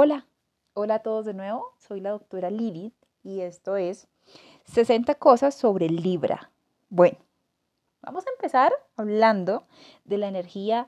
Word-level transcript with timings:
Hola, 0.00 0.28
hola 0.74 0.94
a 0.94 0.98
todos 1.00 1.24
de 1.24 1.34
nuevo. 1.34 1.74
Soy 1.76 2.00
la 2.00 2.10
doctora 2.10 2.50
Lilith 2.50 2.94
y 3.24 3.40
esto 3.40 3.76
es 3.76 4.06
60 4.66 5.16
cosas 5.16 5.56
sobre 5.56 5.88
Libra. 5.88 6.52
Bueno, 6.88 7.18
vamos 8.00 8.24
a 8.24 8.30
empezar 8.30 8.72
hablando 8.94 9.66
de 10.04 10.18
la 10.18 10.28
energía 10.28 10.86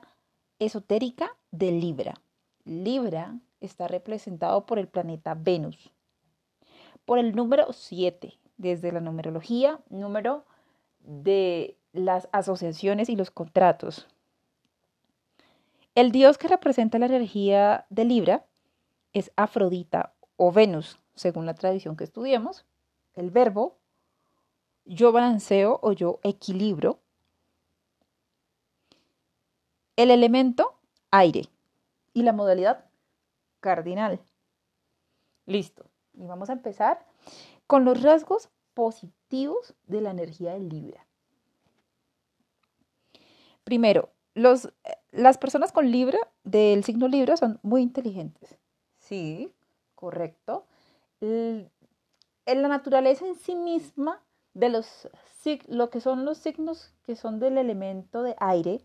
esotérica 0.59 1.35
de 1.51 1.73
Libra. 1.73 2.21
Libra 2.63 3.37
está 3.59 3.89
representado 3.89 4.65
por 4.65 4.79
el 4.79 4.87
planeta 4.87 5.33
Venus, 5.33 5.91
por 7.03 7.19
el 7.19 7.35
número 7.35 7.73
7, 7.73 8.39
desde 8.55 8.93
la 8.93 9.01
numerología, 9.01 9.81
número 9.89 10.45
de 11.01 11.75
las 11.91 12.29
asociaciones 12.31 13.09
y 13.09 13.17
los 13.17 13.29
contratos. 13.29 14.07
El 15.95 16.13
dios 16.13 16.37
que 16.37 16.47
representa 16.47 16.97
la 16.97 17.07
energía 17.07 17.85
de 17.89 18.05
Libra 18.05 18.45
es 19.13 19.31
Afrodita 19.35 20.13
o 20.37 20.51
Venus, 20.51 20.99
según 21.15 21.45
la 21.45 21.53
tradición 21.53 21.95
que 21.95 22.03
estudiemos. 22.03 22.65
El 23.13 23.31
verbo 23.31 23.77
yo 24.85 25.11
balanceo 25.11 25.79
o 25.81 25.93
yo 25.93 26.19
equilibro. 26.23 26.99
El 29.95 30.11
elemento 30.11 30.79
aire 31.11 31.47
y 32.13 32.23
la 32.23 32.33
modalidad 32.33 32.85
cardinal. 33.59 34.19
Listo. 35.45 35.85
Y 36.13 36.25
vamos 36.25 36.49
a 36.49 36.53
empezar 36.53 37.05
con 37.67 37.85
los 37.85 38.01
rasgos 38.01 38.49
positivos 38.73 39.75
de 39.87 40.01
la 40.01 40.11
energía 40.11 40.53
del 40.53 40.69
Libra. 40.69 41.05
Primero, 43.63 44.09
los, 44.33 44.73
las 45.11 45.37
personas 45.37 45.71
con 45.71 45.91
Libra, 45.91 46.19
del 46.43 46.83
signo 46.83 47.07
Libra, 47.07 47.37
son 47.37 47.59
muy 47.61 47.81
inteligentes. 47.81 48.57
Sí, 49.11 49.53
correcto. 49.93 50.65
en 51.19 51.69
la 52.45 52.69
naturaleza 52.69 53.27
en 53.27 53.35
sí 53.35 53.55
misma 53.55 54.21
de 54.53 54.69
los 54.69 55.09
lo 55.67 55.89
que 55.89 55.99
son 55.99 56.23
los 56.23 56.37
signos 56.37 56.93
que 57.03 57.17
son 57.17 57.41
del 57.41 57.57
elemento 57.57 58.23
de 58.23 58.37
aire, 58.39 58.81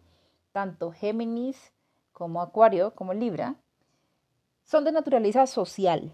tanto 0.51 0.91
Géminis 0.91 1.73
como 2.13 2.43
Acuario 2.43 2.93
como 2.97 3.15
Libra, 3.15 3.55
son 4.65 4.83
de 4.83 4.91
naturaleza 4.91 5.47
social 5.47 6.13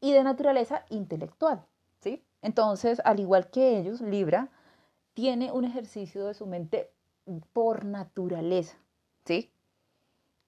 y 0.00 0.12
de 0.12 0.24
naturaleza 0.24 0.86
intelectual, 0.88 1.66
¿sí? 1.98 2.24
Entonces, 2.40 3.02
al 3.04 3.20
igual 3.20 3.50
que 3.50 3.80
ellos, 3.80 4.00
Libra 4.00 4.48
tiene 5.12 5.52
un 5.52 5.66
ejercicio 5.66 6.26
de 6.26 6.32
su 6.32 6.46
mente 6.46 6.90
por 7.52 7.84
naturaleza, 7.84 8.78
¿sí? 9.26 9.52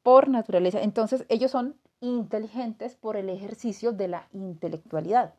Por 0.03 0.29
naturaleza. 0.29 0.81
Entonces, 0.81 1.27
ellos 1.29 1.51
son 1.51 1.77
inteligentes 2.03 2.97
por 2.97 3.17
el 3.17 3.31
ejercicio 3.31 3.93
de 3.93 4.09
la 4.09 4.29
intelectualidad. 4.33 5.35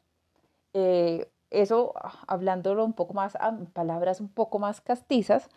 Eh, 0.73 1.30
eso, 1.52 1.94
hablándolo 2.25 2.83
un 2.83 2.94
poco 2.94 3.14
más, 3.14 3.38
palabras 3.73 4.20
un 4.20 4.30
poco 4.30 4.58
más 4.58 4.81
castizas, 4.81 5.50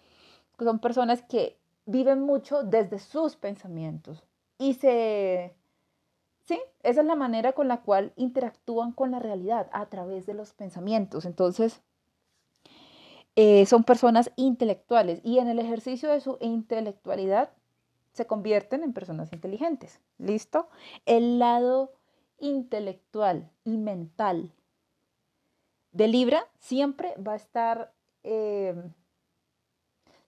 son 0.59 0.79
personas 0.79 1.23
que 1.23 1.57
viven 1.87 2.21
mucho 2.21 2.63
desde 2.63 2.98
sus 2.98 3.37
pensamientos 3.37 4.23
y 4.59 4.75
se... 4.75 5.55
Sí, 6.43 6.61
esa 6.83 7.01
es 7.01 7.07
la 7.07 7.17
manera 7.17 7.53
con 7.53 7.67
la 7.67 7.83
cual 7.83 8.13
interactúan 8.17 8.93
con 8.93 9.11
la 9.11 9.19
realidad 9.19 9.69
a 9.73 9.87
través 9.87 10.27
de 10.27 10.35
los 10.35 10.53
pensamientos. 10.53 11.25
Entonces, 11.25 11.83
eh, 13.35 13.67
son 13.67 13.83
personas 13.83 14.31
intelectuales 14.37 15.20
y 15.25 15.39
en 15.39 15.48
el 15.48 15.59
ejercicio 15.59 16.09
de 16.09 16.20
su 16.20 16.39
intelectualidad 16.41 17.51
se 18.17 18.27
convierten 18.27 18.83
en 18.83 18.95
personas 18.95 19.33
inteligentes. 19.33 20.00
¿Listo? 20.17 20.69
El 21.05 21.39
lado 21.39 21.92
intelectual 22.39 23.50
y 23.62 23.77
mental 23.77 24.53
de 25.92 26.08
Libra 26.08 26.47
siempre 26.58 27.14
va 27.17 27.33
a 27.33 27.36
estar, 27.36 27.92
eh, 28.24 28.74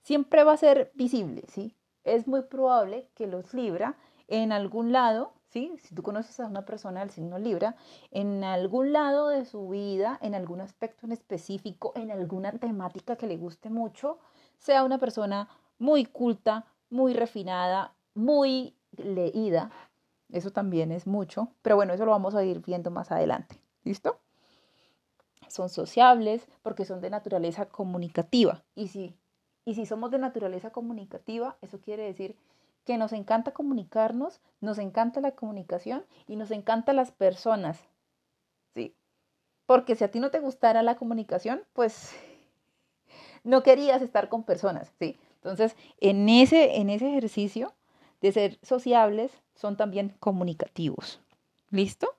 siempre 0.02 0.44
va 0.44 0.52
a 0.52 0.58
ser 0.58 0.92
visible, 0.94 1.44
¿sí? 1.48 1.74
Es 2.04 2.26
muy 2.26 2.42
probable 2.42 3.08
que 3.14 3.26
los 3.26 3.54
Libra 3.54 3.96
en 4.28 4.52
algún 4.52 4.92
lado, 4.92 5.32
¿sí? 5.48 5.74
Si 5.82 5.94
tú 5.94 6.02
conoces 6.02 6.40
a 6.40 6.46
una 6.46 6.66
persona 6.66 7.00
del 7.00 7.10
signo 7.10 7.38
Libra, 7.38 7.76
en 8.10 8.44
algún 8.44 8.92
lado 8.92 9.28
de 9.28 9.46
su 9.46 9.68
vida, 9.68 10.18
en 10.20 10.34
algún 10.34 10.60
aspecto 10.60 11.06
en 11.06 11.12
específico, 11.12 11.92
en 11.96 12.10
alguna 12.10 12.52
temática 12.52 13.16
que 13.16 13.26
le 13.26 13.38
guste 13.38 13.70
mucho, 13.70 14.18
sea 14.58 14.84
una 14.84 14.98
persona 14.98 15.48
muy 15.78 16.04
culta, 16.04 16.66
muy 16.90 17.14
refinada, 17.14 17.94
muy 18.14 18.74
leída. 18.96 19.70
Eso 20.30 20.50
también 20.50 20.92
es 20.92 21.06
mucho, 21.06 21.52
pero 21.62 21.76
bueno, 21.76 21.94
eso 21.94 22.04
lo 22.04 22.10
vamos 22.10 22.34
a 22.34 22.44
ir 22.44 22.60
viendo 22.60 22.90
más 22.90 23.10
adelante. 23.10 23.60
¿Listo? 23.84 24.20
Son 25.48 25.68
sociables 25.70 26.46
porque 26.62 26.84
son 26.84 27.00
de 27.00 27.10
naturaleza 27.10 27.66
comunicativa. 27.66 28.62
Y 28.74 28.88
si, 28.88 29.14
y 29.64 29.74
si 29.74 29.86
somos 29.86 30.10
de 30.10 30.18
naturaleza 30.18 30.70
comunicativa, 30.70 31.56
eso 31.62 31.80
quiere 31.80 32.04
decir 32.04 32.36
que 32.84 32.98
nos 32.98 33.12
encanta 33.12 33.52
comunicarnos, 33.52 34.40
nos 34.60 34.78
encanta 34.78 35.20
la 35.20 35.32
comunicación 35.32 36.04
y 36.26 36.36
nos 36.36 36.50
encantan 36.50 36.96
las 36.96 37.10
personas. 37.10 37.78
¿Sí? 38.74 38.94
Porque 39.66 39.94
si 39.94 40.04
a 40.04 40.10
ti 40.10 40.20
no 40.20 40.30
te 40.30 40.40
gustara 40.40 40.82
la 40.82 40.96
comunicación, 40.96 41.62
pues 41.72 42.12
no 43.44 43.62
querías 43.62 44.02
estar 44.02 44.28
con 44.28 44.42
personas, 44.42 44.92
¿sí? 44.98 45.18
Entonces, 45.50 45.76
en 46.00 46.28
ese, 46.28 46.76
en 46.76 46.90
ese 46.90 47.08
ejercicio 47.08 47.74
de 48.20 48.32
ser 48.32 48.58
sociables, 48.62 49.32
son 49.54 49.76
también 49.76 50.14
comunicativos. 50.20 51.20
¿Listo? 51.70 52.14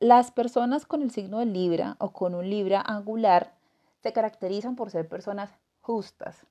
las 0.00 0.32
personas 0.32 0.86
con 0.86 1.02
el 1.02 1.12
signo 1.12 1.38
de 1.38 1.46
Libra 1.46 1.94
o 2.00 2.10
con 2.12 2.34
un 2.34 2.50
Libra 2.50 2.80
angular 2.80 3.54
se 4.02 4.12
caracterizan 4.12 4.74
por 4.74 4.90
ser 4.90 5.08
personas 5.08 5.50
justas. 5.80 6.44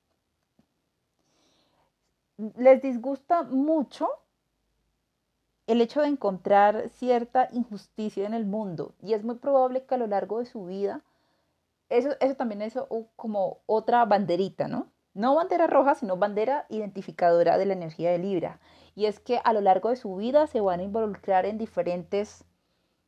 Les 2.56 2.80
disgusta 2.80 3.42
mucho 3.42 4.08
el 5.66 5.82
hecho 5.82 6.00
de 6.00 6.08
encontrar 6.08 6.88
cierta 6.88 7.50
injusticia 7.52 8.26
en 8.26 8.32
el 8.32 8.46
mundo 8.46 8.94
y 9.02 9.12
es 9.12 9.24
muy 9.24 9.34
probable 9.34 9.84
que 9.84 9.94
a 9.94 9.98
lo 9.98 10.06
largo 10.06 10.38
de 10.38 10.46
su 10.46 10.64
vida, 10.64 11.02
eso, 11.88 12.10
eso 12.20 12.34
también 12.34 12.62
es 12.62 12.78
como 13.16 13.60
otra 13.66 14.04
banderita, 14.04 14.68
¿no? 14.68 14.92
No 15.14 15.34
bandera 15.34 15.66
roja, 15.66 15.94
sino 15.94 16.16
bandera 16.16 16.66
identificadora 16.68 17.56
de 17.56 17.66
la 17.66 17.72
energía 17.72 18.10
de 18.10 18.18
Libra. 18.18 18.60
Y 18.94 19.06
es 19.06 19.18
que 19.18 19.40
a 19.44 19.52
lo 19.52 19.60
largo 19.60 19.88
de 19.90 19.96
su 19.96 20.14
vida 20.16 20.46
se 20.46 20.60
van 20.60 20.80
a 20.80 20.82
involucrar 20.82 21.46
en 21.46 21.58
diferentes 21.58 22.44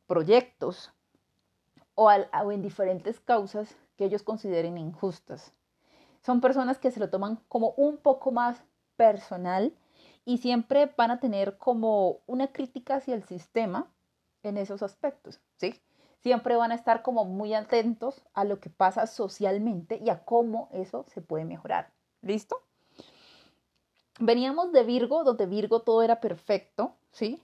proyectos 0.06 0.93
o, 1.94 2.11
en 2.11 2.62
diferentes 2.62 3.21
causas 3.21 3.77
que 3.97 4.05
ellos 4.05 4.22
consideren 4.22 4.78
injustas. 4.78 5.53
Son 6.22 6.41
personas 6.41 6.78
que 6.78 6.91
se 6.91 7.00
lo 7.00 7.11
toman 7.11 7.37
como 7.49 7.75
un 7.77 7.99
poco 7.99 8.31
más 8.33 8.65
personal 8.97 9.75
y 10.25 10.38
siempre 10.38 10.93
van 10.97 11.11
a 11.11 11.21
tener 11.21 11.59
como 11.59 12.21
una 12.27 12.53
crítica 12.53 12.97
hacia 12.97 13.15
el 13.15 13.25
sistema 13.25 13.91
en 14.43 14.56
esos 14.56 14.83
aspectos, 14.83 15.41
¿sí? 15.56 15.81
Siempre 16.23 16.56
van 16.56 16.73
a 16.73 16.75
estar 16.75 17.03
como 17.03 17.25
muy 17.25 17.55
atentos 17.55 18.23
a 18.34 18.45
lo 18.45 18.61
que 18.61 18.71
pasa 18.71 19.06
socialmente 19.06 20.01
y 20.03 20.11
a 20.11 20.25
cómo 20.25 20.69
eso 20.73 21.05
se 21.09 21.21
puede 21.21 21.45
mejorar. 21.45 21.93
¿Listo? 22.23 22.61
Veníamos 24.21 24.73
de 24.73 24.83
Virgo, 24.83 25.23
donde 25.23 25.47
Virgo 25.47 25.83
todo 25.83 26.03
era 26.03 26.21
perfecto, 26.21 26.97
¿sí? 27.12 27.41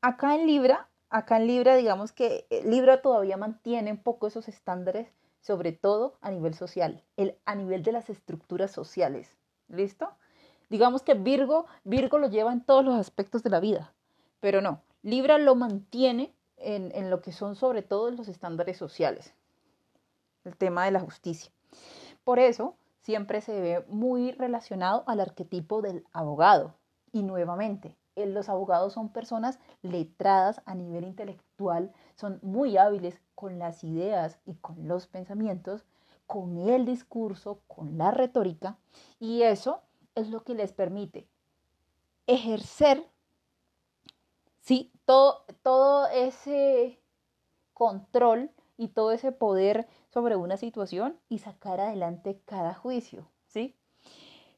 Acá 0.00 0.34
en 0.34 0.46
Libra, 0.46 0.88
acá 1.08 1.36
en 1.36 1.46
Libra, 1.46 1.76
digamos 1.76 2.10
que 2.10 2.46
eh, 2.50 2.62
Libra 2.64 3.00
todavía 3.00 3.36
mantiene 3.36 3.92
un 3.92 4.02
poco 4.02 4.26
esos 4.26 4.48
estándares, 4.48 5.08
sobre 5.40 5.70
todo 5.70 6.18
a 6.20 6.30
nivel 6.30 6.54
social, 6.54 7.04
el, 7.16 7.36
a 7.44 7.54
nivel 7.54 7.84
de 7.84 7.92
las 7.92 8.10
estructuras 8.10 8.72
sociales. 8.72 9.38
¿Listo? 9.68 10.10
Digamos 10.68 11.02
que 11.02 11.14
Virgo, 11.14 11.66
Virgo 11.84 12.18
lo 12.18 12.28
lleva 12.28 12.52
en 12.52 12.64
todos 12.64 12.84
los 12.84 12.96
aspectos 12.96 13.44
de 13.44 13.50
la 13.50 13.60
vida, 13.60 13.94
pero 14.40 14.60
no, 14.60 14.82
Libra 15.02 15.38
lo 15.38 15.54
mantiene 15.54 16.34
en, 16.56 16.90
en 16.94 17.10
lo 17.10 17.20
que 17.20 17.32
son 17.32 17.56
sobre 17.56 17.82
todo 17.82 18.10
los 18.10 18.28
estándares 18.28 18.76
sociales, 18.76 19.34
el 20.44 20.56
tema 20.56 20.84
de 20.84 20.92
la 20.92 21.00
justicia. 21.00 21.50
Por 22.24 22.38
eso, 22.38 22.76
siempre 23.00 23.40
se 23.40 23.60
ve 23.60 23.84
muy 23.88 24.32
relacionado 24.32 25.04
al 25.06 25.20
arquetipo 25.20 25.80
del 25.80 26.04
abogado. 26.12 26.74
Y 27.12 27.22
nuevamente, 27.22 27.96
los 28.16 28.48
abogados 28.48 28.94
son 28.94 29.10
personas 29.10 29.58
letradas 29.82 30.60
a 30.64 30.74
nivel 30.74 31.04
intelectual, 31.04 31.92
son 32.14 32.40
muy 32.42 32.76
hábiles 32.76 33.20
con 33.34 33.58
las 33.58 33.84
ideas 33.84 34.38
y 34.44 34.54
con 34.54 34.88
los 34.88 35.06
pensamientos, 35.06 35.84
con 36.26 36.58
el 36.58 36.84
discurso, 36.84 37.60
con 37.68 37.98
la 37.98 38.10
retórica, 38.10 38.76
y 39.20 39.42
eso 39.42 39.82
es 40.14 40.30
lo 40.30 40.42
que 40.42 40.54
les 40.54 40.72
permite 40.72 41.28
ejercer 42.26 43.06
¿sí? 44.66 44.92
todo, 45.04 45.44
todo 45.62 46.08
ese 46.08 47.00
control 47.72 48.50
y 48.76 48.88
todo 48.88 49.12
ese 49.12 49.32
poder 49.32 49.86
sobre 50.12 50.36
una 50.36 50.56
situación 50.56 51.18
y 51.28 51.38
sacar 51.38 51.80
adelante 51.80 52.42
cada 52.44 52.74
juicio, 52.74 53.30
¿sí? 53.46 53.76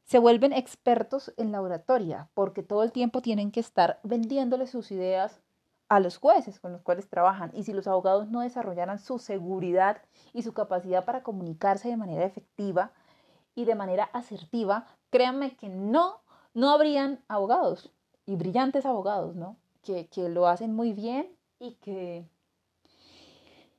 se 0.03 0.17
vuelven 0.17 0.53
expertos 0.53 1.31
en 1.37 1.51
la 1.51 1.61
oratoria 1.61 2.29
porque 2.33 2.63
todo 2.63 2.81
el 2.81 2.91
tiempo 2.91 3.21
tienen 3.21 3.51
que 3.51 3.59
estar 3.59 3.99
vendiéndole 4.01 4.65
sus 4.65 4.91
ideas 4.91 5.39
a 5.87 5.99
los 5.99 6.17
jueces 6.17 6.59
con 6.59 6.71
los 6.71 6.81
cuales 6.81 7.07
trabajan. 7.07 7.51
Y 7.53 7.63
si 7.63 7.73
los 7.73 7.87
abogados 7.87 8.27
no 8.27 8.41
desarrollaran 8.41 8.97
su 8.97 9.19
seguridad 9.19 10.01
y 10.33 10.41
su 10.41 10.53
capacidad 10.53 11.05
para 11.05 11.21
comunicarse 11.21 11.89
de 11.89 11.97
manera 11.97 12.25
efectiva 12.25 12.91
y 13.53 13.65
de 13.65 13.75
manera 13.75 14.05
asertiva, 14.13 14.87
créanme 15.11 15.55
que 15.55 15.69
no, 15.69 16.21
no 16.55 16.71
habrían 16.71 17.23
abogados 17.27 17.91
y 18.25 18.35
brillantes 18.35 18.87
abogados, 18.87 19.35
¿no? 19.35 19.57
Que, 19.81 20.07
que 20.07 20.29
lo 20.29 20.47
hacen 20.47 20.75
muy 20.75 20.93
bien 20.93 21.27
y 21.59 21.73
que, 21.75 22.25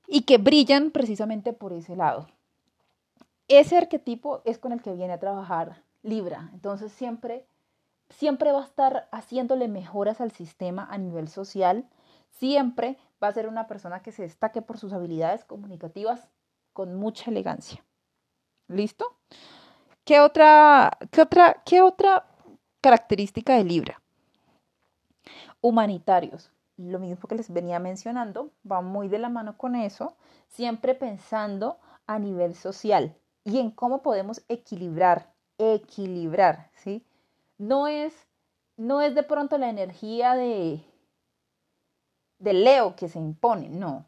y 0.07 0.23
que 0.23 0.39
brillan 0.39 0.91
precisamente 0.91 1.53
por 1.53 1.73
ese 1.73 1.97
lado. 1.97 2.27
Ese 3.49 3.77
arquetipo 3.77 4.43
es 4.45 4.59
con 4.59 4.73
el 4.73 4.83
que 4.83 4.93
viene 4.93 5.13
a 5.13 5.21
trabajar 5.21 5.83
Libra. 6.03 6.51
Entonces 6.53 6.93
siempre, 6.93 7.47
siempre 8.09 8.53
va 8.53 8.61
a 8.61 8.65
estar 8.65 9.09
haciéndole 9.13 9.69
mejoras 9.69 10.21
al 10.21 10.31
sistema 10.31 10.87
a 10.91 10.99
nivel 10.99 11.29
social. 11.29 11.89
Siempre 12.29 12.97
va 13.23 13.29
a 13.29 13.33
ser 13.33 13.49
una 13.49 13.67
persona 13.67 14.03
que 14.03 14.13
se 14.13 14.23
destaque 14.23 14.63
por 14.63 14.79
sus 14.79 14.93
habilidades 14.93 15.45
comunicativas 15.45 16.29
con 16.73 16.95
mucha 16.95 17.31
elegancia. 17.31 17.85
¿Listo? 18.69 19.05
¿Qué 20.05 20.21
otra, 20.21 20.97
qué 21.11 21.23
otra, 21.23 21.63
qué 21.65 21.83
otra 21.83 22.27
característica 22.81 23.57
de 23.57 23.65
Libra? 23.65 24.01
Humanitarios. 25.61 26.51
Lo 26.77 26.99
mismo 26.99 27.29
que 27.29 27.35
les 27.35 27.53
venía 27.53 27.79
mencionando, 27.79 28.53
va 28.71 28.81
muy 28.81 29.09
de 29.09 29.19
la 29.19 29.29
mano 29.29 29.59
con 29.59 29.75
eso, 29.75 30.17
siempre 30.49 30.95
pensando 30.95 31.79
a 32.07 32.19
nivel 32.19 32.55
social 32.55 33.15
y 33.45 33.59
en 33.59 33.71
cómo 33.71 34.03
podemos 34.03 34.43
equilibrar 34.49 35.31
equilibrar, 35.61 36.71
¿sí? 36.75 37.05
No 37.59 37.87
es, 37.87 38.15
no 38.77 39.03
es 39.03 39.15
de 39.15 39.23
pronto 39.23 39.59
la 39.59 39.69
energía 39.69 40.35
de, 40.35 40.83
de 42.39 42.53
Leo 42.55 42.97
que 42.97 43.09
se 43.09 43.19
impone, 43.19 43.69
no. 43.69 44.07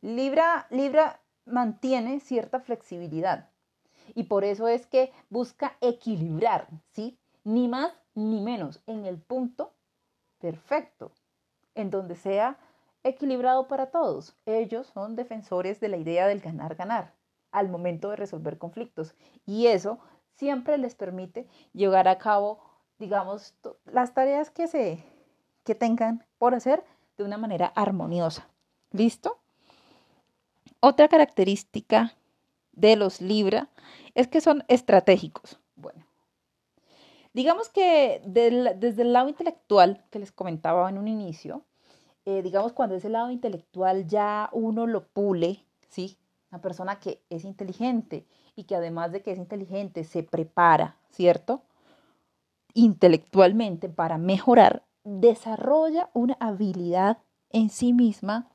Libra, 0.00 0.66
Libra 0.70 1.20
mantiene 1.44 2.20
cierta 2.20 2.60
flexibilidad 2.60 3.50
y 4.14 4.24
por 4.24 4.44
eso 4.44 4.68
es 4.68 4.86
que 4.86 5.12
busca 5.30 5.76
equilibrar, 5.80 6.68
¿sí? 6.90 7.18
Ni 7.44 7.68
más 7.68 7.92
ni 8.14 8.40
menos 8.40 8.82
en 8.86 9.06
el 9.06 9.18
punto 9.18 9.72
perfecto, 10.42 11.12
en 11.76 11.90
donde 11.90 12.16
sea 12.16 12.58
equilibrado 13.04 13.68
para 13.68 13.86
todos. 13.86 14.34
Ellos 14.44 14.88
son 14.88 15.14
defensores 15.16 15.80
de 15.80 15.88
la 15.88 15.96
idea 15.96 16.26
del 16.26 16.40
ganar-ganar 16.40 17.14
al 17.52 17.68
momento 17.68 18.10
de 18.10 18.16
resolver 18.16 18.58
conflictos 18.58 19.14
y 19.46 19.68
eso 19.68 20.00
siempre 20.34 20.76
les 20.78 20.96
permite 20.96 21.46
llevar 21.72 22.08
a 22.08 22.18
cabo, 22.18 22.60
digamos, 22.98 23.54
las 23.86 24.14
tareas 24.14 24.50
que, 24.50 24.66
se, 24.66 25.04
que 25.64 25.76
tengan 25.76 26.26
por 26.38 26.54
hacer 26.54 26.82
de 27.16 27.24
una 27.24 27.38
manera 27.38 27.66
armoniosa. 27.76 28.48
¿Listo? 28.90 29.38
Otra 30.80 31.06
característica 31.06 32.14
de 32.72 32.96
los 32.96 33.20
Libra 33.20 33.68
es 34.14 34.26
que 34.26 34.40
son 34.40 34.64
estratégicos. 34.66 35.61
Digamos 37.34 37.70
que 37.70 38.20
desde 38.26 39.02
el 39.02 39.12
lado 39.12 39.28
intelectual 39.28 40.04
que 40.10 40.18
les 40.18 40.32
comentaba 40.32 40.88
en 40.90 40.98
un 40.98 41.08
inicio, 41.08 41.64
eh, 42.24 42.42
digamos 42.42 42.72
cuando 42.72 42.94
ese 42.94 43.08
lado 43.08 43.30
intelectual 43.30 44.06
ya 44.06 44.50
uno 44.52 44.86
lo 44.86 45.06
pule, 45.08 45.64
¿sí? 45.88 46.18
Una 46.50 46.60
persona 46.60 47.00
que 47.00 47.22
es 47.30 47.44
inteligente 47.44 48.26
y 48.54 48.64
que 48.64 48.76
además 48.76 49.12
de 49.12 49.22
que 49.22 49.32
es 49.32 49.38
inteligente, 49.38 50.04
se 50.04 50.22
prepara, 50.22 50.98
¿cierto? 51.10 51.62
Intelectualmente 52.74 53.88
para 53.88 54.18
mejorar, 54.18 54.84
desarrolla 55.02 56.10
una 56.12 56.36
habilidad 56.38 57.18
en 57.50 57.70
sí 57.70 57.92
misma 57.92 58.50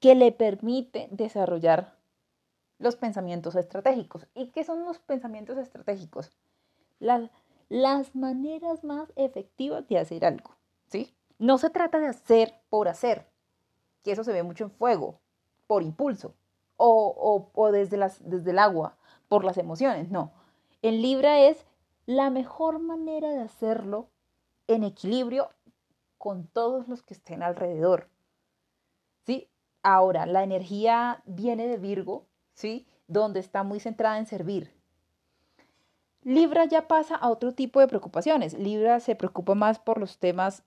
que 0.00 0.14
le 0.14 0.32
permite 0.32 1.08
desarrollar 1.10 1.96
los 2.78 2.96
pensamientos 2.96 3.56
estratégicos. 3.56 4.26
¿Y 4.34 4.48
qué 4.48 4.64
son 4.64 4.84
los 4.84 4.98
pensamientos 4.98 5.58
estratégicos? 5.58 6.30
Las, 7.00 7.30
maneras 8.14 8.82
más 8.84 9.12
efectivas 9.16 9.86
de 9.88 9.98
hacer 9.98 10.24
algo, 10.24 10.56
¿sí? 10.86 11.14
No 11.38 11.58
se 11.58 11.70
trata 11.70 11.98
de 11.98 12.08
hacer 12.08 12.54
por 12.68 12.88
hacer, 12.88 13.28
que 14.02 14.12
eso 14.12 14.24
se 14.24 14.32
ve 14.32 14.42
mucho 14.42 14.64
en 14.64 14.70
fuego, 14.70 15.20
por 15.66 15.82
impulso 15.82 16.34
o, 16.76 17.50
o, 17.54 17.72
desde, 17.72 17.96
las, 17.96 18.28
desde 18.28 18.52
el 18.52 18.58
agua, 18.58 18.96
por 19.28 19.44
las 19.44 19.58
emociones, 19.58 20.10
no. 20.10 20.32
En 20.82 21.02
Libra 21.02 21.40
es 21.40 21.64
la 22.06 22.30
mejor 22.30 22.78
manera 22.78 23.30
de 23.30 23.40
hacerlo 23.40 24.08
en 24.66 24.84
equilibrio 24.84 25.50
con 26.16 26.46
todos 26.46 26.88
los 26.88 27.02
que 27.02 27.14
estén 27.14 27.42
alrededor. 27.42 28.08
¿Sí? 29.24 29.50
Ahora, 29.82 30.26
la 30.26 30.42
energía 30.42 31.22
viene 31.26 31.66
de 31.66 31.76
Virgo, 31.76 32.26
¿sí? 32.54 32.86
Donde 33.06 33.40
está 33.40 33.62
muy 33.62 33.80
centrada 33.80 34.18
en 34.18 34.26
servir. 34.26 34.77
Libra 36.22 36.64
ya 36.66 36.88
pasa 36.88 37.16
a 37.16 37.30
otro 37.30 37.52
tipo 37.54 37.80
de 37.80 37.88
preocupaciones. 37.88 38.54
Libra 38.54 39.00
se 39.00 39.16
preocupa 39.16 39.54
más 39.54 39.78
por 39.78 39.98
los 39.98 40.18
temas 40.18 40.62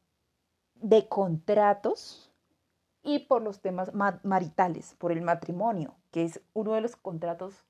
de 0.75 1.07
contratos, 1.07 2.31
y 3.03 3.19
por 3.19 3.41
los 3.41 3.61
temas 3.61 3.91
maritales, 3.93 4.95
por 4.97 5.11
el 5.11 5.21
matrimonio, 5.21 5.95
que 6.11 6.23
es 6.23 6.41
uno 6.53 6.73
de 6.73 6.81
los 6.81 6.95
contratos 6.95 7.65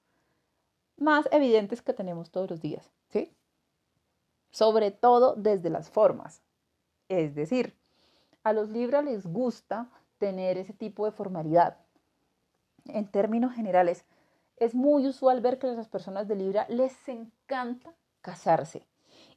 más 0.97 1.27
evidentes 1.31 1.81
que 1.81 1.93
tenemos 1.93 2.31
todos 2.31 2.49
los 2.49 2.61
días, 2.61 2.91
¿sí? 3.09 3.33
Sobre 4.51 4.91
todo 4.91 5.35
desde 5.35 5.69
las 5.69 5.89
formas. 5.89 6.41
Es 7.07 7.33
decir, 7.33 7.75
a 8.43 8.53
los 8.53 8.69
Libra 8.69 9.01
les 9.01 9.25
gusta 9.25 9.89
tener 10.17 10.57
ese 10.57 10.73
tipo 10.73 11.05
de 11.05 11.11
formalidad. 11.11 11.77
En 12.85 13.07
términos 13.07 13.53
generales, 13.53 14.05
es 14.57 14.75
muy 14.75 15.07
usual 15.07 15.41
ver 15.41 15.57
que 15.57 15.67
las 15.67 15.87
personas 15.87 16.27
de 16.27 16.35
Libra 16.35 16.65
les 16.69 16.93
encanta 17.07 17.40
casarse. 18.21 18.87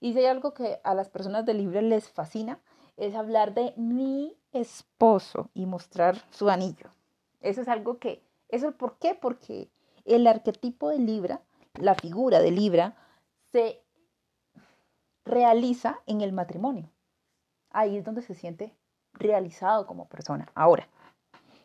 Y 0.00 0.12
si 0.12 0.20
hay 0.20 0.26
algo 0.26 0.55
que 0.55 0.81
a 0.84 0.94
las 0.94 1.08
personas 1.08 1.44
de 1.44 1.55
Libra 1.55 1.82
les 1.82 2.08
fascina, 2.08 2.61
es 2.96 3.14
hablar 3.14 3.55
de 3.55 3.75
mi 3.76 4.37
esposo 4.52 5.50
y 5.55 5.66
mostrar 5.66 6.16
su 6.31 6.49
anillo. 6.49 6.90
Eso 7.40 7.61
es 7.61 7.69
algo 7.69 7.99
que, 7.99 8.22
¿eso 8.49 8.72
por 8.72 8.99
qué? 8.99 9.14
Porque 9.14 9.70
el 10.05 10.26
arquetipo 10.26 10.90
de 10.90 10.99
Libra, 10.99 11.43
la 11.75 11.94
figura 11.94 12.40
de 12.40 12.50
Libra, 12.50 12.96
se 13.50 13.82
realiza 15.25 16.00
en 16.06 16.20
el 16.20 16.32
matrimonio. 16.32 16.91
Ahí 17.70 17.96
es 17.96 18.05
donde 18.05 18.22
se 18.22 18.34
siente 18.34 18.77
realizado 19.12 19.86
como 19.86 20.08
persona. 20.08 20.50
Ahora, 20.55 20.89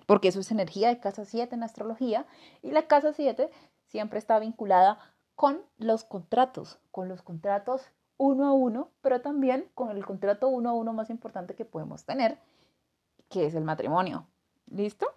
porque 0.06 0.30
eso 0.30 0.40
es 0.40 0.52
energía 0.52 0.90
de 0.90 1.00
casa 1.00 1.26
7 1.26 1.54
en 1.54 1.64
astrología 1.64 2.26
y 2.62 2.72
la 2.72 2.88
casa 2.88 3.14
7 3.14 3.50
siempre 3.86 4.18
está 4.20 4.40
vinculada 4.40 5.00
con 5.40 5.62
los 5.78 6.04
contratos, 6.04 6.80
con 6.92 7.08
los 7.08 7.22
contratos 7.22 7.84
uno 8.18 8.46
a 8.46 8.52
uno, 8.52 8.90
pero 9.00 9.22
también 9.22 9.70
con 9.74 9.90
el 9.90 10.06
contrato 10.06 10.50
uno 10.50 10.70
a 10.70 10.74
uno 10.74 10.92
más 10.92 11.10
importante 11.10 11.56
que 11.56 11.64
podemos 11.64 12.04
tener, 12.04 12.38
que 13.30 13.46
es 13.46 13.56
el 13.56 13.64
matrimonio. 13.64 14.28
¿Listo? 14.70 15.08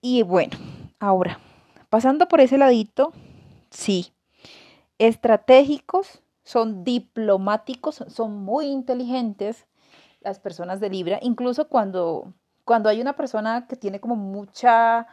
Y 0.00 0.22
bueno, 0.22 0.56
ahora, 0.98 1.38
pasando 1.90 2.26
por 2.26 2.40
ese 2.40 2.56
ladito, 2.56 3.12
sí, 3.68 4.14
estratégicos, 4.96 6.22
son 6.44 6.82
diplomáticos, 6.82 8.04
son 8.08 8.42
muy 8.42 8.68
inteligentes 8.68 9.66
las 10.20 10.40
personas 10.40 10.80
de 10.80 10.88
Libra, 10.88 11.18
incluso 11.20 11.68
cuando, 11.68 12.32
cuando 12.64 12.88
hay 12.88 13.02
una 13.02 13.16
persona 13.16 13.66
que 13.66 13.76
tiene 13.76 14.00
como 14.00 14.16
mucha, 14.16 15.08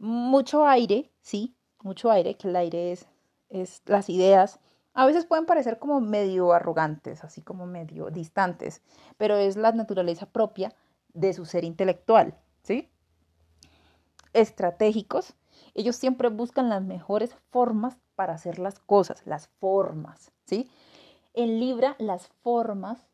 mucho 0.00 0.66
aire, 0.66 1.08
sí, 1.20 1.54
mucho 1.84 2.10
aire, 2.10 2.36
que 2.36 2.48
el 2.48 2.56
aire 2.56 2.92
es, 2.92 3.06
es 3.48 3.82
las 3.86 4.08
ideas, 4.08 4.60
a 4.94 5.06
veces 5.06 5.24
pueden 5.24 5.46
parecer 5.46 5.78
como 5.78 6.00
medio 6.00 6.52
arrogantes, 6.52 7.24
así 7.24 7.40
como 7.40 7.66
medio 7.66 8.10
distantes, 8.10 8.82
pero 9.16 9.36
es 9.36 9.56
la 9.56 9.72
naturaleza 9.72 10.26
propia 10.26 10.74
de 11.14 11.32
su 11.32 11.46
ser 11.46 11.64
intelectual, 11.64 12.38
¿sí? 12.62 12.90
Estratégicos, 14.32 15.34
ellos 15.74 15.96
siempre 15.96 16.28
buscan 16.28 16.68
las 16.68 16.82
mejores 16.82 17.34
formas 17.50 17.96
para 18.14 18.34
hacer 18.34 18.58
las 18.58 18.78
cosas, 18.78 19.26
las 19.26 19.48
formas, 19.60 20.32
¿sí? 20.44 20.70
En 21.34 21.58
Libra 21.58 21.96
las 21.98 22.28
formas 22.42 23.06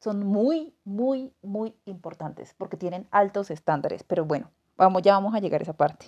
son 0.00 0.24
muy, 0.24 0.74
muy, 0.84 1.34
muy 1.42 1.74
importantes 1.84 2.54
porque 2.56 2.76
tienen 2.76 3.08
altos 3.10 3.50
estándares, 3.50 4.04
pero 4.04 4.24
bueno, 4.24 4.50
vamos, 4.76 5.02
ya 5.02 5.14
vamos 5.14 5.34
a 5.34 5.40
llegar 5.40 5.60
a 5.60 5.64
esa 5.64 5.76
parte. 5.76 6.06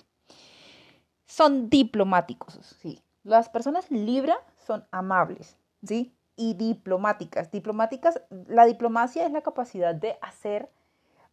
Son 1.33 1.67
diplomáticos, 1.67 2.59
sí, 2.79 3.01
las 3.23 3.49
personas 3.49 3.89
Libra 3.89 4.37
son 4.67 4.85
amables, 4.91 5.57
¿sí? 5.83 6.15
Y 6.35 6.53
diplomáticas. 6.53 7.49
Diplomáticas, 7.49 8.21
la 8.45 8.65
diplomacia 8.65 9.25
es 9.25 9.31
la 9.31 9.41
capacidad 9.41 9.95
de 9.95 10.15
hacer 10.21 10.69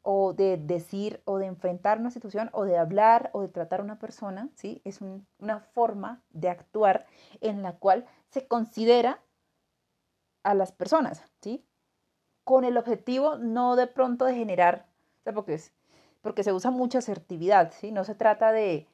o 0.01 0.33
de 0.33 0.57
decir 0.57 1.21
o 1.27 1.37
de 1.37 1.45
enfrentar 1.45 1.99
una 1.99 2.11
situación 2.11 2.49
o 2.55 2.65
de 2.65 2.79
hablar 2.79 3.29
o 3.35 3.43
de 3.43 3.49
tratar 3.49 3.81
a 3.81 3.83
una 3.83 3.99
persona, 3.99 4.49
¿sí? 4.55 4.81
Es 4.87 5.01
una 5.03 5.61
forma 5.75 6.23
de 6.31 6.49
actuar 6.49 7.05
en 7.43 7.63
la 7.63 7.75
cual 7.75 8.07
se 8.31 8.49
considera 8.49 9.21
a 10.45 10.55
las 10.55 10.73
personas, 10.73 11.23
¿sí? 11.43 11.63
Con 12.45 12.65
el 12.65 12.79
objetivo 12.79 13.37
no 13.37 13.77
de 13.77 13.87
pronto 13.87 14.25
de 14.25 14.35
generar, 14.35 14.87
porque, 15.35 15.53
es, 15.53 15.75
porque 16.23 16.43
se 16.43 16.55
usa 16.55 16.71
mucha 16.71 17.01
asertividad, 17.01 17.75
¿sí? 17.79 17.93
No 17.93 18.05
se 18.05 18.15
trata 18.15 18.51
de 18.51 18.87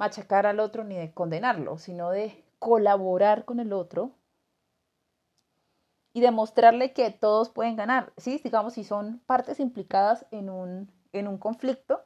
machacar 0.00 0.46
al 0.46 0.60
otro 0.60 0.82
ni 0.82 0.96
de 0.96 1.12
condenarlo, 1.12 1.76
sino 1.76 2.08
de 2.08 2.42
colaborar 2.58 3.44
con 3.44 3.60
el 3.60 3.74
otro 3.74 4.12
y 6.14 6.22
demostrarle 6.22 6.94
que 6.94 7.10
todos 7.10 7.50
pueden 7.50 7.76
ganar, 7.76 8.10
¿sí? 8.16 8.40
Digamos, 8.42 8.72
si 8.72 8.82
son 8.82 9.18
partes 9.26 9.60
implicadas 9.60 10.24
en 10.30 10.48
un, 10.48 10.90
en 11.12 11.28
un 11.28 11.36
conflicto, 11.36 12.02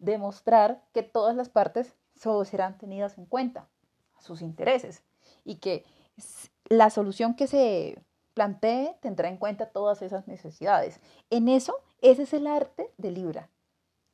demostrar 0.00 0.82
que 0.92 1.04
todas 1.04 1.36
las 1.36 1.48
partes 1.48 1.94
serán 2.44 2.78
tenidas 2.78 3.16
en 3.16 3.26
cuenta, 3.26 3.68
sus 4.18 4.42
intereses, 4.42 5.04
y 5.44 5.56
que 5.56 5.84
la 6.68 6.90
solución 6.90 7.36
que 7.36 7.46
se 7.46 8.02
plantee 8.34 8.96
tendrá 9.00 9.28
en 9.28 9.36
cuenta 9.36 9.70
todas 9.70 10.02
esas 10.02 10.26
necesidades. 10.26 11.00
En 11.30 11.48
eso, 11.48 11.76
ese 12.00 12.24
es 12.24 12.34
el 12.34 12.48
arte 12.48 12.92
de 12.98 13.12
Libra. 13.12 13.50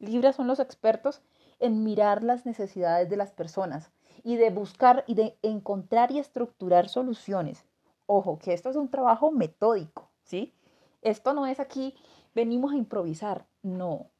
Libra 0.00 0.34
son 0.34 0.48
los 0.48 0.60
expertos 0.60 1.22
en 1.62 1.82
mirar 1.82 2.22
las 2.22 2.44
necesidades 2.44 3.08
de 3.08 3.16
las 3.16 3.32
personas 3.32 3.90
y 4.22 4.36
de 4.36 4.50
buscar 4.50 5.04
y 5.06 5.14
de 5.14 5.38
encontrar 5.42 6.12
y 6.12 6.18
estructurar 6.18 6.90
soluciones 6.90 7.64
Ojo, 8.06 8.38
que 8.38 8.52
esto 8.52 8.68
es 8.68 8.76
un 8.76 8.90
trabajo 8.90 9.30
metódico, 9.30 10.10
¿sí? 10.24 10.52
Esto 11.00 11.32
no 11.32 11.46
es 11.46 11.60
aquí, 11.60 11.94
venimos 12.34 12.72
a 12.72 12.76
improvisar, 12.76 13.46
no. 13.62 14.10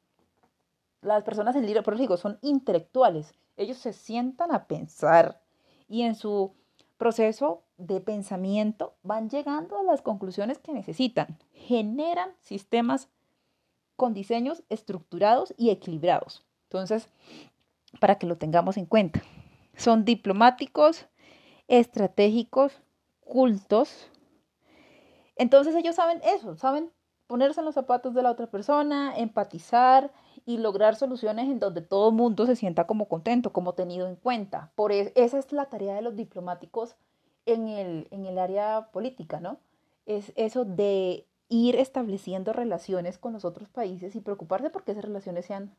Las 1.03 1.23
personas 1.25 1.57
en 1.57 1.67
libro, 1.67 1.83
por 1.83 1.99
digo, 1.99 2.17
son 2.17 2.39
intelectuales. 2.43 3.35
Ellos 3.57 3.77
se 3.77 3.93
sientan 3.93 4.53
a 4.53 4.67
pensar 4.67 5.43
y 5.89 6.03
en 6.03 6.15
su 6.15 6.55
proceso 6.97 7.65
de 7.77 8.01
pensamiento 8.01 8.95
van 9.03 9.29
llegando 9.29 9.79
a 9.79 9.83
las 9.83 10.01
conclusiones 10.01 10.59
que 10.59 10.73
necesitan. 10.73 11.39
Generan 11.53 12.31
sistemas 12.41 13.09
con 13.97 14.15
diseños 14.15 14.63
estructurados 14.69 15.53
y 15.59 15.71
equilibrados. 15.71 16.47
Entonces, 16.73 17.07
para 18.01 18.15
que 18.15 18.27
lo 18.27 18.39
tengamos 18.39 18.79
en 18.79 18.87
cuenta, 18.87 19.21
son 19.77 20.07
diplomáticos, 20.07 21.07
estratégicos, 21.69 22.81
cultos. 23.21 24.09
Entonces 25.37 25.75
ellos 25.77 25.97
saben 25.97 26.23
eso, 26.25 26.57
saben 26.57 26.91
ponerse 27.27 27.61
en 27.61 27.67
los 27.67 27.75
zapatos 27.75 28.15
de 28.15 28.23
la 28.23 28.31
otra 28.31 28.47
persona, 28.47 29.15
empatizar 29.19 30.13
y 30.47 30.57
lograr 30.57 30.97
soluciones 30.97 31.45
en 31.51 31.61
donde 31.61 31.83
todo 31.83 32.09
el 32.09 32.15
mundo 32.15 32.47
se 32.47 32.57
sienta 32.57 32.87
como 32.87 33.07
contento, 33.07 33.53
como 33.53 33.75
tenido 33.75 34.09
en 34.09 34.17
cuenta. 34.17 34.73
Por 34.75 34.93
eso, 34.93 35.11
esa 35.15 35.39
es 35.39 35.53
la 35.53 35.67
tarea 35.67 35.95
de 35.95 36.03
los 36.03 36.17
diplomáticos 36.17 36.97
en 37.45 37.69
el, 37.69 38.09
en 38.11 38.25
el 38.25 38.39
área 38.39 38.89
política, 38.93 39.41
¿no? 39.41 39.59
Es 40.07 40.33
eso 40.37 40.65
de 40.65 41.27
ir 41.51 41.77
estableciendo 41.77 42.55
relaciones 42.55 43.19
con 43.19 43.35
los 43.35 43.45
otros 43.45 43.69
países 43.69 44.17
y 44.17 44.21
preocuparse 44.21 44.71
porque 44.71 44.93
esas 44.93 45.05
relaciones 45.05 45.45
sean, 45.45 45.77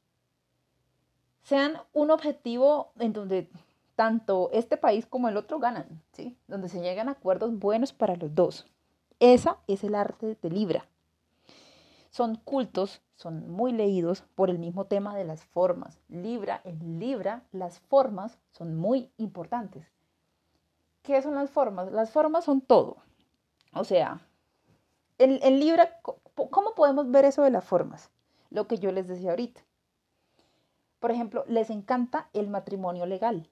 sean 1.44 1.78
un 1.94 2.10
objetivo 2.12 2.92
en 3.00 3.14
donde 3.14 3.50
tanto 3.96 4.50
este 4.54 4.78
país 4.78 5.06
como 5.06 5.30
el 5.30 5.38
otro 5.38 5.60
ganan, 5.60 6.02
¿sí? 6.14 6.38
Donde 6.48 6.70
se 6.70 6.82
llegan 6.82 7.10
acuerdos 7.10 7.58
buenos 7.58 7.94
para 7.94 8.16
los 8.16 8.34
dos. 8.34 8.66
Esa 9.20 9.58
es 9.68 9.84
el 9.84 9.96
arte 9.96 10.38
de 10.42 10.50
Libra. 10.50 10.88
Son 12.10 12.36
cultos, 12.36 13.02
son 13.16 13.50
muy 13.50 13.72
leídos 13.72 14.24
por 14.36 14.50
el 14.50 14.60
mismo 14.60 14.86
tema 14.86 15.16
de 15.16 15.26
las 15.26 15.44
formas. 15.46 16.00
Libra, 16.10 16.62
en 16.64 17.00
Libra, 17.00 17.44
las 17.52 17.80
formas 17.80 18.38
son 18.52 18.76
muy 18.76 19.12
importantes. 19.18 19.92
¿Qué 21.02 21.22
son 21.22 21.36
las 21.36 21.50
formas? 21.50 21.92
Las 21.92 22.12
formas 22.12 22.46
son 22.46 22.62
todo. 22.62 22.98
O 23.74 23.84
sea, 23.84 24.22
en, 25.18 25.40
en 25.42 25.60
Libra, 25.60 26.00
¿cómo 26.02 26.76
podemos 26.76 27.10
ver 27.10 27.26
eso 27.26 27.44
de 27.44 27.52
las 27.52 27.66
formas? 27.66 28.12
Lo 28.50 28.68
que 28.68 28.78
yo 28.78 28.92
les 28.92 29.08
decía 29.08 29.32
ahorita. 29.32 29.62
Por 31.04 31.12
ejemplo, 31.12 31.44
les 31.50 31.70
encanta 31.70 32.30
el 32.32 32.48
matrimonio 32.48 33.06
legal. 33.06 33.50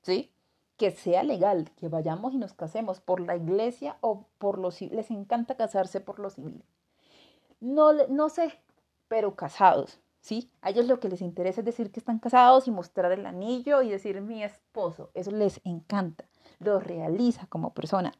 ¿sí? 0.00 0.32
Que 0.78 0.90
sea 0.90 1.22
legal, 1.22 1.70
que 1.76 1.88
vayamos 1.88 2.32
y 2.32 2.38
nos 2.38 2.54
casemos 2.54 3.02
por 3.02 3.20
la 3.20 3.36
iglesia 3.36 3.98
o 4.00 4.24
por 4.38 4.58
los 4.58 4.76
civiles. 4.76 5.10
Les 5.10 5.10
encanta 5.10 5.58
casarse 5.58 6.00
por 6.00 6.18
los 6.18 6.36
civiles. 6.36 6.64
No, 7.60 7.92
no 7.92 8.30
sé, 8.30 8.58
pero 9.08 9.36
casados, 9.36 10.00
¿sí? 10.22 10.50
A 10.62 10.70
ellos 10.70 10.86
lo 10.86 11.00
que 11.00 11.10
les 11.10 11.20
interesa 11.20 11.60
es 11.60 11.66
decir 11.66 11.92
que 11.92 12.00
están 12.00 12.18
casados 12.18 12.66
y 12.66 12.70
mostrar 12.70 13.12
el 13.12 13.26
anillo 13.26 13.82
y 13.82 13.90
decir 13.90 14.22
mi 14.22 14.42
esposo. 14.42 15.10
Eso 15.12 15.30
les 15.32 15.60
encanta, 15.64 16.24
lo 16.60 16.80
realiza 16.80 17.46
como 17.50 17.74
persona. 17.74 18.14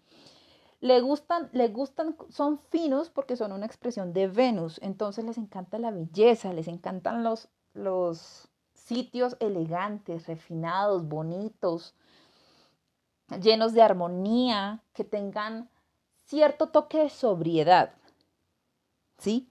Le 0.81 1.01
gustan, 1.01 1.49
le 1.53 1.69
gustan, 1.69 2.15
son 2.29 2.59
finos 2.59 3.09
porque 3.09 3.37
son 3.37 3.53
una 3.53 3.65
expresión 3.65 4.13
de 4.13 4.29
Venus, 4.29 4.79
entonces 4.83 5.25
les 5.25 5.39
encanta 5.39 5.79
la 5.79 5.91
belleza, 5.91 6.53
les 6.53 6.69
encantan 6.69 7.25
los, 7.25 7.49
los, 7.79 8.49
sitios 8.89 9.37
elegantes, 9.41 10.27
refinados, 10.27 11.07
bonitos, 11.07 11.95
llenos 13.43 13.75
de 13.75 13.83
armonía, 13.83 14.83
que 14.95 15.05
tengan 15.05 15.69
cierto 16.25 16.69
toque 16.71 16.99
de 16.99 17.11
sobriedad. 17.11 17.93
¿Sí? 19.19 19.51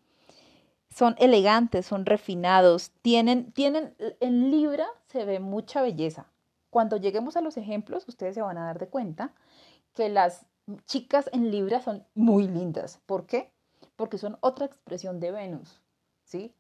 Son 0.90 1.16
elegantes, 1.20 1.86
son 1.86 2.06
refinados, 2.06 2.92
tienen, 3.04 3.52
tienen, 3.52 3.96
en 4.20 4.50
Libra 4.50 4.88
se 5.06 5.24
ve 5.26 5.40
mucha 5.40 5.84
belleza. 5.84 6.26
Cuando 6.72 6.98
lleguemos 6.98 7.38
a 7.38 7.42
los 7.42 7.58
ejemplos, 7.58 8.08
ustedes 8.08 8.34
se 8.34 8.42
van 8.42 8.58
a 8.58 8.66
dar 8.66 8.80
de 8.80 8.88
cuenta 8.88 9.34
que 9.94 10.10
las 10.10 10.46
chicas 10.86 11.30
en 11.32 11.52
Libra 11.52 11.82
son 11.82 12.04
muy 12.16 12.48
lindas. 12.48 13.00
¿Por 13.06 13.28
qué? 13.28 13.52
Porque 13.96 14.18
son 14.18 14.38
otra 14.42 14.66
expresión 14.66 15.20
de 15.20 15.32
Venus, 15.32 15.82
¿sí? 16.24 16.54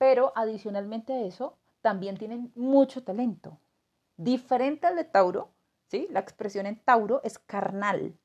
Pero 0.00 0.32
adicionalmente 0.34 1.12
a 1.12 1.20
eso, 1.26 1.58
también 1.82 2.16
tienen 2.16 2.50
mucho 2.54 3.04
talento. 3.04 3.58
Diferente 4.16 4.86
al 4.86 4.96
de 4.96 5.04
Tauro, 5.04 5.50
¿sí? 5.88 6.08
La 6.10 6.20
expresión 6.20 6.64
en 6.64 6.82
Tauro 6.82 7.20
es 7.22 7.38
carnal. 7.38 8.16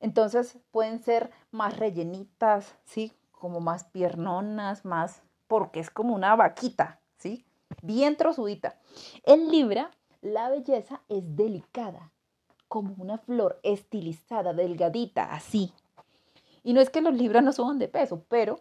Entonces 0.00 0.58
pueden 0.72 0.98
ser 0.98 1.30
más 1.52 1.78
rellenitas, 1.78 2.74
¿sí? 2.84 3.12
Como 3.30 3.60
más 3.60 3.84
piernonas, 3.84 4.84
más, 4.84 5.22
porque 5.46 5.78
es 5.78 5.88
como 5.88 6.16
una 6.16 6.34
vaquita, 6.34 7.00
¿sí? 7.16 7.46
Bien 7.80 8.16
trozudita. 8.16 8.80
En 9.22 9.52
Libra, 9.52 9.92
la 10.20 10.50
belleza 10.50 11.00
es 11.08 11.36
delicada, 11.36 12.10
como 12.66 12.92
una 12.98 13.18
flor 13.18 13.60
estilizada, 13.62 14.52
delgadita, 14.52 15.32
así. 15.32 15.72
Y 16.64 16.72
no 16.72 16.80
es 16.80 16.90
que 16.90 17.02
los 17.02 17.14
Libras 17.14 17.44
no 17.44 17.52
suban 17.52 17.78
de 17.78 17.86
peso, 17.86 18.24
pero 18.28 18.58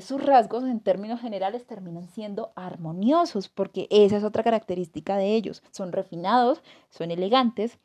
sus 0.00 0.22
rasgos 0.22 0.64
en 0.64 0.80
términos 0.80 1.20
generales 1.20 1.66
terminan 1.66 2.08
siendo 2.08 2.52
armoniosos, 2.54 3.48
porque 3.48 3.86
esa 3.90 4.16
es 4.16 4.24
otra 4.24 4.42
característica 4.42 5.16
de 5.16 5.34
ellos. 5.34 5.62
Son 5.70 5.92
refinados, 5.92 6.62
son 6.90 7.10
elegantes, 7.10 7.78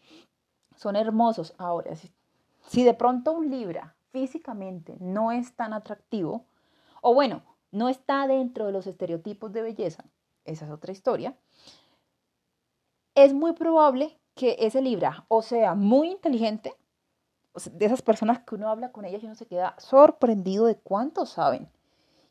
son 0.75 0.95
hermosos. 0.95 1.53
Ahora, 1.57 1.95
si, 1.95 2.11
si 2.67 2.83
de 2.83 2.93
pronto 2.93 3.31
un 3.31 3.49
Libra 3.49 3.95
físicamente 4.11 4.95
no 4.99 5.31
es 5.31 5.55
tan 5.55 5.73
atractivo, 5.73 6.45
o 7.01 7.13
bueno, 7.13 7.43
no 7.71 7.89
está 7.89 8.27
dentro 8.27 8.65
de 8.65 8.71
los 8.71 8.87
estereotipos 8.87 9.51
de 9.51 9.61
belleza, 9.61 10.05
esa 10.45 10.65
es 10.65 10.71
otra 10.71 10.91
historia, 10.91 11.37
es 13.15 13.33
muy 13.33 13.53
probable 13.53 14.19
que 14.33 14.57
ese 14.59 14.81
Libra 14.81 15.25
o 15.27 15.41
sea 15.41 15.75
muy 15.75 16.09
inteligente, 16.11 16.73
de 17.71 17.85
esas 17.85 18.01
personas 18.01 18.39
que 18.39 18.55
uno 18.55 18.69
habla 18.69 18.91
con 18.91 19.05
ellas 19.05 19.23
y 19.23 19.27
uno 19.27 19.35
se 19.35 19.47
queda 19.47 19.75
sorprendido 19.77 20.65
de 20.65 20.75
cuánto 20.75 21.25
saben 21.25 21.69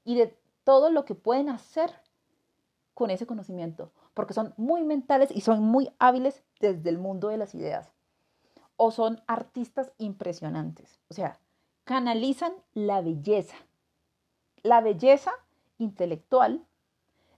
y 0.05 0.17
de 0.17 0.37
todo 0.65 0.91
lo 0.91 1.05
que 1.05 1.15
pueden 1.15 1.49
hacer 1.49 1.93
con 2.95 3.11
ese 3.11 3.27
conocimiento, 3.27 3.93
porque 4.15 4.35
son 4.35 4.55
muy 4.57 4.85
mentales 4.85 5.31
y 5.31 5.41
son 5.41 5.63
muy 5.63 5.91
hábiles 5.99 6.43
desde 6.61 6.89
el 6.91 6.99
mundo 6.99 7.29
de 7.29 7.39
las 7.39 7.55
ideas. 7.55 7.93
O 8.77 8.91
son 8.91 9.23
artistas 9.27 9.93
impresionantes, 9.99 11.01
o 11.09 11.15
sea, 11.15 11.39
canalizan 11.85 12.53
la 12.73 13.01
belleza, 13.03 13.57
la 14.63 14.81
belleza 14.81 15.33
intelectual, 15.79 16.65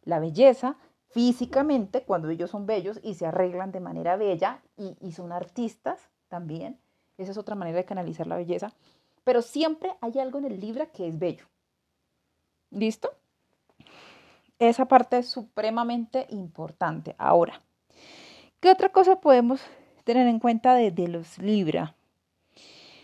la 0.05 0.21
belleza 0.21 0.77
físicamente, 1.09 2.05
cuando 2.05 2.29
ellos 2.31 2.51
son 2.51 2.67
bellos 2.67 3.01
y 3.03 3.15
se 3.15 3.27
arreglan 3.27 3.73
de 3.73 3.81
manera 3.81 4.17
bella 4.17 4.63
y, 4.77 5.13
son 5.13 5.33
artistas 5.33 6.11
también, 6.29 6.79
esa 7.19 7.33
es 7.33 7.39
otra 7.39 7.55
manera 7.55 7.79
de 7.79 7.85
canalizar 7.85 8.27
la 8.27 8.37
belleza, 8.37 8.73
pero 9.25 9.43
siempre 9.43 9.93
hay 10.01 10.19
algo 10.19 10.39
en 10.39 10.45
el 10.45 10.61
libro 10.61 10.91
que 10.93 11.09
es 11.09 11.19
bello. 11.19 11.47
¿Listo? 12.71 13.13
Esa 14.59 14.87
parte 14.87 15.19
es 15.19 15.29
supremamente 15.29 16.27
importante. 16.31 17.15
Ahora, 17.19 17.63
¿qué 18.61 18.71
otra 18.71 18.89
cosa 18.91 19.21
podemos 19.21 19.61
tener 20.05 20.27
en 20.27 20.39
cuenta 20.39 20.75
de, 20.75 21.09
los 21.09 21.39
Libra? 21.39 21.95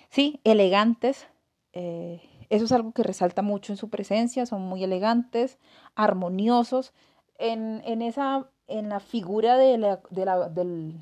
Sí, 0.09 0.40
elegantes, 0.45 1.26
eh, 1.73 2.21
Eso 2.49 2.64
es 2.66 2.73
algo 2.73 2.92
que 2.92 3.02
resalta 3.02 3.42
mucho 3.42 3.73
en 3.73 3.76
su 3.76 3.88
presencia, 3.88 4.47
son 4.47 4.62
muy 4.62 4.85
elegantes, 4.85 5.59
armoniosos. 5.95 6.92
En, 7.38 7.83
en 7.85 8.02
esa, 8.02 8.49
en 8.66 8.88
la 8.88 9.00
figura 9.00 9.57
de 9.57 9.78
la, 9.78 10.00
de 10.11 10.25
la, 10.25 10.49
del, 10.49 10.95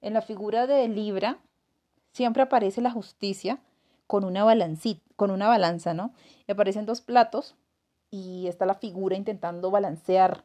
en 0.00 0.14
la 0.14 0.22
figura 0.22 0.66
de 0.66 0.88
Libra, 0.88 1.38
siempre 2.12 2.42
aparece 2.42 2.80
la 2.80 2.90
justicia 2.90 3.58
con 4.06 4.24
una, 4.24 4.44
balancita, 4.44 5.00
con 5.22 5.30
una 5.30 5.46
balanza, 5.46 5.94
¿no? 5.94 6.12
Y 6.48 6.50
aparecen 6.50 6.84
dos 6.84 7.00
platos 7.00 7.54
y 8.10 8.48
está 8.48 8.66
la 8.66 8.74
figura 8.74 9.14
intentando 9.14 9.70
balancear 9.70 10.44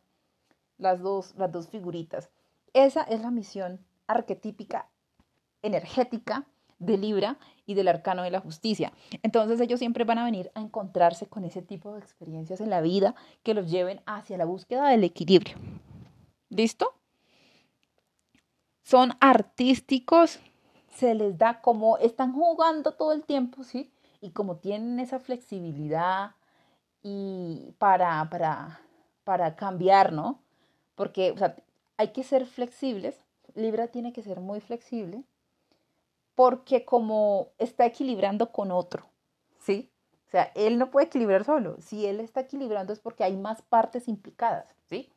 las 0.78 1.02
dos, 1.02 1.34
las 1.36 1.52
dos 1.52 1.68
figuritas. 1.68 2.30
Esa 2.74 3.02
es 3.02 3.22
la 3.22 3.32
misión 3.32 3.84
arquetípica, 4.06 4.88
energética 5.64 6.46
de 6.78 6.96
Libra 6.96 7.40
y 7.66 7.74
del 7.74 7.88
arcano 7.88 8.22
de 8.22 8.30
la 8.30 8.40
justicia. 8.40 8.94
Entonces 9.24 9.60
ellos 9.62 9.80
siempre 9.80 10.04
van 10.04 10.20
a 10.20 10.26
venir 10.26 10.52
a 10.54 10.62
encontrarse 10.62 11.26
con 11.26 11.44
ese 11.44 11.64
tipo 11.64 11.96
de 11.96 12.00
experiencias 12.00 12.62
en 12.62 12.70
la 12.70 12.82
vida 12.82 13.16
que 13.42 13.56
los 13.56 13.72
lleven 13.72 14.04
hacia 14.06 14.38
la 14.38 14.46
búsqueda 14.46 14.90
del 14.90 15.04
equilibrio. 15.04 15.58
¿Listo? 16.50 16.94
Son 18.84 19.14
artísticos, 19.22 20.40
se 20.94 21.16
les 21.16 21.36
da 21.36 21.62
como 21.62 21.98
están 21.98 22.32
jugando 22.32 22.92
todo 22.92 23.12
el 23.12 23.24
tiempo, 23.24 23.64
¿sí? 23.64 23.92
Y 24.22 24.32
como 24.32 24.58
tienen 24.58 25.00
esa 25.00 25.20
flexibilidad 25.20 26.32
y 27.04 27.74
para, 27.78 28.30
para, 28.30 28.82
para 29.24 29.56
cambiar, 29.56 30.14
¿no? 30.14 30.42
Porque 30.96 31.32
o 31.32 31.38
sea, 31.38 31.56
hay 31.98 32.10
que 32.10 32.24
ser 32.24 32.46
flexibles, 32.46 33.20
Libra 33.56 33.88
tiene 33.88 34.14
que 34.14 34.24
ser 34.24 34.40
muy 34.40 34.60
flexible, 34.62 35.24
porque 36.36 36.86
como 36.86 37.50
está 37.58 37.86
equilibrando 37.86 38.52
con 38.52 38.72
otro, 38.72 39.08
¿sí? 39.60 39.92
O 40.28 40.30
sea, 40.30 40.52
él 40.56 40.78
no 40.78 40.92
puede 40.92 41.08
equilibrar 41.08 41.46
solo. 41.46 41.78
Si 41.80 42.06
él 42.06 42.20
está 42.20 42.42
equilibrando 42.42 42.94
es 42.94 43.00
porque 43.00 43.24
hay 43.24 43.38
más 43.38 43.62
partes 43.62 44.08
implicadas, 44.08 44.66
¿sí? 44.90 45.10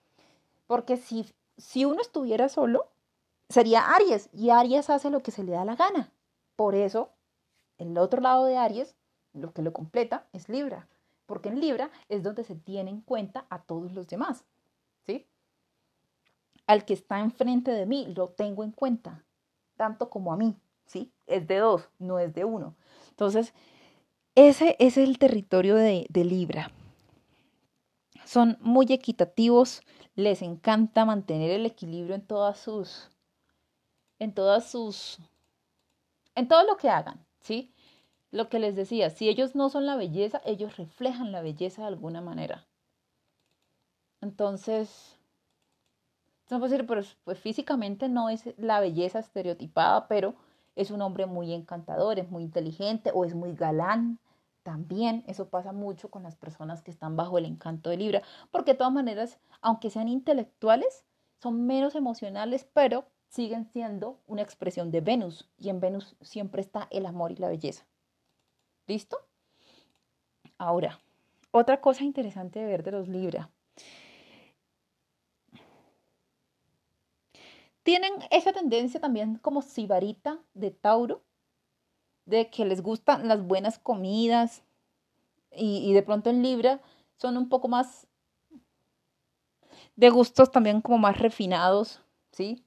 Porque 0.67 0.97
si, 0.97 1.29
si 1.59 1.85
uno 1.85 2.01
estuviera 2.01 2.49
solo, 2.49 2.87
sería 3.49 3.95
Aries 3.95 4.31
y 4.33 4.51
Aries 4.51 4.89
hace 4.89 5.11
lo 5.11 5.23
que 5.23 5.33
se 5.33 5.43
le 5.43 5.53
da 5.53 5.65
la 5.65 5.75
gana. 5.75 6.13
Por 6.57 6.75
eso, 6.75 7.11
el 7.81 7.99
otro 7.99 8.21
lado 8.21 8.45
de 8.47 8.57
Aries, 8.57 8.97
lo 9.33 9.53
que 9.53 9.63
lo 9.63 9.73
completa 9.73 10.27
es 10.33 10.49
Libra, 10.49 10.89
porque 11.27 11.49
en 11.49 11.61
Libra 11.61 11.91
es 12.09 12.23
donde 12.23 12.45
se 12.45 12.55
tiene 12.55 12.91
en 12.91 13.01
cuenta 13.01 13.47
a 13.51 13.63
todos 13.63 13.93
los 13.93 14.07
demás, 14.09 14.45
¿sí? 15.07 15.27
Al 16.67 16.85
que 16.85 16.95
está 16.95 17.21
enfrente 17.21 17.71
de 17.71 17.87
mí 17.87 18.13
lo 18.15 18.29
tengo 18.31 18.65
en 18.65 18.73
cuenta, 18.73 19.25
tanto 19.77 20.11
como 20.11 20.33
a 20.33 20.37
mí, 20.37 20.57
¿sí? 20.87 21.13
Es 21.27 21.47
de 21.47 21.59
dos, 21.59 21.89
no 21.99 22.19
es 22.19 22.35
de 22.35 22.45
uno. 22.45 22.75
Entonces, 23.11 23.55
ese, 24.35 24.77
es 24.79 24.97
el 24.97 25.19
territorio 25.19 25.75
de, 25.75 26.07
de 26.09 26.25
Libra. 26.25 26.71
Son 28.25 28.59
muy 28.61 28.87
equitativos, 28.91 29.83
les 30.15 30.43
encanta 30.43 31.05
mantener 31.05 31.51
el 31.51 31.67
equilibrio 31.67 32.15
en 32.15 32.27
todas 32.27 32.59
sus 32.59 33.11
en 34.21 34.35
todas 34.35 34.71
sus, 34.71 35.19
en 36.35 36.47
todo 36.47 36.63
lo 36.65 36.77
que 36.77 36.89
hagan, 36.89 37.27
¿sí? 37.41 37.73
Lo 38.31 38.49
que 38.49 38.61
les 38.61 38.77
decía, 38.77 39.11
si 39.11 39.29
ellos 39.29 39.55
no 39.55 39.69
son 39.69 39.87
la 39.87 39.97
belleza, 39.97 40.41
ellos 40.45 40.77
reflejan 40.77 41.33
la 41.33 41.43
belleza 41.43 41.83
de 41.83 41.89
alguna 41.89 42.21
manera. 42.21 42.67
Entonces, 44.21 45.19
no 46.51 46.59
puedo 46.59 46.71
decir, 46.71 46.87
pues, 46.87 47.17
pues 47.25 47.39
físicamente 47.39 48.09
no 48.09 48.29
es 48.29 48.55
la 48.59 48.81
belleza 48.81 49.19
estereotipada, 49.19 50.09
pero 50.09 50.35
es 50.77 50.91
un 50.91 51.03
hombre 51.03 51.27
muy 51.27 51.53
encantador, 51.53 52.19
es 52.19 52.31
muy 52.31 52.43
inteligente 52.43 53.11
o 53.15 53.25
es 53.25 53.35
muy 53.35 53.55
galán. 53.55 54.19
También 54.63 55.25
eso 55.27 55.49
pasa 55.49 55.73
mucho 55.73 56.11
con 56.11 56.23
las 56.23 56.37
personas 56.37 56.83
que 56.83 56.91
están 56.91 57.17
bajo 57.17 57.39
el 57.39 57.47
encanto 57.47 57.91
de 57.91 57.97
Libra, 57.97 58.23
porque 58.51 58.73
de 58.73 58.79
todas 58.79 58.93
maneras, 58.93 59.39
aunque 59.63 59.91
sean 59.91 60.09
intelectuales, 60.09 61.05
son 61.41 61.67
menos 61.67 61.95
emocionales, 61.95 62.67
pero 62.73 63.07
siguen 63.31 63.65
siendo 63.65 64.21
una 64.27 64.43
expresión 64.43 64.91
de 64.91 65.01
Venus 65.01 65.49
y 65.57 65.69
en 65.71 65.81
Venus 65.81 66.17
siempre 66.21 66.61
está 66.61 66.89
el 66.91 67.07
amor 67.07 67.31
y 67.31 67.37
la 67.37 67.49
belleza. 67.49 67.87
¿Listo? 68.87 69.19
Ahora, 70.59 71.01
otra 71.53 71.81
cosa 71.81 72.05
interesante 72.05 72.59
de 72.59 72.67
ver 72.67 72.83
de 72.83 72.91
los 72.91 73.09
Libra. 73.09 73.51
Tienen 77.85 78.13
esa 78.31 78.53
tendencia 78.53 79.01
también 79.01 79.37
como 79.37 79.63
sibarita 79.63 80.39
de 80.55 80.73
Tauro, 80.73 81.23
de 82.27 82.51
que 82.51 82.65
les 82.65 82.83
gustan 82.83 83.27
las 83.29 83.43
buenas 83.43 83.79
comidas 83.79 84.63
y, 85.53 85.89
y 85.89 85.93
de 85.95 86.03
pronto 86.03 86.31
en 86.31 86.43
Libra 86.43 86.81
son 87.17 87.37
un 87.37 87.49
poco 87.49 87.69
más 87.69 88.07
de 89.97 90.11
gustos 90.11 90.51
también 90.51 90.81
como 90.81 90.99
más 90.99 91.19
refinados, 91.19 92.03
¿sí? 92.33 92.65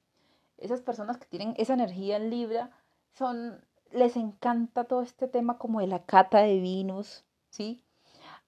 Esas 0.64 0.82
personas 0.82 1.18
que 1.18 1.26
tienen 1.26 1.54
esa 1.58 1.74
energía 1.74 2.18
en 2.18 2.30
Libra, 2.30 2.72
son, 3.12 3.64
les 3.92 4.16
encanta 4.16 4.86
todo 4.86 5.02
este 5.02 5.28
tema 5.28 5.58
como 5.58 5.82
de 5.82 5.88
la 5.88 6.04
cata 6.04 6.40
de 6.40 6.60
vinos, 6.60 7.26
¿sí? 7.50 7.84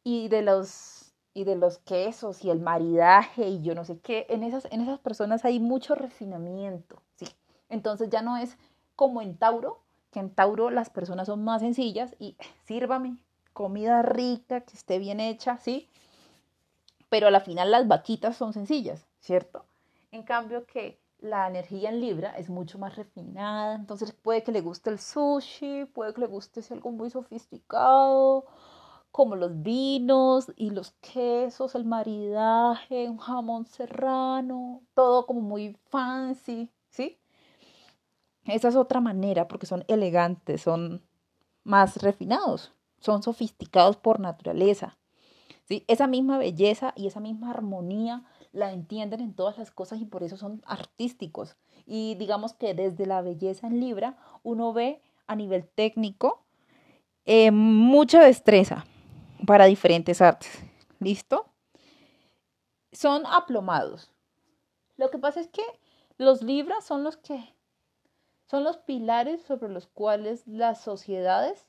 Y 0.04 0.30
de 0.30 0.42
los, 0.42 1.14
y 1.34 1.44
de 1.44 1.56
los 1.56 1.78
quesos 1.80 2.44
y 2.44 2.50
el 2.50 2.62
maridaje 2.62 3.50
y 3.50 3.62
yo 3.62 3.76
no 3.76 3.84
sé 3.84 4.00
qué. 4.00 4.26
En 4.30 4.44
esas, 4.44 4.66
en 4.72 4.82
esas 4.82 5.00
personas 5.00 5.44
hay 5.46 5.60
mucho 5.60 5.94
refinamiento, 5.94 7.02
¿sí? 7.16 7.28
Entonces 7.70 8.10
ya 8.10 8.22
no 8.22 8.38
es 8.38 8.58
como 8.96 9.22
en 9.22 9.38
Tauro, 9.38 9.82
que 10.12 10.20
en 10.20 10.30
Tauro 10.30 10.70
las 10.70 10.90
personas 10.90 11.28
son 11.28 11.44
más 11.44 11.62
sencillas 11.62 12.16
y 12.18 12.38
sírvame 12.64 13.18
comida 13.52 14.02
rica, 14.02 14.62
que 14.62 14.74
esté 14.74 15.00
bien 15.00 15.20
hecha, 15.20 15.58
¿sí? 15.58 15.90
Pero 17.10 17.28
a 17.28 17.32
la 17.32 17.42
final 17.42 17.72
las 17.72 17.88
vaquitas 17.88 18.36
son 18.36 18.54
sencillas, 18.54 19.06
¿cierto? 19.20 19.66
En 20.12 20.24
cambio 20.24 20.66
que 20.66 21.00
la 21.26 21.48
energía 21.48 21.90
en 21.90 22.00
Libra 22.00 22.38
es 22.38 22.50
mucho 22.50 22.78
más 22.78 22.96
refinada, 22.96 23.76
entonces 23.76 24.14
puede 24.14 24.44
que 24.44 24.52
le 24.52 24.62
guste 24.62 24.90
el 24.90 25.00
sushi, 25.00 25.86
puede 25.86 26.14
que 26.14 26.22
le 26.22 26.28
guste 26.28 26.62
algo 26.72 26.92
muy 26.92 27.10
sofisticado, 27.10 28.46
como 29.12 29.36
los 29.36 29.62
vinos 29.62 30.52
y 30.56 30.72
los 30.72 30.92
quesos, 31.02 31.76
el 31.76 31.86
maridaje, 31.86 33.10
un 33.10 33.18
jamón 33.18 33.66
serrano, 33.66 34.82
todo 34.94 35.26
como 35.26 35.42
muy 35.42 35.78
fancy, 35.90 36.70
¿sí? 36.90 37.18
Esa 38.46 38.68
es 38.68 38.76
otra 38.76 39.02
manera 39.02 39.48
porque 39.48 39.66
son 39.66 39.84
elegantes, 39.88 40.62
son 40.62 41.02
más 41.64 41.98
refinados, 41.98 42.74
son 43.00 43.24
sofisticados 43.24 43.98
por 43.98 44.20
naturaleza. 44.20 44.98
¿sí? 45.64 45.84
Esa 45.88 46.08
misma 46.08 46.38
belleza 46.38 46.94
y 46.96 47.08
esa 47.08 47.20
misma 47.20 47.50
armonía 47.52 48.24
la 48.56 48.72
entienden 48.72 49.20
en 49.20 49.34
todas 49.34 49.58
las 49.58 49.70
cosas 49.70 50.00
y 50.00 50.06
por 50.06 50.24
eso 50.24 50.38
son 50.38 50.64
artísticos. 50.66 51.58
Y 51.86 52.16
digamos 52.16 52.54
que 52.54 52.74
desde 52.74 53.06
la 53.06 53.22
belleza 53.22 53.68
en 53.68 53.80
Libra 53.80 54.18
uno 54.44 54.74
ve 54.74 55.02
a 55.28 55.36
nivel 55.36 55.68
técnico 55.68 56.44
eh, 57.26 57.52
mucha 57.52 58.24
destreza 58.24 58.86
para 59.46 59.66
diferentes 59.66 60.22
artes. 60.22 60.50
¿Listo? 61.00 61.46
Son 62.92 63.26
aplomados. 63.26 64.12
Lo 64.96 65.12
que 65.12 65.20
pasa 65.20 65.42
es 65.42 65.48
que 65.50 65.64
los 66.18 66.42
Libras 66.42 66.86
son 66.86 67.04
los 67.04 67.18
que 67.18 67.54
son 68.48 68.64
los 68.64 68.78
pilares 68.78 69.42
sobre 69.42 69.70
los 69.70 69.88
cuales 69.88 70.48
las 70.48 70.80
sociedades 70.80 71.68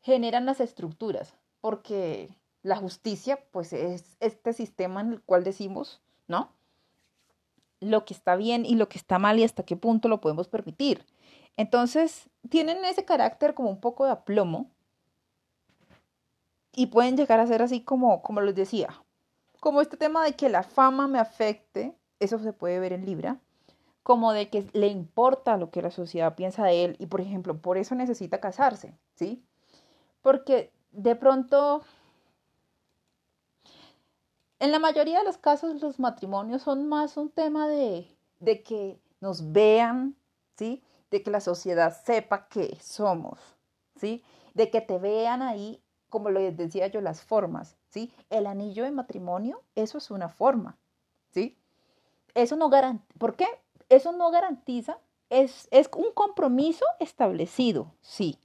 generan 0.00 0.44
las 0.44 0.60
estructuras, 0.60 1.36
porque 1.60 2.36
la 2.62 2.76
justicia, 2.76 3.38
pues 3.50 3.72
es 3.72 4.16
este 4.20 4.52
sistema 4.52 5.00
en 5.00 5.12
el 5.12 5.22
cual 5.22 5.44
decimos, 5.44 6.00
¿no? 6.28 6.52
Lo 7.80 8.04
que 8.04 8.14
está 8.14 8.36
bien 8.36 8.64
y 8.64 8.76
lo 8.76 8.88
que 8.88 8.98
está 8.98 9.18
mal 9.18 9.38
y 9.38 9.44
hasta 9.44 9.64
qué 9.64 9.76
punto 9.76 10.08
lo 10.08 10.20
podemos 10.20 10.48
permitir. 10.48 11.04
Entonces, 11.56 12.30
tienen 12.48 12.84
ese 12.84 13.04
carácter 13.04 13.54
como 13.54 13.70
un 13.70 13.80
poco 13.80 14.04
de 14.04 14.12
aplomo 14.12 14.70
y 16.74 16.86
pueden 16.86 17.16
llegar 17.16 17.40
a 17.40 17.46
ser 17.46 17.62
así 17.62 17.82
como, 17.82 18.22
como 18.22 18.40
les 18.40 18.54
decía, 18.54 19.02
como 19.60 19.80
este 19.80 19.96
tema 19.96 20.24
de 20.24 20.34
que 20.34 20.48
la 20.48 20.62
fama 20.62 21.08
me 21.08 21.18
afecte, 21.18 21.94
eso 22.20 22.38
se 22.38 22.52
puede 22.52 22.80
ver 22.80 22.92
en 22.92 23.04
Libra, 23.04 23.40
como 24.02 24.32
de 24.32 24.48
que 24.48 24.66
le 24.72 24.88
importa 24.88 25.56
lo 25.56 25.70
que 25.70 25.82
la 25.82 25.90
sociedad 25.90 26.34
piensa 26.34 26.64
de 26.64 26.84
él 26.84 26.96
y, 26.98 27.06
por 27.06 27.20
ejemplo, 27.20 27.60
por 27.60 27.78
eso 27.78 27.94
necesita 27.94 28.40
casarse, 28.40 28.96
¿sí? 29.14 29.44
Porque 30.22 30.72
de 30.92 31.14
pronto 31.14 31.82
en 34.62 34.70
la 34.70 34.78
mayoría 34.78 35.18
de 35.18 35.24
los 35.24 35.38
casos 35.38 35.82
los 35.82 35.98
matrimonios 35.98 36.62
son 36.62 36.88
más 36.88 37.16
un 37.16 37.30
tema 37.30 37.66
de, 37.66 38.06
de 38.38 38.62
que 38.62 38.96
nos 39.20 39.50
vean, 39.50 40.14
¿sí? 40.56 40.84
De 41.10 41.20
que 41.20 41.32
la 41.32 41.40
sociedad 41.40 41.92
sepa 42.04 42.46
que 42.46 42.78
somos, 42.80 43.40
¿sí? 43.96 44.22
De 44.54 44.70
que 44.70 44.80
te 44.80 44.98
vean 44.98 45.42
ahí, 45.42 45.82
como 46.08 46.30
les 46.30 46.56
decía 46.56 46.86
yo, 46.86 47.00
las 47.00 47.22
formas, 47.22 47.74
¿sí? 47.88 48.12
El 48.30 48.46
anillo 48.46 48.84
de 48.84 48.92
matrimonio, 48.92 49.64
eso 49.74 49.98
es 49.98 50.12
una 50.12 50.28
forma, 50.28 50.78
¿sí? 51.32 51.58
Eso 52.32 52.54
no 52.54 52.68
garantiza, 52.70 53.18
¿por 53.18 53.34
qué? 53.34 53.48
Eso 53.88 54.12
no 54.12 54.30
garantiza, 54.30 54.96
es, 55.28 55.66
es 55.72 55.90
un 55.96 56.12
compromiso 56.12 56.84
establecido, 57.00 57.92
sí, 58.00 58.38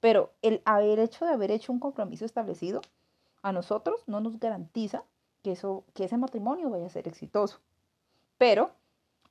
pero 0.00 0.32
el 0.42 0.62
haber 0.64 0.98
hecho 0.98 1.26
de 1.26 1.32
haber 1.32 1.52
hecho 1.52 1.70
un 1.70 1.78
compromiso 1.78 2.24
establecido 2.24 2.80
a 3.42 3.52
nosotros 3.52 4.02
no 4.08 4.20
nos 4.20 4.40
garantiza 4.40 5.04
que, 5.48 5.52
eso, 5.52 5.84
que 5.94 6.04
ese 6.04 6.18
matrimonio 6.18 6.68
vaya 6.68 6.84
a 6.84 6.90
ser 6.90 7.08
exitoso. 7.08 7.60
Pero 8.36 8.70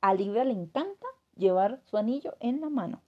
a 0.01 0.15
Libra 0.15 0.43
le 0.43 0.53
encanta 0.53 1.05
llevar 1.35 1.79
su 1.85 1.97
anillo 1.97 2.35
en 2.39 2.59
la 2.59 2.69
mano. 2.69 3.03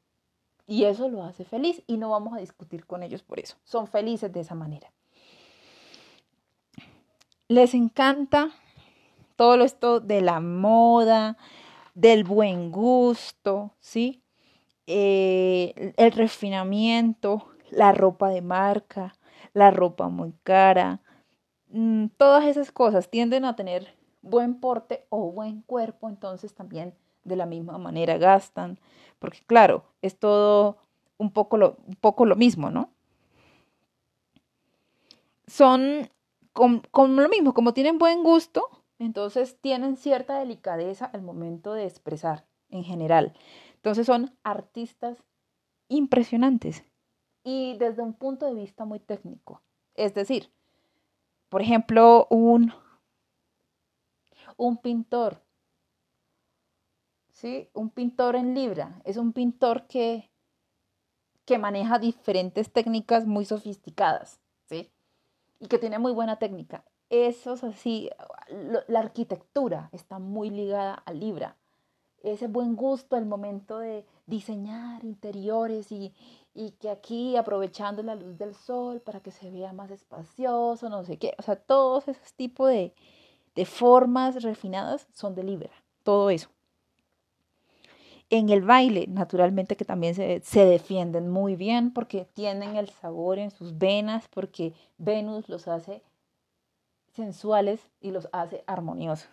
Y 0.67 0.83
eso 0.83 1.09
lo 1.09 1.23
hace 1.23 1.43
feliz 1.43 1.81
y 1.87 1.97
no 1.97 2.11
vamos 2.11 2.35
a 2.35 2.39
discutir 2.39 2.85
con 2.85 3.01
ellos 3.01 3.23
por 3.23 3.39
eso. 3.39 3.57
Son 3.63 3.87
felices 3.87 4.31
de 4.31 4.41
esa 4.41 4.53
manera. 4.53 4.91
Les 7.47 7.73
encanta 7.73 8.51
todo 9.35 9.55
esto 9.63 9.99
de 9.99 10.21
la 10.21 10.39
moda, 10.39 11.35
del 11.95 12.23
buen 12.23 12.71
gusto, 12.71 13.71
¿sí? 13.79 14.21
Eh, 14.85 15.93
el 15.97 16.11
refinamiento, 16.11 17.47
la 17.71 17.91
ropa 17.91 18.29
de 18.29 18.43
marca, 18.43 19.15
la 19.53 19.71
ropa 19.71 20.09
muy 20.09 20.33
cara, 20.43 21.01
mm, 21.69 22.07
todas 22.17 22.45
esas 22.45 22.71
cosas 22.71 23.09
tienden 23.09 23.45
a 23.45 23.55
tener 23.55 23.93
buen 24.21 24.59
porte 24.59 25.05
o 25.09 25.31
buen 25.31 25.61
cuerpo, 25.61 26.09
entonces 26.09 26.53
también 26.53 26.93
de 27.23 27.35
la 27.35 27.45
misma 27.45 27.77
manera 27.77 28.17
gastan, 28.17 28.79
porque 29.19 29.39
claro, 29.45 29.83
es 30.01 30.17
todo 30.17 30.77
un 31.17 31.31
poco 31.31 31.57
lo, 31.57 31.77
un 31.85 31.95
poco 31.95 32.25
lo 32.25 32.35
mismo, 32.35 32.69
¿no? 32.71 32.91
Son 35.47 36.09
con, 36.53 37.15
lo 37.15 37.29
mismo, 37.29 37.53
como 37.53 37.73
tienen 37.73 37.97
buen 37.97 38.23
gusto, 38.23 38.83
entonces 38.97 39.57
tienen 39.61 39.95
cierta 39.95 40.39
delicadeza 40.39 41.05
al 41.05 41.21
momento 41.21 41.73
de 41.73 41.85
expresar 41.85 42.45
en 42.69 42.83
general. 42.83 43.33
Entonces 43.75 44.05
son 44.05 44.35
artistas 44.43 45.23
impresionantes 45.87 46.83
y 47.43 47.77
desde 47.77 48.01
un 48.01 48.13
punto 48.13 48.45
de 48.45 48.53
vista 48.53 48.85
muy 48.85 48.99
técnico. 48.99 49.61
Es 49.95 50.13
decir, 50.13 50.51
por 51.49 51.61
ejemplo, 51.61 52.27
un, 52.29 52.73
un 54.57 54.77
pintor, 54.77 55.41
¿sí? 57.31 57.69
Un 57.73 57.89
pintor 57.89 58.35
en 58.35 58.53
libra 58.53 59.01
es 59.03 59.17
un 59.17 59.33
pintor 59.33 59.87
que, 59.87 60.29
que 61.45 61.57
maneja 61.57 61.99
diferentes 61.99 62.71
técnicas 62.71 63.25
muy 63.25 63.45
sofisticadas, 63.45 64.39
¿sí? 64.67 64.91
Y 65.59 65.67
que 65.67 65.79
tiene 65.79 65.99
muy 65.99 66.13
buena 66.13 66.37
técnica. 66.37 66.85
Eso 67.09 67.53
es 67.53 67.63
así, 67.63 68.09
la 68.87 68.99
arquitectura 68.99 69.89
está 69.93 70.19
muy 70.19 70.51
ligada 70.51 70.93
a 70.93 71.11
Libra. 71.11 71.57
Ese 72.21 72.47
buen 72.47 72.75
gusto 72.75 73.15
al 73.15 73.25
momento 73.25 73.79
de 73.79 74.05
diseñar 74.27 75.03
interiores 75.03 75.91
y, 75.91 76.13
y 76.53 76.71
que 76.71 76.89
aquí 76.89 77.37
aprovechando 77.37 78.03
la 78.03 78.15
luz 78.15 78.37
del 78.37 78.55
sol 78.55 79.01
para 79.01 79.19
que 79.19 79.31
se 79.31 79.51
vea 79.51 79.73
más 79.73 79.91
espacioso, 79.91 80.89
no 80.89 81.03
sé 81.03 81.17
qué, 81.17 81.33
o 81.37 81.41
sea, 81.41 81.55
todos 81.55 82.07
esos 82.07 82.33
tipos 82.33 82.69
de, 82.69 82.93
de 83.55 83.65
formas 83.65 84.43
refinadas 84.43 85.07
son 85.13 85.35
de 85.35 85.43
Libra, 85.43 85.71
todo 86.03 86.29
eso. 86.29 86.49
En 88.31 88.49
el 88.49 88.61
baile, 88.61 89.07
naturalmente 89.07 89.75
que 89.75 89.85
también 89.85 90.13
se, 90.13 90.41
se, 90.41 90.63
defienden 90.63 91.29
muy 91.29 91.55
bien 91.55 91.91
porque 91.91 92.25
tienen 92.25 92.75
el 92.75 92.89
sabor 92.89 93.39
en 93.39 93.49
sus 93.49 93.79
venas, 93.79 94.27
porque 94.27 94.73
Venus 94.99 95.49
los 95.49 95.67
hace 95.67 96.03
sensuales 97.15 97.81
y 98.01 98.11
los 98.11 98.29
hace 98.31 98.63
armoniosos. 98.67 99.29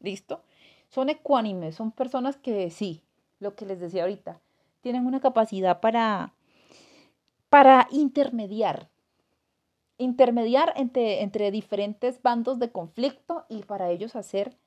¿Listo? 0.00 0.40
Son 0.88 1.10
ecuánimes, 1.10 1.74
son 1.74 1.92
personas 1.92 2.36
que 2.38 2.70
sí, 2.70 3.02
lo 3.40 3.54
que 3.54 3.66
les 3.66 3.80
decía 3.80 4.02
ahorita, 4.04 4.40
tienen 4.84 5.06
una 5.06 5.18
capacidad 5.18 5.80
para, 5.80 6.34
para 7.48 7.88
intermediar, 7.90 8.90
intermediar 9.96 10.74
entre, 10.76 11.22
entre 11.22 11.50
diferentes 11.50 12.20
bandos 12.20 12.58
de 12.58 12.70
conflicto 12.70 13.46
y 13.48 13.62
para 13.62 13.88
ellos 13.88 14.14
hacer, 14.14 14.58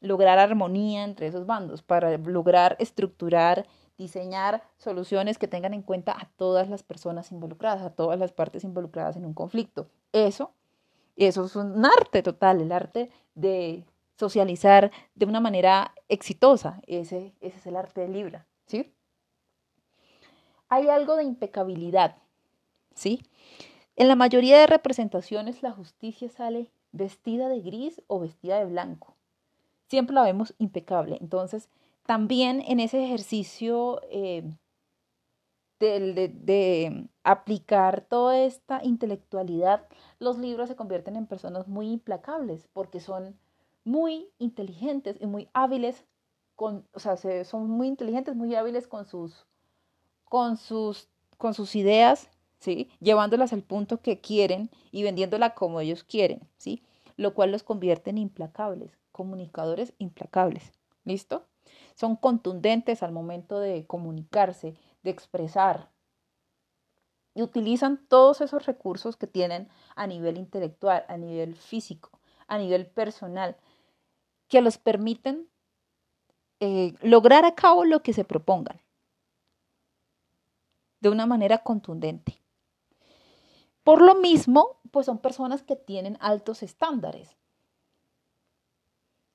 lograr 0.00 0.38
armonía 0.38 1.04
entre 1.04 1.26
esos 1.26 1.44
bandos, 1.44 1.82
para 1.82 2.16
lograr 2.16 2.76
estructurar, 2.78 3.66
diseñar 3.98 4.62
soluciones 4.78 5.36
que 5.36 5.46
tengan 5.46 5.74
en 5.74 5.82
cuenta 5.82 6.12
a 6.12 6.30
todas 6.36 6.70
las 6.70 6.82
personas 6.82 7.30
involucradas, 7.30 7.82
a 7.82 7.90
todas 7.90 8.18
las 8.18 8.32
partes 8.32 8.64
involucradas 8.64 9.16
en 9.16 9.26
un 9.26 9.34
conflicto. 9.34 9.90
Eso, 10.12 10.52
eso 11.16 11.44
es 11.44 11.54
un 11.54 11.84
arte 11.84 12.22
total, 12.22 12.62
el 12.62 12.72
arte 12.72 13.10
de 13.34 13.84
socializar 14.18 14.90
de 15.14 15.26
una 15.26 15.40
manera 15.40 15.92
exitosa. 16.08 16.80
Ese, 16.86 17.34
ese 17.42 17.58
es 17.58 17.66
el 17.66 17.76
arte 17.76 18.00
de 18.00 18.08
Libra, 18.08 18.46
¿sí? 18.64 18.95
Hay 20.68 20.88
algo 20.88 21.16
de 21.16 21.24
impecabilidad, 21.24 22.16
¿sí? 22.94 23.22
En 23.96 24.08
la 24.08 24.16
mayoría 24.16 24.58
de 24.58 24.66
representaciones 24.66 25.62
la 25.62 25.72
justicia 25.72 26.28
sale 26.28 26.70
vestida 26.92 27.48
de 27.48 27.60
gris 27.60 28.02
o 28.06 28.20
vestida 28.20 28.58
de 28.58 28.66
blanco. 28.66 29.14
Siempre 29.88 30.14
la 30.14 30.22
vemos 30.22 30.54
impecable. 30.58 31.18
Entonces, 31.20 31.68
también 32.04 32.62
en 32.66 32.80
ese 32.80 33.04
ejercicio 33.04 34.00
eh, 34.10 34.42
de, 35.78 36.28
de, 36.34 37.08
aplicar 37.22 38.02
toda 38.02 38.38
esta 38.38 38.82
intelectualidad, 38.82 39.86
los 40.18 40.38
libros 40.38 40.68
se 40.68 40.76
convierten 40.76 41.16
en 41.16 41.26
personas 41.26 41.68
muy 41.68 41.90
implacables 41.90 42.68
porque 42.72 43.00
son 43.00 43.38
muy 43.84 44.28
inteligentes 44.38 45.16
y 45.20 45.26
muy 45.26 45.48
hábiles 45.52 46.04
con, 46.54 46.86
o 46.92 46.98
sea, 46.98 47.16
son 47.44 47.68
muy 47.68 47.88
inteligentes, 47.88 48.34
muy 48.34 48.54
hábiles 48.54 48.88
con 48.88 49.04
sus, 49.04 49.46
con 50.28 50.56
sus, 50.56 51.08
con 51.38 51.54
sus 51.54 51.74
ideas, 51.76 52.28
¿sí? 52.58 52.90
Llevándolas 53.00 53.52
al 53.52 53.62
punto 53.62 54.00
que 54.00 54.20
quieren 54.20 54.70
y 54.90 55.02
vendiéndola 55.02 55.54
como 55.54 55.80
ellos 55.80 56.04
quieren, 56.04 56.40
¿sí? 56.58 56.82
Lo 57.16 57.34
cual 57.34 57.52
los 57.52 57.62
convierte 57.62 58.10
en 58.10 58.18
implacables, 58.18 58.98
comunicadores 59.12 59.94
implacables, 59.98 60.72
¿listo? 61.04 61.46
Son 61.94 62.16
contundentes 62.16 63.02
al 63.02 63.12
momento 63.12 63.58
de 63.60 63.86
comunicarse, 63.86 64.74
de 65.02 65.10
expresar, 65.10 65.90
y 67.34 67.42
utilizan 67.42 68.06
todos 68.08 68.40
esos 68.40 68.64
recursos 68.64 69.16
que 69.18 69.26
tienen 69.26 69.68
a 69.94 70.06
nivel 70.06 70.38
intelectual, 70.38 71.04
a 71.06 71.18
nivel 71.18 71.54
físico, 71.54 72.18
a 72.48 72.56
nivel 72.56 72.86
personal, 72.86 73.56
que 74.48 74.62
los 74.62 74.78
permiten 74.78 75.46
eh, 76.60 76.94
lograr 77.02 77.44
a 77.44 77.54
cabo 77.54 77.84
lo 77.84 78.02
que 78.02 78.14
se 78.14 78.24
propongan 78.24 78.80
de 81.06 81.12
una 81.12 81.26
manera 81.26 81.58
contundente. 81.58 82.40
Por 83.84 84.02
lo 84.02 84.16
mismo, 84.16 84.80
pues 84.90 85.06
son 85.06 85.18
personas 85.18 85.62
que 85.62 85.76
tienen 85.76 86.18
altos 86.20 86.62
estándares. 86.62 87.36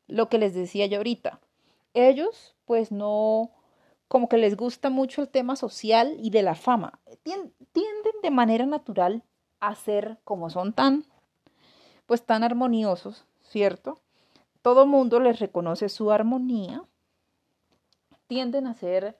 Lo 0.08 0.28
que 0.28 0.38
les 0.38 0.54
decía 0.54 0.86
yo 0.88 0.98
ahorita, 0.98 1.40
ellos 1.94 2.56
pues 2.66 2.92
no, 2.92 3.52
como 4.08 4.28
que 4.28 4.38
les 4.38 4.58
gusta 4.58 4.90
mucho 4.90 5.22
el 5.22 5.30
tema 5.30 5.56
social 5.56 6.18
y 6.20 6.30
de 6.30 6.44
la 6.44 6.56
fama. 6.56 7.00
Tienden 7.24 8.14
de 8.22 8.32
manera 8.32 8.66
natural 8.66 9.24
a 9.62 9.74
ser 9.76 10.20
como 10.24 10.50
son 10.50 10.74
tan, 10.74 11.06
pues 12.06 12.26
tan 12.26 12.44
armoniosos, 12.44 13.26
¿cierto? 13.44 14.02
todo 14.62 14.86
mundo 14.86 15.20
les 15.20 15.40
reconoce 15.40 15.90
su 15.90 16.12
armonía, 16.12 16.84
tienden 18.28 18.68
a 18.68 18.74
ser 18.74 19.18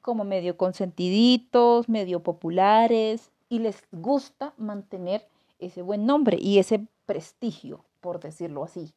como 0.00 0.24
medio 0.24 0.56
consentiditos, 0.56 1.88
medio 1.88 2.22
populares 2.22 3.30
y 3.48 3.58
les 3.58 3.82
gusta 3.92 4.54
mantener 4.56 5.26
ese 5.58 5.82
buen 5.82 6.06
nombre 6.06 6.38
y 6.40 6.58
ese 6.58 6.86
prestigio, 7.06 7.84
por 8.00 8.20
decirlo 8.20 8.64
así. 8.64 8.92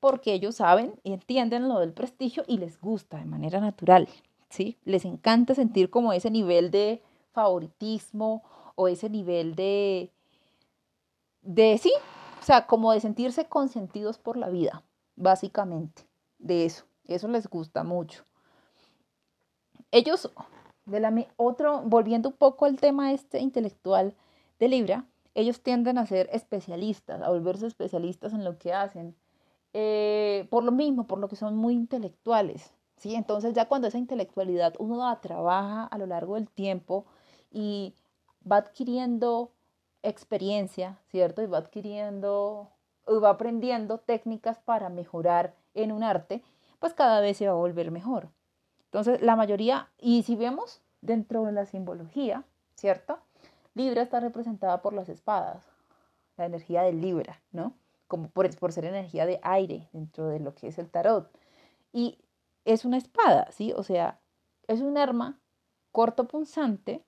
Porque 0.00 0.32
ellos 0.32 0.56
saben 0.56 0.94
y 1.02 1.12
entienden 1.12 1.68
lo 1.68 1.80
del 1.80 1.92
prestigio 1.92 2.44
y 2.46 2.58
les 2.58 2.80
gusta 2.80 3.18
de 3.18 3.24
manera 3.24 3.60
natural, 3.60 4.08
¿sí? 4.48 4.76
Les 4.84 5.04
encanta 5.04 5.54
sentir 5.54 5.90
como 5.90 6.12
ese 6.12 6.30
nivel 6.30 6.70
de 6.70 7.02
favoritismo 7.32 8.42
o 8.74 8.88
ese 8.88 9.10
nivel 9.10 9.54
de, 9.54 10.10
de 11.42 11.78
sí, 11.78 11.92
o 12.40 12.44
sea, 12.44 12.66
como 12.66 12.92
de 12.92 13.00
sentirse 13.00 13.46
consentidos 13.46 14.18
por 14.18 14.36
la 14.36 14.48
vida 14.48 14.82
básicamente, 15.16 16.06
de 16.38 16.66
eso. 16.66 16.84
Eso 17.06 17.28
les 17.28 17.48
gusta 17.48 17.82
mucho. 17.82 18.22
Ellos, 19.90 20.30
de 20.84 21.00
la, 21.00 21.12
otro, 21.36 21.82
volviendo 21.82 22.30
un 22.30 22.36
poco 22.36 22.64
al 22.64 22.76
tema 22.76 23.12
este 23.12 23.38
intelectual 23.40 24.14
de 24.58 24.68
Libra, 24.68 25.06
ellos 25.34 25.60
tienden 25.60 25.98
a 25.98 26.06
ser 26.06 26.28
especialistas, 26.32 27.22
a 27.22 27.28
volverse 27.28 27.66
especialistas 27.66 28.32
en 28.32 28.44
lo 28.44 28.58
que 28.58 28.72
hacen, 28.72 29.14
eh, 29.72 30.46
por 30.50 30.64
lo 30.64 30.72
mismo, 30.72 31.06
por 31.06 31.18
lo 31.18 31.28
que 31.28 31.36
son 31.36 31.56
muy 31.56 31.74
intelectuales, 31.74 32.72
¿sí? 32.96 33.14
Entonces 33.14 33.54
ya 33.54 33.66
cuando 33.66 33.88
esa 33.88 33.98
intelectualidad 33.98 34.74
uno 34.78 35.18
trabaja 35.20 35.84
a 35.84 35.98
lo 35.98 36.06
largo 36.06 36.36
del 36.36 36.48
tiempo 36.48 37.04
y 37.50 37.94
va 38.50 38.56
adquiriendo 38.56 39.52
experiencia, 40.02 40.98
¿cierto? 41.10 41.42
Y 41.42 41.46
va 41.46 41.58
adquiriendo 41.58 42.70
va 43.08 43.30
aprendiendo 43.30 43.98
técnicas 43.98 44.58
para 44.58 44.88
mejorar 44.88 45.54
en 45.74 45.92
un 45.92 46.02
arte, 46.02 46.42
pues 46.78 46.94
cada 46.94 47.20
vez 47.20 47.36
se 47.36 47.46
va 47.46 47.52
a 47.52 47.56
volver 47.56 47.90
mejor. 47.90 48.28
Entonces, 48.86 49.20
la 49.22 49.36
mayoría, 49.36 49.90
y 49.98 50.22
si 50.22 50.36
vemos 50.36 50.82
dentro 51.00 51.44
de 51.44 51.52
la 51.52 51.66
simbología, 51.66 52.44
¿cierto? 52.74 53.18
Libra 53.74 54.02
está 54.02 54.20
representada 54.20 54.80
por 54.82 54.94
las 54.94 55.08
espadas, 55.08 55.64
la 56.36 56.46
energía 56.46 56.82
de 56.82 56.92
Libra, 56.92 57.42
¿no? 57.52 57.74
Como 58.08 58.28
por, 58.28 58.54
por 58.56 58.72
ser 58.72 58.84
energía 58.84 59.26
de 59.26 59.38
aire 59.42 59.88
dentro 59.92 60.28
de 60.28 60.40
lo 60.40 60.54
que 60.54 60.68
es 60.68 60.78
el 60.78 60.88
tarot. 60.88 61.30
Y 61.92 62.18
es 62.64 62.84
una 62.84 62.96
espada, 62.96 63.50
¿sí? 63.50 63.72
O 63.76 63.82
sea, 63.82 64.20
es 64.66 64.80
un 64.80 64.98
arma 64.98 65.38
corto 65.92 66.26
punzante 66.28 67.04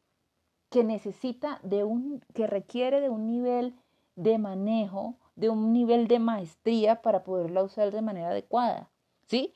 que 0.70 0.84
necesita 0.84 1.60
de 1.62 1.84
un, 1.84 2.22
que 2.34 2.46
requiere 2.46 3.00
de 3.00 3.08
un 3.08 3.26
nivel 3.26 3.74
de 4.16 4.38
manejo, 4.38 5.16
de 5.36 5.48
un 5.48 5.72
nivel 5.72 6.08
de 6.08 6.18
maestría 6.18 7.00
para 7.02 7.22
poderla 7.22 7.62
usar 7.62 7.90
de 7.90 8.02
manera 8.02 8.30
adecuada, 8.30 8.90
¿sí? 9.26 9.54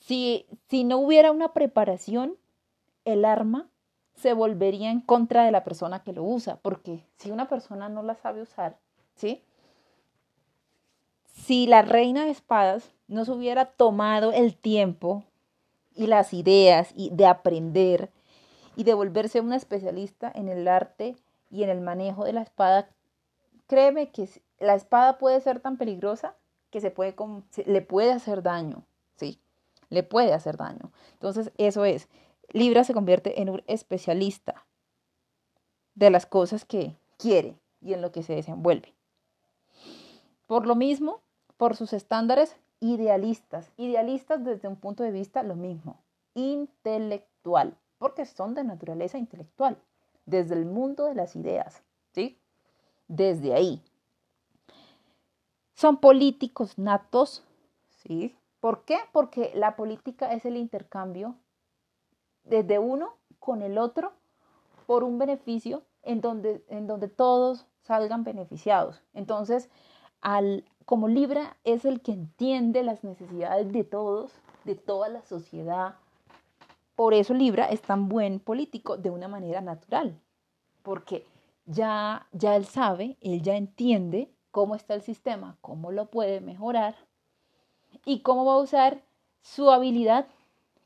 Si, 0.00 0.46
si 0.68 0.84
no 0.84 0.98
hubiera 0.98 1.30
una 1.30 1.52
preparación, 1.52 2.36
el 3.04 3.24
arma 3.24 3.70
se 4.14 4.32
volvería 4.34 4.90
en 4.90 5.00
contra 5.00 5.44
de 5.44 5.50
la 5.50 5.64
persona 5.64 6.02
que 6.02 6.12
lo 6.12 6.22
usa, 6.24 6.56
porque 6.56 7.04
si 7.16 7.30
una 7.30 7.48
persona 7.48 7.88
no 7.88 8.02
la 8.02 8.16
sabe 8.16 8.42
usar, 8.42 8.78
¿sí? 9.14 9.42
Si 11.24 11.66
la 11.66 11.82
reina 11.82 12.24
de 12.24 12.30
espadas 12.30 12.92
no 13.08 13.24
se 13.24 13.32
hubiera 13.32 13.64
tomado 13.64 14.32
el 14.32 14.56
tiempo 14.56 15.24
y 15.94 16.06
las 16.06 16.34
ideas 16.34 16.92
y 16.94 17.10
de 17.10 17.26
aprender 17.26 18.10
y 18.76 18.84
de 18.84 18.94
volverse 18.94 19.40
una 19.40 19.56
especialista 19.56 20.30
en 20.34 20.48
el 20.48 20.68
arte 20.68 21.16
y 21.50 21.62
en 21.62 21.70
el 21.70 21.80
manejo 21.80 22.24
de 22.24 22.34
la 22.34 22.42
espada, 22.42 22.90
créeme 23.66 24.10
que 24.10 24.28
la 24.58 24.74
espada 24.74 25.18
puede 25.18 25.40
ser 25.40 25.60
tan 25.60 25.76
peligrosa 25.76 26.34
que 26.70 26.80
se 26.80 26.90
puede, 26.90 27.14
le 27.66 27.82
puede 27.82 28.12
hacer 28.12 28.42
daño. 28.42 28.84
Le 29.90 30.02
puede 30.02 30.32
hacer 30.32 30.56
daño. 30.56 30.90
Entonces, 31.12 31.52
eso 31.58 31.84
es. 31.84 32.08
Libra 32.52 32.84
se 32.84 32.94
convierte 32.94 33.42
en 33.42 33.50
un 33.50 33.62
especialista 33.66 34.66
de 35.94 36.10
las 36.10 36.26
cosas 36.26 36.64
que 36.64 36.96
quiere 37.18 37.58
y 37.80 37.92
en 37.92 38.00
lo 38.00 38.10
que 38.10 38.22
se 38.22 38.34
desenvuelve. 38.34 38.94
Por 40.46 40.66
lo 40.66 40.74
mismo, 40.74 41.20
por 41.56 41.76
sus 41.76 41.92
estándares 41.92 42.56
idealistas. 42.80 43.70
Idealistas 43.76 44.44
desde 44.44 44.68
un 44.68 44.76
punto 44.76 45.02
de 45.02 45.10
vista 45.10 45.42
lo 45.42 45.54
mismo, 45.54 46.00
intelectual, 46.34 47.76
porque 47.98 48.24
son 48.26 48.54
de 48.54 48.64
naturaleza 48.64 49.18
intelectual, 49.18 49.78
desde 50.26 50.54
el 50.54 50.64
mundo 50.64 51.04
de 51.04 51.14
las 51.14 51.36
ideas, 51.36 51.82
¿sí? 52.12 52.38
Desde 53.08 53.54
ahí. 53.54 53.82
Son 55.74 55.98
políticos 55.98 56.78
natos, 56.78 57.44
¿sí? 58.02 58.34
¿Por 58.60 58.84
qué? 58.84 58.98
Porque 59.12 59.52
la 59.54 59.74
política 59.76 60.32
es 60.32 60.44
el 60.44 60.56
intercambio 60.56 61.36
desde 62.44 62.78
uno 62.78 63.14
con 63.38 63.62
el 63.62 63.78
otro 63.78 64.12
por 64.86 65.02
un 65.04 65.18
beneficio 65.18 65.82
en 66.02 66.20
donde, 66.20 66.64
en 66.68 66.86
donde 66.86 67.08
todos 67.08 67.66
salgan 67.82 68.24
beneficiados. 68.24 69.02
Entonces, 69.14 69.70
al, 70.20 70.64
como 70.84 71.08
Libra 71.08 71.56
es 71.64 71.84
el 71.84 72.00
que 72.02 72.12
entiende 72.12 72.82
las 72.82 73.04
necesidades 73.04 73.72
de 73.72 73.84
todos, 73.84 74.32
de 74.64 74.74
toda 74.74 75.08
la 75.08 75.22
sociedad, 75.22 75.94
por 76.96 77.14
eso 77.14 77.32
Libra 77.32 77.66
es 77.66 77.80
tan 77.80 78.08
buen 78.08 78.40
político 78.40 78.98
de 78.98 79.08
una 79.08 79.26
manera 79.26 79.62
natural, 79.62 80.20
porque 80.82 81.26
ya, 81.64 82.26
ya 82.32 82.56
él 82.56 82.66
sabe, 82.66 83.16
él 83.22 83.40
ya 83.40 83.56
entiende 83.56 84.30
cómo 84.50 84.74
está 84.74 84.94
el 84.94 85.02
sistema, 85.02 85.56
cómo 85.62 85.92
lo 85.92 86.10
puede 86.10 86.40
mejorar 86.40 86.94
y 88.04 88.20
cómo 88.20 88.44
va 88.44 88.54
a 88.54 88.60
usar 88.60 89.02
su 89.42 89.70
habilidad 89.70 90.26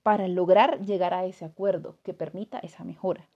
para 0.03 0.29
lograr 0.29 0.81
llegar 0.85 1.14
a 1.14 1.24
ese 1.24 1.44
acuerdo 1.44 1.96
que 2.03 2.14
permita 2.14 2.59
esa 2.59 2.85
mejora. 2.85 3.27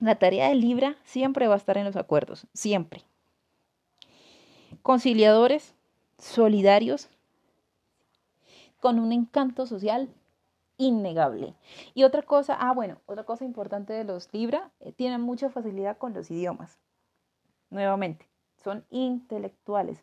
La 0.00 0.18
tarea 0.18 0.48
de 0.48 0.54
Libra 0.54 0.96
siempre 1.04 1.46
va 1.46 1.54
a 1.54 1.58
estar 1.58 1.76
en 1.76 1.84
los 1.84 1.96
acuerdos, 1.96 2.46
siempre. 2.54 3.02
Conciliadores, 4.82 5.74
solidarios, 6.18 7.10
con 8.80 8.98
un 8.98 9.12
encanto 9.12 9.66
social 9.66 10.08
innegable. 10.78 11.54
Y 11.94 12.04
otra 12.04 12.22
cosa, 12.22 12.56
ah, 12.58 12.72
bueno, 12.72 13.00
otra 13.06 13.24
cosa 13.24 13.44
importante 13.44 13.92
de 13.92 14.04
los 14.04 14.32
Libra, 14.32 14.70
eh, 14.80 14.92
tienen 14.92 15.20
mucha 15.20 15.50
facilidad 15.50 15.98
con 15.98 16.14
los 16.14 16.30
idiomas. 16.30 16.78
Nuevamente, 17.68 18.26
son 18.56 18.84
intelectuales. 18.90 20.02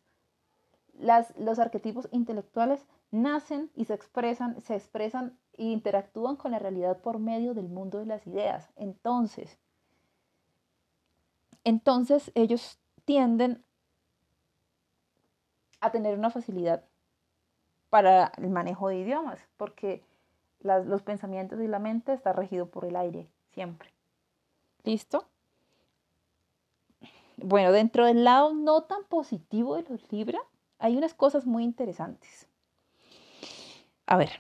Las, 1.00 1.38
los 1.38 1.60
arquetipos 1.60 2.08
intelectuales 2.12 2.86
nacen 3.12 3.70
y 3.76 3.86
se 3.86 3.94
expresan, 3.94 4.60
se 4.62 4.76
expresan 4.76 5.38
e 5.54 5.66
interactúan 5.66 6.36
con 6.36 6.52
la 6.52 6.60
realidad 6.60 7.00
por 7.02 7.20
medio 7.20 7.54
del 7.54 7.70
mundo 7.70 8.00
de 8.00 8.06
las 8.06 8.26
ideas. 8.28 8.70
Entonces, 8.76 9.58
entonces 11.64 12.32
ellos 12.34 12.80
tienden 13.06 13.64
a 15.80 15.92
tener 15.92 16.18
una 16.18 16.30
facilidad 16.30 16.84
para 17.90 18.32
el 18.38 18.50
manejo 18.50 18.90
de 18.90 18.98
idiomas, 18.98 19.40
porque 19.58 20.04
los 20.62 21.02
pensamientos 21.02 21.62
y 21.62 21.68
la 21.68 21.80
mente 21.80 22.14
está 22.14 22.34
regido 22.34 22.68
por 22.68 22.86
el 22.86 22.96
aire, 22.96 23.28
siempre. 23.52 23.94
¿Listo? 24.84 25.26
Bueno, 27.38 27.72
dentro 27.72 28.06
del 28.06 28.24
lado 28.24 28.54
no 28.54 28.84
tan 28.84 29.04
positivo 29.04 29.76
de 29.76 29.84
los 29.84 30.12
Libra, 30.12 30.40
hay 30.80 30.98
unas 30.98 31.14
cosas 31.14 31.46
muy 31.46 31.64
interesantes. 31.64 32.48
A 34.06 34.18
ver, 34.18 34.32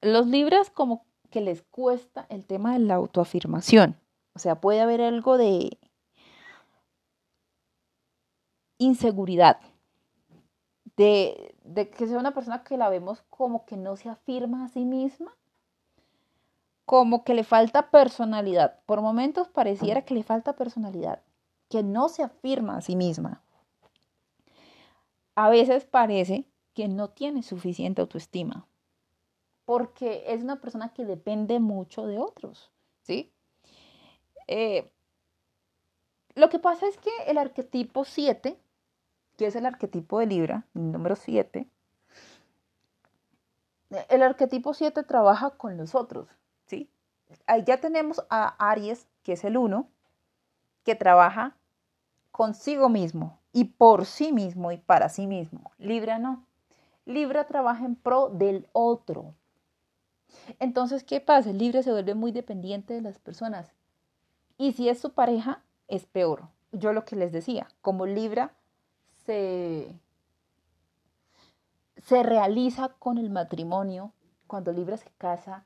los 0.00 0.26
libras 0.26 0.70
como 0.70 1.04
que 1.30 1.40
les 1.40 1.62
cuesta 1.62 2.26
el 2.28 2.46
tema 2.46 2.74
de 2.74 2.80
la 2.80 2.94
autoafirmación. 2.94 3.96
O 4.34 4.38
sea, 4.38 4.60
puede 4.60 4.80
haber 4.80 5.00
algo 5.00 5.38
de 5.38 5.78
inseguridad, 8.78 9.58
de, 10.96 11.54
de, 11.64 11.88
que 11.88 12.06
sea 12.06 12.18
una 12.18 12.34
persona 12.34 12.64
que 12.64 12.76
la 12.76 12.88
vemos 12.88 13.22
como 13.30 13.64
que 13.64 13.76
no 13.76 13.96
se 13.96 14.08
afirma 14.08 14.64
a 14.64 14.68
sí 14.68 14.84
misma, 14.84 15.34
como 16.84 17.24
que 17.24 17.34
le 17.34 17.44
falta 17.44 17.90
personalidad. 17.90 18.80
Por 18.86 19.00
momentos 19.00 19.48
pareciera 19.48 20.02
que 20.02 20.14
le 20.14 20.22
falta 20.22 20.54
personalidad, 20.54 21.22
que 21.68 21.82
no 21.82 22.08
se 22.08 22.22
afirma 22.22 22.76
a 22.76 22.80
sí 22.80 22.96
misma. 22.96 23.43
A 25.34 25.50
veces 25.50 25.84
parece 25.84 26.46
que 26.74 26.88
no 26.88 27.10
tiene 27.10 27.42
suficiente 27.42 28.00
autoestima, 28.00 28.66
porque 29.64 30.24
es 30.26 30.42
una 30.42 30.60
persona 30.60 30.92
que 30.92 31.04
depende 31.04 31.58
mucho 31.58 32.06
de 32.06 32.18
otros, 32.18 32.70
¿sí? 33.02 33.32
Eh, 34.46 34.90
lo 36.34 36.48
que 36.50 36.58
pasa 36.58 36.86
es 36.86 36.98
que 36.98 37.10
el 37.26 37.38
arquetipo 37.38 38.04
7, 38.04 38.58
que 39.36 39.46
es 39.46 39.56
el 39.56 39.66
arquetipo 39.66 40.18
de 40.18 40.26
Libra, 40.26 40.66
el 40.74 40.92
número 40.92 41.16
7, 41.16 41.66
el 44.08 44.22
arquetipo 44.22 44.74
7 44.74 45.02
trabaja 45.04 45.50
con 45.50 45.76
los 45.76 45.94
otros, 45.94 46.28
¿sí? 46.66 46.88
Ahí 47.46 47.64
ya 47.64 47.80
tenemos 47.80 48.24
a 48.30 48.54
Aries, 48.70 49.06
que 49.22 49.32
es 49.32 49.44
el 49.44 49.56
1, 49.56 49.88
que 50.84 50.94
trabaja 50.94 51.56
consigo 52.30 52.88
mismo 52.88 53.38
y 53.54 53.64
por 53.64 54.04
sí 54.04 54.32
mismo 54.32 54.72
y 54.72 54.78
para 54.78 55.08
sí 55.08 55.26
mismo. 55.26 55.70
Libra 55.78 56.18
no. 56.18 56.44
Libra 57.06 57.46
trabaja 57.46 57.86
en 57.86 57.94
pro 57.94 58.28
del 58.28 58.68
otro. 58.72 59.34
Entonces, 60.58 61.04
¿qué 61.04 61.20
pasa? 61.20 61.52
Libra 61.52 61.82
se 61.82 61.92
vuelve 61.92 62.14
muy 62.14 62.32
dependiente 62.32 62.94
de 62.94 63.00
las 63.00 63.18
personas. 63.20 63.72
Y 64.58 64.72
si 64.72 64.88
es 64.88 64.98
su 64.98 65.12
pareja, 65.12 65.62
es 65.86 66.04
peor. 66.04 66.48
Yo 66.72 66.92
lo 66.92 67.04
que 67.04 67.14
les 67.14 67.30
decía, 67.30 67.68
como 67.80 68.06
Libra 68.06 68.52
se, 69.24 69.94
se 71.98 72.22
realiza 72.24 72.88
con 72.98 73.18
el 73.18 73.30
matrimonio, 73.30 74.12
cuando 74.48 74.72
Libra 74.72 74.96
se 74.96 75.10
casa, 75.16 75.64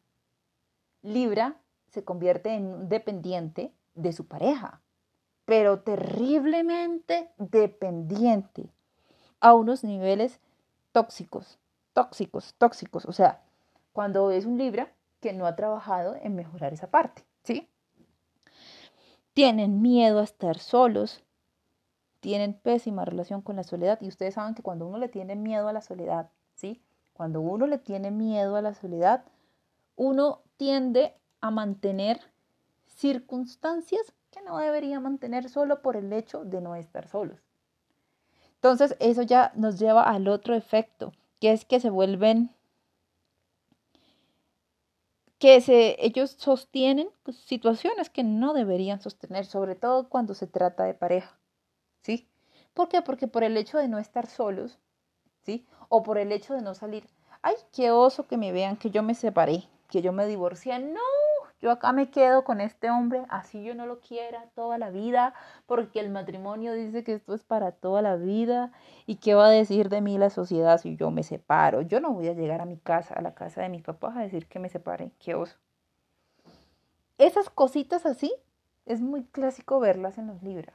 Libra 1.00 1.56
se 1.88 2.04
convierte 2.04 2.54
en 2.54 2.66
un 2.66 2.88
dependiente 2.90 3.72
de 3.94 4.12
su 4.12 4.26
pareja, 4.26 4.82
pero 5.48 5.80
terriblemente 5.80 7.30
dependiente 7.38 8.68
a 9.40 9.54
unos 9.54 9.82
niveles 9.82 10.40
tóxicos, 10.92 11.58
tóxicos, 11.94 12.54
tóxicos. 12.58 13.06
O 13.06 13.12
sea, 13.12 13.40
cuando 13.94 14.30
es 14.30 14.44
un 14.44 14.58
Libra 14.58 14.92
que 15.20 15.32
no 15.32 15.46
ha 15.46 15.56
trabajado 15.56 16.16
en 16.20 16.34
mejorar 16.34 16.74
esa 16.74 16.90
parte, 16.90 17.24
¿sí? 17.44 17.66
Tienen 19.32 19.80
miedo 19.80 20.20
a 20.20 20.24
estar 20.24 20.58
solos, 20.58 21.24
tienen 22.20 22.52
pésima 22.52 23.06
relación 23.06 23.40
con 23.40 23.56
la 23.56 23.64
soledad 23.64 23.98
y 24.02 24.08
ustedes 24.08 24.34
saben 24.34 24.54
que 24.54 24.62
cuando 24.62 24.86
uno 24.86 24.98
le 24.98 25.08
tiene 25.08 25.34
miedo 25.34 25.66
a 25.66 25.72
la 25.72 25.80
soledad, 25.80 26.30
¿sí? 26.56 26.82
Cuando 27.14 27.40
uno 27.40 27.66
le 27.66 27.78
tiene 27.78 28.10
miedo 28.10 28.56
a 28.56 28.60
la 28.60 28.74
soledad, 28.74 29.24
uno 29.96 30.42
tiende 30.58 31.14
a 31.40 31.50
mantener 31.50 32.20
circunstancias 32.86 34.12
que 34.30 34.42
no 34.42 34.58
debería 34.58 35.00
mantener 35.00 35.48
solo 35.48 35.82
por 35.82 35.96
el 35.96 36.12
hecho 36.12 36.44
de 36.44 36.60
no 36.60 36.74
estar 36.74 37.08
solos. 37.08 37.38
Entonces, 38.54 38.96
eso 38.98 39.22
ya 39.22 39.52
nos 39.54 39.78
lleva 39.78 40.02
al 40.02 40.28
otro 40.28 40.54
efecto, 40.54 41.12
que 41.40 41.52
es 41.52 41.64
que 41.64 41.80
se 41.80 41.90
vuelven 41.90 42.50
que 45.38 45.60
se, 45.60 45.96
ellos 46.04 46.32
sostienen 46.32 47.08
situaciones 47.32 48.10
que 48.10 48.24
no 48.24 48.54
deberían 48.54 49.00
sostener, 49.00 49.46
sobre 49.46 49.76
todo 49.76 50.08
cuando 50.08 50.34
se 50.34 50.48
trata 50.48 50.84
de 50.84 50.94
pareja. 50.94 51.38
¿Sí? 52.02 52.28
¿Por 52.74 52.88
qué? 52.88 53.02
Porque 53.02 53.28
por 53.28 53.44
el 53.44 53.56
hecho 53.56 53.78
de 53.78 53.88
no 53.88 53.98
estar 53.98 54.26
solos, 54.26 54.78
¿sí? 55.42 55.66
O 55.88 56.02
por 56.02 56.18
el 56.18 56.32
hecho 56.32 56.54
de 56.54 56.62
no 56.62 56.74
salir, 56.74 57.08
ay, 57.42 57.54
qué 57.72 57.90
oso 57.90 58.26
que 58.26 58.36
me 58.36 58.52
vean 58.52 58.76
que 58.76 58.90
yo 58.90 59.02
me 59.02 59.14
separé, 59.14 59.68
que 59.88 60.02
yo 60.02 60.12
me 60.12 60.26
divorcié. 60.26 60.78
No, 60.80 61.00
yo 61.60 61.72
acá 61.72 61.92
me 61.92 62.10
quedo 62.10 62.44
con 62.44 62.60
este 62.60 62.88
hombre, 62.90 63.24
así 63.28 63.64
yo 63.64 63.74
no 63.74 63.86
lo 63.86 64.00
quiera 64.00 64.46
toda 64.54 64.78
la 64.78 64.90
vida, 64.90 65.34
porque 65.66 65.98
el 65.98 66.10
matrimonio 66.10 66.72
dice 66.72 67.02
que 67.02 67.14
esto 67.14 67.34
es 67.34 67.42
para 67.42 67.72
toda 67.72 68.00
la 68.00 68.14
vida. 68.14 68.70
¿Y 69.06 69.16
qué 69.16 69.34
va 69.34 69.46
a 69.46 69.50
decir 69.50 69.88
de 69.88 70.00
mí 70.00 70.18
la 70.18 70.30
sociedad 70.30 70.78
si 70.78 70.96
yo 70.96 71.10
me 71.10 71.24
separo? 71.24 71.82
Yo 71.82 72.00
no 72.00 72.12
voy 72.12 72.28
a 72.28 72.34
llegar 72.34 72.60
a 72.60 72.64
mi 72.66 72.76
casa, 72.76 73.14
a 73.14 73.22
la 73.22 73.34
casa 73.34 73.62
de 73.62 73.70
mis 73.70 73.82
papás, 73.82 74.16
a 74.16 74.20
decir 74.20 74.46
que 74.46 74.60
me 74.60 74.68
separé. 74.68 75.10
Qué 75.18 75.34
oso. 75.34 75.56
Esas 77.18 77.50
cositas 77.50 78.06
así 78.06 78.32
es 78.86 79.00
muy 79.00 79.24
clásico 79.24 79.80
verlas 79.80 80.18
en 80.18 80.28
los 80.28 80.40
libros. 80.42 80.74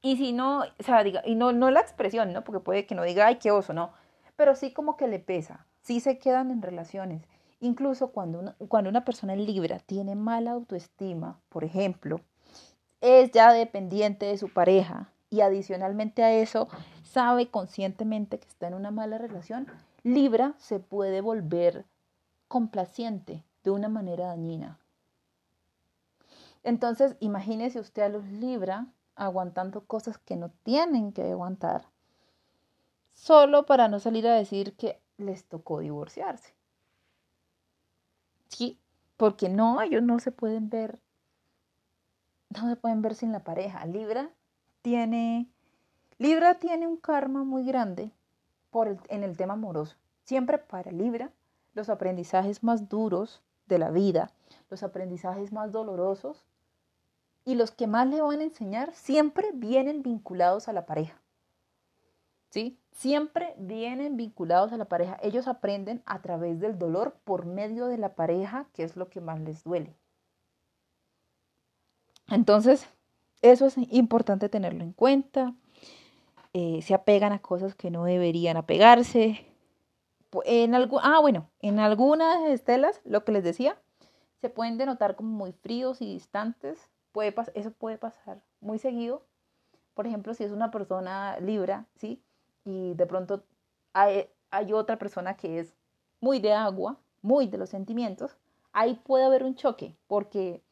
Y 0.00 0.16
si 0.16 0.32
no, 0.32 0.62
o 0.62 0.82
sea, 0.82 1.04
diga, 1.04 1.22
y 1.24 1.36
no, 1.36 1.52
no 1.52 1.70
la 1.70 1.80
expresión, 1.80 2.32
¿no? 2.32 2.42
Porque 2.42 2.58
puede 2.58 2.86
que 2.86 2.96
no 2.96 3.04
diga, 3.04 3.26
ay, 3.28 3.36
qué 3.36 3.52
oso, 3.52 3.72
no. 3.72 3.92
Pero 4.34 4.56
sí 4.56 4.72
como 4.72 4.96
que 4.96 5.06
le 5.06 5.20
pesa, 5.20 5.66
sí 5.82 6.00
se 6.00 6.18
quedan 6.18 6.50
en 6.50 6.60
relaciones. 6.60 7.22
Incluso 7.62 8.08
cuando 8.08 8.40
una, 8.40 8.56
cuando 8.66 8.90
una 8.90 9.04
persona 9.04 9.36
libra 9.36 9.78
tiene 9.78 10.16
mala 10.16 10.50
autoestima, 10.50 11.40
por 11.48 11.62
ejemplo, 11.62 12.20
es 13.00 13.30
ya 13.30 13.52
dependiente 13.52 14.26
de 14.26 14.36
su 14.36 14.52
pareja 14.52 15.12
y 15.30 15.42
adicionalmente 15.42 16.24
a 16.24 16.32
eso 16.32 16.66
sabe 17.04 17.50
conscientemente 17.50 18.40
que 18.40 18.48
está 18.48 18.66
en 18.66 18.74
una 18.74 18.90
mala 18.90 19.16
relación, 19.16 19.68
Libra 20.02 20.54
se 20.58 20.80
puede 20.80 21.20
volver 21.20 21.84
complaciente 22.48 23.44
de 23.62 23.70
una 23.70 23.88
manera 23.88 24.26
dañina. 24.26 24.80
Entonces, 26.64 27.14
imagínese 27.20 27.78
usted 27.78 28.02
a 28.02 28.08
los 28.08 28.24
Libra 28.24 28.88
aguantando 29.14 29.84
cosas 29.84 30.18
que 30.18 30.34
no 30.34 30.50
tienen 30.64 31.12
que 31.12 31.30
aguantar, 31.30 31.84
solo 33.14 33.66
para 33.66 33.86
no 33.86 34.00
salir 34.00 34.26
a 34.26 34.34
decir 34.34 34.74
que 34.74 35.00
les 35.16 35.44
tocó 35.44 35.78
divorciarse. 35.78 36.54
Sí, 38.52 38.78
porque 39.16 39.48
no, 39.48 39.80
ellos 39.80 40.02
no 40.02 40.18
se 40.18 40.30
pueden 40.30 40.68
ver, 40.68 40.98
no 42.50 42.68
se 42.68 42.76
pueden 42.76 43.00
ver 43.00 43.14
sin 43.14 43.32
la 43.32 43.40
pareja. 43.40 43.86
Libra 43.86 44.30
tiene, 44.82 45.48
Libra 46.18 46.58
tiene 46.58 46.86
un 46.86 46.98
karma 46.98 47.44
muy 47.44 47.64
grande 47.64 48.12
por 48.70 48.98
en 49.08 49.22
el 49.24 49.36
tema 49.38 49.54
amoroso. 49.54 49.96
Siempre 50.24 50.58
para 50.58 50.92
Libra, 50.92 51.32
los 51.72 51.88
aprendizajes 51.88 52.62
más 52.62 52.90
duros 52.90 53.42
de 53.66 53.78
la 53.78 53.90
vida, 53.90 54.32
los 54.68 54.82
aprendizajes 54.82 55.50
más 55.50 55.72
dolorosos 55.72 56.44
y 57.46 57.54
los 57.54 57.70
que 57.70 57.86
más 57.86 58.06
le 58.06 58.20
van 58.20 58.40
a 58.40 58.44
enseñar 58.44 58.92
siempre 58.92 59.50
vienen 59.54 60.02
vinculados 60.02 60.68
a 60.68 60.74
la 60.74 60.84
pareja. 60.84 61.21
¿Sí? 62.52 62.78
siempre 62.92 63.54
vienen 63.58 64.16
vinculados 64.16 64.72
a 64.72 64.76
la 64.76 64.84
pareja. 64.84 65.18
Ellos 65.22 65.48
aprenden 65.48 66.02
a 66.06 66.20
través 66.22 66.60
del 66.60 66.78
dolor 66.78 67.16
por 67.24 67.46
medio 67.46 67.86
de 67.86 67.98
la 67.98 68.14
pareja, 68.14 68.66
que 68.72 68.84
es 68.84 68.96
lo 68.96 69.08
que 69.08 69.20
más 69.20 69.40
les 69.40 69.64
duele. 69.64 69.96
Entonces, 72.28 72.86
eso 73.40 73.66
es 73.66 73.76
importante 73.90 74.48
tenerlo 74.48 74.84
en 74.84 74.92
cuenta. 74.92 75.54
Eh, 76.52 76.80
se 76.82 76.94
apegan 76.94 77.32
a 77.32 77.40
cosas 77.40 77.74
que 77.74 77.90
no 77.90 78.04
deberían 78.04 78.56
apegarse. 78.56 79.46
En 80.44 80.74
ah, 80.74 81.18
bueno, 81.20 81.50
en 81.60 81.78
algunas 81.78 82.48
estelas, 82.48 83.00
lo 83.04 83.24
que 83.24 83.32
les 83.32 83.44
decía, 83.44 83.76
se 84.40 84.48
pueden 84.48 84.78
denotar 84.78 85.16
como 85.16 85.30
muy 85.30 85.52
fríos 85.52 86.00
y 86.00 86.06
distantes. 86.06 86.90
Puede 87.12 87.34
eso 87.54 87.70
puede 87.72 87.98
pasar 87.98 88.42
muy 88.60 88.78
seguido. 88.78 89.26
Por 89.94 90.06
ejemplo, 90.06 90.32
si 90.32 90.44
es 90.44 90.52
una 90.52 90.70
persona 90.70 91.38
libra, 91.40 91.86
¿sí? 91.96 92.22
Y 92.64 92.94
de 92.94 93.06
pronto 93.06 93.44
hay, 93.92 94.28
otra 94.72 94.98
persona 94.98 95.36
que 95.36 95.60
es 95.60 95.74
muy 96.20 96.38
de 96.40 96.52
agua, 96.52 96.98
muy 97.20 97.46
de 97.46 97.58
los 97.58 97.70
sentimientos, 97.70 98.36
ahí 98.72 98.94
puede 99.04 99.24
haber 99.24 99.44
un 99.44 99.54
choque, 99.54 99.96
porque 100.06 100.62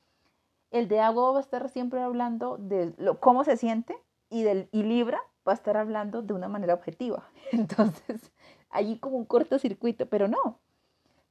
el 0.71 0.89
de 0.89 1.01
agua 1.01 1.33
va 1.33 1.39
a 1.39 1.43
estar 1.43 1.69
siempre 1.69 2.01
hablando 2.01 2.57
de 2.59 2.95
lo, 2.99 3.21
cómo 3.21 3.45
se 3.45 3.57
siente 3.57 3.97
y, 4.29 4.43
del, 4.43 4.69
y 4.73 4.83
Libra 4.83 5.21
va 5.47 5.53
a 5.53 5.55
estar 5.55 5.77
hablando 5.77 6.23
de 6.23 6.35
una 6.35 6.49
manera 6.49 6.75
objetiva. 6.75 7.29
Entonces, 7.53 8.31
allí 8.71 8.99
como 8.99 9.17
un 9.17 9.25
cortocircuito, 9.25 10.07
pero 10.07 10.29
no, 10.29 10.59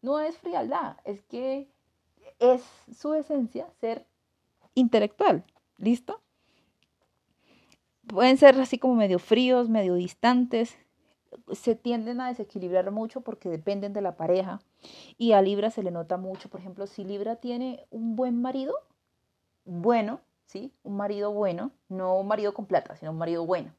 no 0.01 0.19
es 0.19 0.37
frialdad, 0.37 0.97
es 1.05 1.21
que 1.23 1.69
es 2.39 2.63
su 2.95 3.13
esencia 3.13 3.69
ser 3.79 4.05
intelectual, 4.75 5.43
¿listo? 5.77 6.21
Pueden 8.09 8.37
ser 8.37 8.59
así 8.59 8.77
como 8.77 8.95
medio 8.95 9.19
fríos, 9.19 9.69
medio 9.69 9.93
distantes, 9.95 10.77
se 11.51 11.75
tienden 11.75 12.21
a 12.21 12.27
desequilibrar 12.27 12.91
mucho 12.91 13.21
porque 13.21 13.49
dependen 13.49 13.93
de 13.93 14.01
la 14.01 14.17
pareja 14.17 14.59
y 15.17 15.33
a 15.33 15.41
Libra 15.41 15.69
se 15.69 15.83
le 15.83 15.91
nota 15.91 16.17
mucho, 16.17 16.49
por 16.49 16.59
ejemplo, 16.59 16.87
si 16.87 17.03
Libra 17.03 17.35
tiene 17.35 17.85
un 17.91 18.15
buen 18.15 18.41
marido, 18.41 18.73
bueno, 19.65 20.21
¿sí? 20.45 20.73
Un 20.83 20.97
marido 20.97 21.31
bueno, 21.31 21.71
no 21.87 22.19
un 22.19 22.27
marido 22.27 22.53
con 22.53 22.65
plata, 22.65 22.95
sino 22.95 23.11
un 23.11 23.17
marido 23.17 23.45
bueno. 23.45 23.73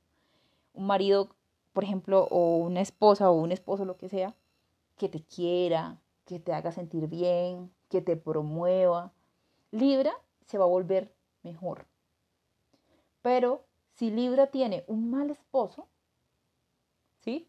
Un 0.74 0.86
marido, 0.86 1.30
por 1.72 1.82
ejemplo, 1.82 2.28
o 2.30 2.58
una 2.58 2.80
esposa 2.80 3.30
o 3.30 3.34
un 3.34 3.50
esposo, 3.50 3.84
lo 3.84 3.96
que 3.96 4.08
sea, 4.08 4.34
que 4.96 5.08
te 5.08 5.22
quiera, 5.22 6.00
que 6.24 6.38
te 6.38 6.52
haga 6.52 6.70
sentir 6.70 7.08
bien, 7.08 7.72
que 7.88 8.00
te 8.00 8.16
promueva. 8.16 9.12
Libra 9.72 10.12
se 10.46 10.58
va 10.58 10.64
a 10.64 10.68
volver 10.68 11.12
mejor. 11.42 11.86
Pero 13.22 13.64
si 13.94 14.10
Libra 14.10 14.48
tiene 14.48 14.84
un 14.86 15.10
mal 15.10 15.30
esposo, 15.30 15.88
¿sí? 17.20 17.48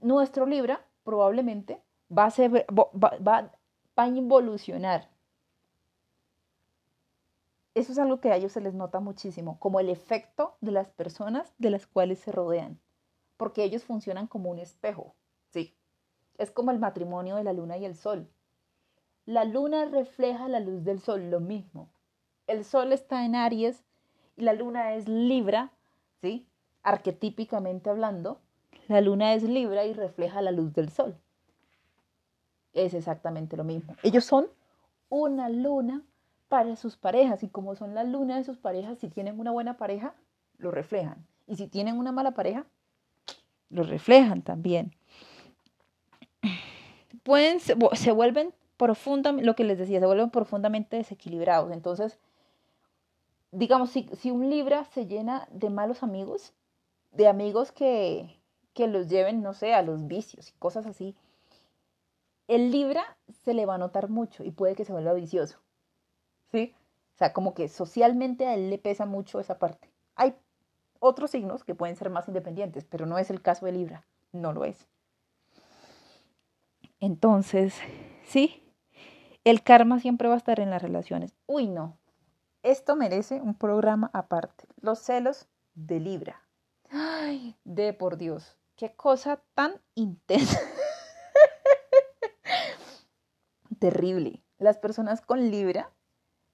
Nuestro 0.00 0.46
Libra 0.46 0.84
probablemente 1.04 1.82
va 2.16 2.26
a, 2.26 2.30
ser, 2.30 2.66
va, 2.70 3.52
a 3.96 4.08
involucionar. 4.08 5.08
Eso 7.74 7.92
es 7.92 7.98
algo 7.98 8.20
que 8.20 8.30
a 8.30 8.36
ellos 8.36 8.52
se 8.52 8.60
les 8.60 8.74
nota 8.74 9.00
muchísimo, 9.00 9.58
como 9.58 9.80
el 9.80 9.88
efecto 9.88 10.56
de 10.60 10.72
las 10.72 10.90
personas 10.90 11.54
de 11.58 11.70
las 11.70 11.86
cuales 11.86 12.18
se 12.18 12.32
rodean, 12.32 12.80
porque 13.36 13.64
ellos 13.64 13.84
funcionan 13.84 14.26
como 14.26 14.50
un 14.50 14.58
espejo, 14.58 15.14
¿sí? 15.50 15.74
Es 16.36 16.50
como 16.50 16.70
el 16.70 16.78
matrimonio 16.78 17.36
de 17.36 17.44
la 17.44 17.52
luna 17.52 17.78
y 17.78 17.84
el 17.84 17.96
sol. 17.96 18.28
La 19.24 19.44
luna 19.44 19.84
refleja 19.86 20.48
la 20.48 20.60
luz 20.60 20.84
del 20.84 21.00
sol, 21.00 21.30
lo 21.30 21.40
mismo. 21.40 21.88
El 22.46 22.64
sol 22.64 22.92
está 22.92 23.24
en 23.24 23.36
Aries 23.36 23.84
y 24.36 24.42
la 24.42 24.52
luna 24.52 24.94
es 24.94 25.08
Libra, 25.08 25.72
¿sí? 26.20 26.46
Arquetípicamente 26.82 27.90
hablando, 27.90 28.40
la 28.88 29.00
luna 29.00 29.34
es 29.34 29.42
Libra 29.42 29.84
y 29.84 29.92
refleja 29.92 30.42
la 30.42 30.50
luz 30.50 30.72
del 30.72 30.90
sol. 30.90 31.16
Es 32.72 32.94
exactamente 32.94 33.56
lo 33.56 33.64
mismo. 33.64 33.96
Ellos 34.02 34.24
son 34.24 34.48
una 35.08 35.48
luna 35.48 36.02
para 36.48 36.76
sus 36.76 36.96
parejas 36.96 37.42
y 37.42 37.48
como 37.48 37.74
son 37.74 37.94
la 37.94 38.04
luna 38.04 38.36
de 38.36 38.44
sus 38.44 38.58
parejas, 38.58 38.98
si 38.98 39.08
tienen 39.08 39.38
una 39.38 39.50
buena 39.50 39.76
pareja, 39.76 40.14
lo 40.58 40.70
reflejan. 40.70 41.26
Y 41.46 41.56
si 41.56 41.66
tienen 41.66 41.98
una 41.98 42.12
mala 42.12 42.32
pareja, 42.32 42.66
lo 43.68 43.82
reflejan 43.82 44.42
también. 44.42 44.94
Pueden, 47.22 47.60
se 47.60 48.12
vuelven 48.12 48.52
profundamente, 48.76 49.46
lo 49.46 49.54
que 49.54 49.64
les 49.64 49.78
decía, 49.78 50.00
se 50.00 50.06
vuelven 50.06 50.30
profundamente 50.30 50.96
desequilibrados. 50.96 51.72
Entonces, 51.72 52.18
digamos, 53.52 53.90
si, 53.90 54.08
si, 54.18 54.30
un 54.30 54.50
Libra 54.50 54.84
se 54.86 55.06
llena 55.06 55.46
de 55.52 55.70
malos 55.70 56.02
amigos, 56.02 56.52
de 57.12 57.28
amigos 57.28 57.70
que, 57.70 58.40
que 58.74 58.88
los 58.88 59.08
lleven, 59.08 59.42
no 59.42 59.52
sé, 59.52 59.74
a 59.74 59.82
los 59.82 60.06
vicios 60.06 60.50
y 60.50 60.52
cosas 60.58 60.86
así, 60.86 61.14
el 62.48 62.70
Libra 62.70 63.16
se 63.44 63.54
le 63.54 63.66
va 63.66 63.76
a 63.76 63.78
notar 63.78 64.08
mucho 64.08 64.42
y 64.42 64.50
puede 64.50 64.74
que 64.74 64.84
se 64.84 64.92
vuelva 64.92 65.12
vicioso. 65.12 65.58
¿Sí? 66.50 66.74
O 67.14 67.18
sea, 67.18 67.32
como 67.32 67.54
que 67.54 67.68
socialmente 67.68 68.46
a 68.46 68.54
él 68.54 68.70
le 68.70 68.78
pesa 68.78 69.06
mucho 69.06 69.38
esa 69.38 69.58
parte. 69.58 69.90
Hay 70.16 70.34
otros 70.98 71.30
signos 71.30 71.64
que 71.64 71.74
pueden 71.74 71.96
ser 71.96 72.10
más 72.10 72.28
independientes, 72.28 72.84
pero 72.84 73.06
no 73.06 73.18
es 73.18 73.30
el 73.30 73.42
caso 73.42 73.66
de 73.66 73.72
Libra, 73.72 74.06
no 74.32 74.52
lo 74.52 74.64
es. 74.64 74.88
Entonces, 77.00 77.74
sí, 78.24 78.62
el 79.44 79.62
karma 79.62 80.00
siempre 80.00 80.28
va 80.28 80.34
a 80.34 80.38
estar 80.38 80.60
en 80.60 80.70
las 80.70 80.82
relaciones. 80.82 81.34
Uy, 81.46 81.68
no, 81.68 81.98
esto 82.62 82.96
merece 82.96 83.40
un 83.40 83.54
programa 83.54 84.10
aparte. 84.12 84.66
Los 84.80 85.00
celos 85.00 85.46
de 85.74 86.00
Libra. 86.00 86.42
Ay, 86.90 87.56
de 87.64 87.92
por 87.92 88.16
Dios, 88.16 88.56
qué 88.76 88.94
cosa 88.94 89.42
tan 89.54 89.80
intensa. 89.94 90.60
Terrible. 93.78 94.42
Las 94.58 94.78
personas 94.78 95.20
con 95.22 95.50
Libra, 95.50 95.90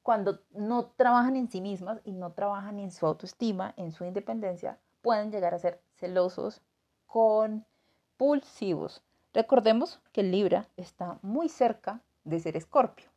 cuando 0.03 0.41
no 0.51 0.87
trabajan 0.97 1.37
en 1.37 1.51
sí 1.51 1.61
mismas 1.61 2.01
y 2.05 2.13
no 2.13 2.33
trabajan 2.33 2.79
en 2.79 2.91
su 2.91 3.07
autoestima, 3.07 3.75
en 3.77 3.93
su 3.93 4.05
independencia, 4.05 4.79
pueden 5.03 5.31
llegar 5.31 5.55
a 5.55 5.59
ser 5.59 5.83
celosos, 5.97 6.63
compulsivos. 7.07 9.03
Recordemos 9.35 10.01
que 10.13 10.23
Libra 10.23 10.69
está 10.77 11.19
muy 11.23 11.49
cerca 11.49 12.01
de 12.25 12.41
ser 12.41 12.57
escorpio. 12.57 13.11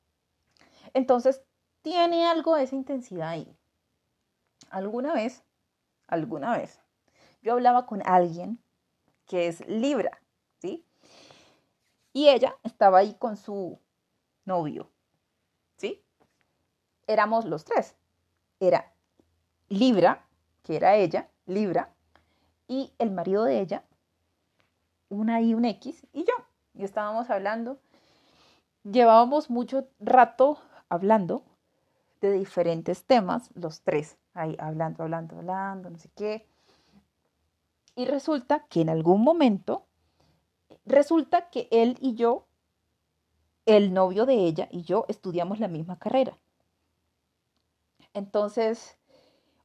Entonces, 0.94 1.42
tiene 1.82 2.28
algo 2.28 2.56
de 2.56 2.64
esa 2.64 2.76
intensidad 2.76 3.30
ahí. 3.30 3.58
Alguna 4.70 5.14
vez, 5.14 5.44
alguna 6.08 6.58
vez, 6.58 6.80
yo 7.42 7.54
hablaba 7.54 7.86
con 7.86 8.02
alguien 8.06 8.60
que 9.26 9.48
es 9.48 9.66
Libra, 9.68 10.22
¿sí? 10.60 10.86
Y 12.14 12.30
ella 12.30 12.56
estaba 12.64 13.00
ahí 13.00 13.14
con 13.16 13.38
su 13.38 13.80
novio, 14.46 14.90
¿sí? 15.78 16.04
Éramos 17.08 17.46
los 17.46 17.66
tres. 17.66 17.96
Era 18.60 18.94
Libra, 19.70 20.26
que 20.64 20.76
era 20.76 20.96
ella, 20.96 21.30
Libra, 21.46 21.94
y 22.68 22.94
el 23.00 23.12
marido 23.12 23.44
de 23.44 23.60
ella, 23.60 23.84
una 25.10 25.42
y 25.42 25.54
un 25.54 25.66
X, 25.66 26.06
y 26.14 26.24
yo. 26.24 26.34
Y 26.74 26.84
estábamos 26.84 27.30
hablando. 27.30 27.80
Llevábamos 28.84 29.50
mucho 29.50 29.88
rato 30.00 30.60
hablando 30.90 31.44
de 32.22 32.32
diferentes 32.32 33.04
temas, 33.04 33.50
los 33.56 33.82
tres, 33.82 34.18
ahí 34.34 34.56
hablando, 34.60 35.04
hablando, 35.04 35.38
hablando, 35.38 35.90
no 35.90 35.98
sé 35.98 36.10
qué. 36.16 36.46
Y 37.96 38.06
resulta 38.06 38.66
que 38.70 38.82
en 38.82 38.90
algún 38.90 39.22
momento, 39.24 39.86
resulta 40.86 41.50
que 41.50 41.68
él 41.72 41.98
y 42.00 42.14
yo, 42.16 42.46
el 43.66 43.94
novio 43.94 44.26
de 44.26 44.36
ella 44.36 44.68
y 44.72 44.84
yo 44.84 45.06
estudiamos 45.08 45.60
la 45.60 45.68
misma 45.68 46.00
carrera. 46.00 46.38
Entonces, 48.14 48.98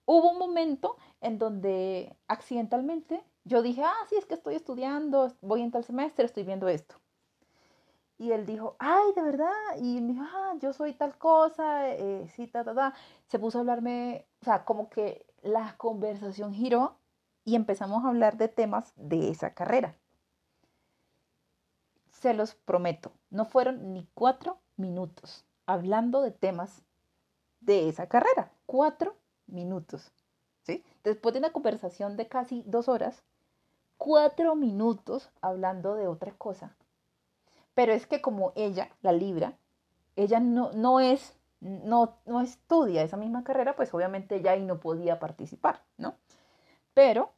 hubo 0.05 0.31
un 0.31 0.39
momento 0.39 0.97
en 1.21 1.39
donde 1.39 2.17
accidentalmente 2.29 3.23
yo 3.45 3.63
dije, 3.63 3.83
ah, 3.85 4.07
sí, 4.09 4.17
es 4.17 4.27
que 4.27 4.35
estoy 4.35 4.57
estudiando, 4.57 5.33
voy 5.41 5.63
en 5.63 5.71
tal 5.71 5.85
semestre, 5.85 6.27
estoy 6.27 6.43
viendo 6.43 6.69
esto. 6.69 6.97
Y 8.19 8.33
él 8.33 8.47
dijo, 8.47 8.77
ay, 8.79 9.13
de 9.15 9.23
verdad. 9.23 9.53
Y 9.79 10.01
me 10.01 10.15
dijo, 10.15 10.25
ah, 10.25 10.55
yo 10.61 10.73
soy 10.73 10.95
tal 10.95 11.19
cosa, 11.19 11.91
eh, 11.91 12.27
sí, 12.35 12.47
ta, 12.47 12.65
ta, 12.65 12.75
ta. 12.75 12.95
Se 13.27 13.39
puso 13.39 13.59
a 13.59 13.61
hablarme, 13.61 14.27
o 14.41 14.45
sea, 14.45 14.65
como 14.65 14.89
que 14.89 15.27
la 15.43 15.77
conversación 15.77 16.55
giró 16.55 16.97
y 17.45 17.55
empezamos 17.57 18.05
a 18.05 18.09
hablar 18.09 18.37
de 18.37 18.49
temas 18.49 18.93
de 18.97 19.31
esa 19.31 19.55
carrera. 19.55 19.95
Se 22.11 22.33
los 22.33 22.55
prometo, 22.55 23.13
no 23.31 23.45
fueron 23.45 23.93
ni 23.93 24.09
cuatro 24.15 24.59
minutos 24.77 25.45
hablando 25.67 26.23
de 26.23 26.31
temas 26.31 26.83
de 27.61 27.89
esa 27.89 28.09
carrera. 28.09 28.51
Cuatro 28.65 29.17
minutos. 29.47 30.11
¿sí? 30.63 30.85
Después 31.05 31.35
de 31.35 31.41
una 31.41 31.53
conversación 31.53 32.17
de 32.17 32.29
casi 32.29 32.63
dos 32.67 32.89
horas, 32.89 33.23
cuatro 33.99 34.57
minutos 34.57 35.31
hablando 35.43 35.95
de 35.95 36.09
otra 36.09 36.33
cosa 36.33 36.75
pero 37.77 37.93
es 37.93 38.07
que 38.07 38.23
como 38.23 38.55
ella, 38.57 38.89
la 39.03 39.13
Libra, 39.13 39.59
ella 40.17 40.41
no, 40.41 40.73
no 40.73 40.99
es, 40.99 41.37
no, 41.61 42.17
no 42.25 42.41
estudia 42.41 43.03
esa 43.03 43.19
misma 43.19 43.45
carrera, 43.45 43.77
pues 43.77 43.93
obviamente 43.93 44.37
ella 44.37 44.53
ahí 44.53 44.65
no 44.65 44.81
podía 44.81 45.19
participar, 45.19 45.85
¿no? 45.99 46.17
Pero 46.95 47.35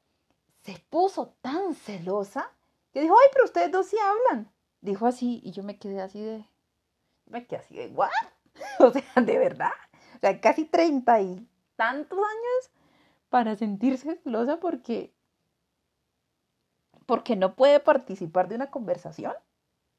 se 0.61 0.79
puso 0.91 1.35
tan 1.41 1.75
celosa 1.75 2.53
que 2.93 3.01
dijo, 3.01 3.17
ay, 3.21 3.29
pero 3.33 3.47
ustedes 3.47 3.73
dos 3.73 3.87
sí 3.87 3.97
hablan. 3.99 4.49
Dijo 4.81 5.09
así 5.09 5.41
y 5.43 5.51
yo 5.51 5.65
me 5.65 5.77
quedé 5.77 6.01
así 6.01 6.23
de, 6.23 6.45
me 7.27 7.45
quedé 7.45 7.59
así 7.59 7.75
de, 7.75 7.89
¿what? 7.89 8.09
o 8.79 8.93
sea, 8.93 9.03
de 9.21 9.39
verdad. 9.39 9.73
O 10.15 10.21
sea, 10.21 10.41
casi 10.41 10.67
treinta 10.67 11.21
y 11.21 11.49
tantos 11.75 12.17
años 12.17 12.71
para 13.29 13.57
sentirse 13.57 14.15
celosa 14.23 14.61
porque, 14.61 15.13
porque 17.07 17.35
no 17.35 17.57
puede 17.57 17.81
participar 17.81 18.47
de 18.47 18.55
una 18.55 18.71
conversación. 18.71 19.33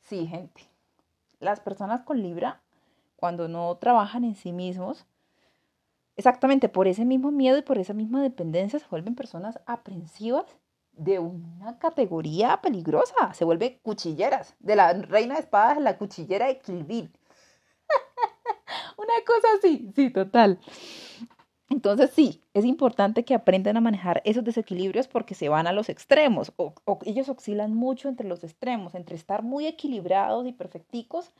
Sí, 0.10 0.26
gente. 0.26 0.64
Las 1.40 1.60
personas 1.60 2.02
con 2.02 2.24
Libra, 2.24 2.62
cuando 3.16 3.48
no 3.48 3.78
trabajan 3.78 4.24
en 4.24 4.36
sí 4.36 4.52
mismos, 4.52 5.06
exactamente 6.18 6.68
por 6.68 6.88
ese 6.88 7.06
mismo 7.06 7.30
miedo 7.30 7.60
y 7.60 7.62
por 7.62 7.78
esa 7.78 7.94
misma 7.94 8.24
dependencia, 8.24 8.80
se 8.80 8.88
vuelven 8.90 9.14
personas 9.14 9.60
aprensivas 9.68 10.48
de 10.94 11.20
una 11.20 11.78
categoría 11.78 12.60
peligrosa. 12.60 13.36
Se 13.36 13.46
vuelven 13.46 13.78
cuchilleras. 13.84 14.56
De 14.58 14.76
la 14.76 14.94
reina 14.94 15.36
de 15.36 15.42
espadas 15.42 15.80
la 15.80 16.00
cuchillera 16.00 16.48
de 16.48 16.58
Kilvin. 16.58 17.14
una 18.98 19.14
cosa 19.28 19.48
así, 19.60 19.92
sí, 19.96 20.10
total. 20.10 20.60
Entonces 21.70 22.10
sí, 22.10 22.42
es 22.56 22.66
importante 22.66 23.24
que 23.24 23.36
aprendan 23.36 23.78
a 23.78 23.82
manejar 23.82 24.22
esos 24.26 24.44
desequilibrios 24.44 25.08
porque 25.08 25.36
se 25.36 25.50
van 25.50 25.68
a 25.68 25.72
los 25.72 25.88
extremos 25.88 26.52
o, 26.58 26.74
ellos 27.06 27.30
oscilan 27.30 27.76
mucho 27.76 28.10
entre 28.10 28.28
los 28.28 28.44
extremos, 28.44 28.96
entre 28.96 29.16
estar 29.16 29.44
muy 29.44 29.68
equilibrados 29.68 30.48
y 30.48 30.52
perfecticos 30.52 31.32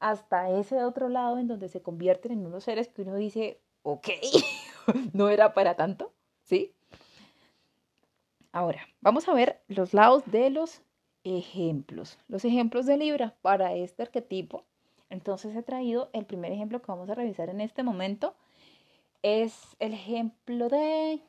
hasta 0.00 0.50
ese 0.50 0.82
otro 0.84 1.10
lado 1.10 1.38
en 1.38 1.48
donde 1.48 1.68
se 1.68 1.82
convierten 1.82 2.32
en 2.32 2.46
unos 2.46 2.64
seres 2.64 2.88
que 2.88 3.02
uno 3.02 3.14
dice, 3.14 3.60
ok, 3.82 4.08
no 5.12 5.28
era 5.28 5.52
para 5.52 5.76
tanto, 5.76 6.12
¿sí? 6.44 6.72
Ahora, 8.52 8.80
vamos 9.02 9.28
a 9.28 9.34
ver 9.34 9.60
los 9.68 9.92
lados 9.92 10.22
de 10.26 10.48
los 10.48 10.80
ejemplos, 11.24 12.18
los 12.28 12.44
ejemplos 12.44 12.86
de 12.86 12.96
Libra 12.96 13.34
para 13.42 13.74
este 13.74 14.02
arquetipo. 14.02 14.64
Entonces 15.10 15.54
he 15.54 15.62
traído 15.62 16.08
el 16.12 16.24
primer 16.24 16.52
ejemplo 16.52 16.80
que 16.80 16.90
vamos 16.90 17.10
a 17.10 17.14
revisar 17.14 17.50
en 17.50 17.60
este 17.60 17.82
momento 17.82 18.34
es 19.24 19.74
el 19.78 19.94
ejemplo 19.94 20.68
de 20.68 21.22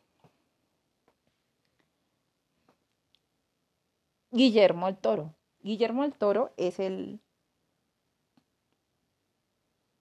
Guillermo 4.32 4.90
el 4.90 4.98
Toro. 4.98 5.34
Guillermo 5.62 6.04
el 6.04 6.12
Toro 6.12 6.52
es 6.58 6.80
el, 6.80 7.22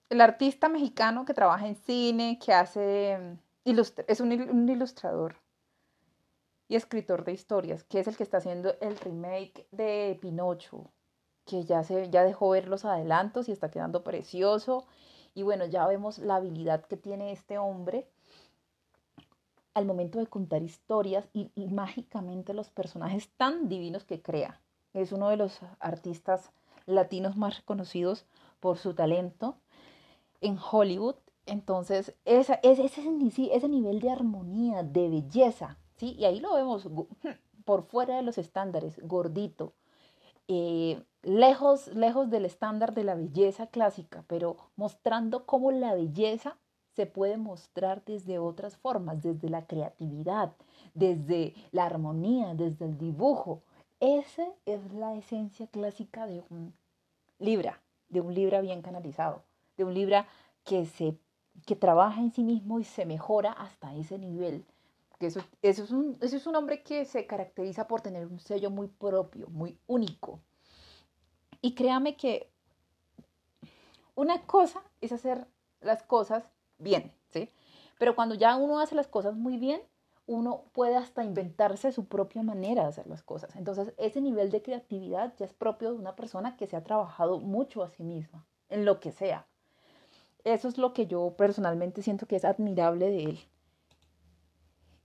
el 0.09 0.19
artista 0.19 0.67
mexicano 0.67 1.23
que 1.23 1.33
trabaja 1.33 1.67
en 1.67 1.77
cine, 1.77 2.37
que 2.37 2.51
hace, 2.51 3.37
es 3.63 4.19
un, 4.19 4.33
un 4.33 4.67
ilustrador 4.67 5.37
y 6.67 6.75
escritor 6.75 7.23
de 7.23 7.31
historias, 7.31 7.85
que 7.85 8.01
es 8.01 8.07
el 8.07 8.17
que 8.17 8.23
está 8.23 8.37
haciendo 8.37 8.75
el 8.81 8.97
remake 8.97 9.67
de 9.71 10.19
Pinocho, 10.21 10.91
que 11.45 11.63
ya, 11.63 11.81
se, 11.85 12.09
ya 12.09 12.25
dejó 12.25 12.49
ver 12.49 12.67
los 12.67 12.83
adelantos 12.83 13.47
y 13.47 13.53
está 13.53 13.71
quedando 13.71 14.03
precioso 14.03 14.85
y 15.35 15.43
bueno, 15.43 15.65
ya 15.65 15.85
vemos 15.85 16.17
la 16.17 16.37
habilidad 16.37 16.85
que 16.85 16.97
tiene 16.97 17.31
este 17.33 17.57
hombre 17.57 18.07
al 19.73 19.85
momento 19.85 20.17
de 20.19 20.27
contar 20.27 20.63
historias 20.63 21.27
y, 21.33 21.51
mágicamente 21.67 22.53
los 22.53 22.69
personajes 22.69 23.29
tan 23.35 23.67
divinos 23.67 24.05
que 24.05 24.21
crea. 24.21 24.61
Es 24.93 25.11
uno 25.11 25.27
de 25.27 25.35
los 25.35 25.59
artistas 25.79 26.51
latinos 26.85 27.35
más 27.35 27.57
reconocidos 27.57 28.25
por 28.61 28.77
su 28.77 28.93
talento 28.93 29.57
en 30.39 30.57
Hollywood. 30.57 31.15
Entonces, 31.45 32.15
esa, 32.23 32.55
ese, 32.63 32.85
ese 32.85 33.67
nivel 33.69 33.99
de 33.99 34.09
armonía, 34.09 34.83
de 34.83 35.09
belleza, 35.09 35.77
¿sí? 35.97 36.15
Y 36.17 36.23
ahí 36.23 36.39
lo 36.39 36.53
vemos 36.53 36.87
por 37.65 37.83
fuera 37.83 38.15
de 38.15 38.23
los 38.23 38.37
estándares, 38.37 38.97
gordito, 39.05 39.73
eh, 40.47 41.03
lejos, 41.25 41.87
lejos 41.87 42.29
del 42.29 42.45
estándar 42.45 42.93
de 42.93 43.03
la 43.03 43.15
belleza 43.15 43.67
clásica, 43.67 44.23
pero 44.27 44.57
mostrando 44.75 45.45
cómo 45.45 45.71
la 45.71 45.93
belleza 45.93 46.57
se 46.95 47.07
puede 47.07 47.37
mostrar 47.37 48.03
desde 48.05 48.39
otras 48.39 48.77
formas, 48.77 49.21
desde 49.21 49.49
la 49.49 49.65
creatividad, 49.65 50.53
desde 50.93 51.53
la 51.71 51.85
armonía, 51.85 52.53
desde 52.53 52.85
el 52.85 52.97
dibujo. 52.97 53.63
Esa 53.99 54.47
es 54.65 54.93
la 54.93 55.15
esencia 55.15 55.67
clásica 55.67 56.27
de 56.27 56.43
un 56.49 56.73
Libra, 57.39 57.81
de 58.07 58.21
un 58.21 58.33
Libra 58.33 58.61
bien 58.61 58.81
canalizado, 58.81 59.43
de 59.77 59.83
un 59.83 59.93
Libra 59.93 60.27
que, 60.63 60.85
se, 60.85 61.17
que 61.65 61.75
trabaja 61.75 62.21
en 62.21 62.31
sí 62.31 62.43
mismo 62.43 62.79
y 62.79 62.83
se 62.83 63.05
mejora 63.05 63.51
hasta 63.51 63.93
ese 63.95 64.17
nivel. 64.17 64.63
Eso, 65.19 65.41
eso, 65.61 65.83
es 65.83 65.91
un, 65.91 66.17
eso 66.21 66.37
es 66.37 66.45
un 66.45 66.55
hombre 66.55 66.83
que 66.83 67.03
se 67.03 67.25
caracteriza 67.25 67.87
por 67.87 68.01
tener 68.01 68.27
un 68.27 68.39
sello 68.39 68.69
muy 68.69 68.87
propio, 68.87 69.47
muy 69.49 69.77
único. 69.87 70.39
Y 71.65 71.73
créame 71.73 72.15
que 72.15 72.47
una 74.13 74.43
cosa 74.43 74.83
es 75.01 75.11
hacer 75.11 75.47
las 75.81 76.03
cosas 76.03 76.51
bien, 76.77 77.11
¿sí? 77.31 77.49
Pero 77.97 78.15
cuando 78.15 78.35
ya 78.35 78.55
uno 78.55 78.79
hace 78.79 78.93
las 78.93 79.07
cosas 79.07 79.33
muy 79.33 79.57
bien, 79.57 79.81
uno 80.27 80.65
puede 80.73 80.95
hasta 80.95 81.23
inventarse 81.23 81.91
su 81.91 82.05
propia 82.05 82.43
manera 82.43 82.83
de 82.83 82.89
hacer 82.89 83.07
las 83.07 83.23
cosas. 83.23 83.55
Entonces, 83.55 83.95
ese 83.97 84.21
nivel 84.21 84.51
de 84.51 84.61
creatividad 84.61 85.33
ya 85.39 85.47
es 85.47 85.53
propio 85.53 85.91
de 85.91 85.97
una 85.97 86.15
persona 86.15 86.55
que 86.55 86.67
se 86.67 86.75
ha 86.75 86.83
trabajado 86.83 87.39
mucho 87.39 87.81
a 87.81 87.89
sí 87.89 88.03
misma, 88.03 88.45
en 88.69 88.85
lo 88.85 88.99
que 88.99 89.11
sea. 89.11 89.47
Eso 90.43 90.67
es 90.67 90.77
lo 90.77 90.93
que 90.93 91.07
yo 91.07 91.33
personalmente 91.35 92.03
siento 92.03 92.27
que 92.27 92.35
es 92.35 92.45
admirable 92.45 93.09
de 93.09 93.23
él. 93.23 93.39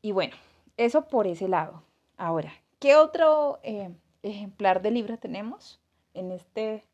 Y 0.02 0.12
bueno, 0.12 0.36
eso 0.76 1.08
por 1.08 1.26
ese 1.26 1.48
lado. 1.48 1.84
Ahora, 2.18 2.52
¿qué 2.78 2.96
otro 2.96 3.60
eh, 3.62 3.96
ejemplar 4.22 4.82
de 4.82 4.90
Libra 4.90 5.16
tenemos? 5.16 5.80
En, 6.14 6.32
este, 6.32 6.84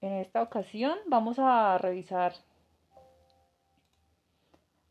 en 0.00 0.12
esta 0.14 0.42
ocasión 0.42 0.98
vamos 1.06 1.38
a 1.38 1.78
revisar 1.78 2.34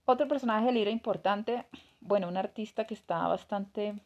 otro 0.05 0.27
personaje 0.27 0.67
de 0.67 0.71
Libra 0.71 0.89
importante, 0.89 1.65
bueno, 2.01 2.27
un 2.27 2.37
artista 2.37 2.85
que 2.85 2.95
está 2.95 3.27
bastante 3.27 4.01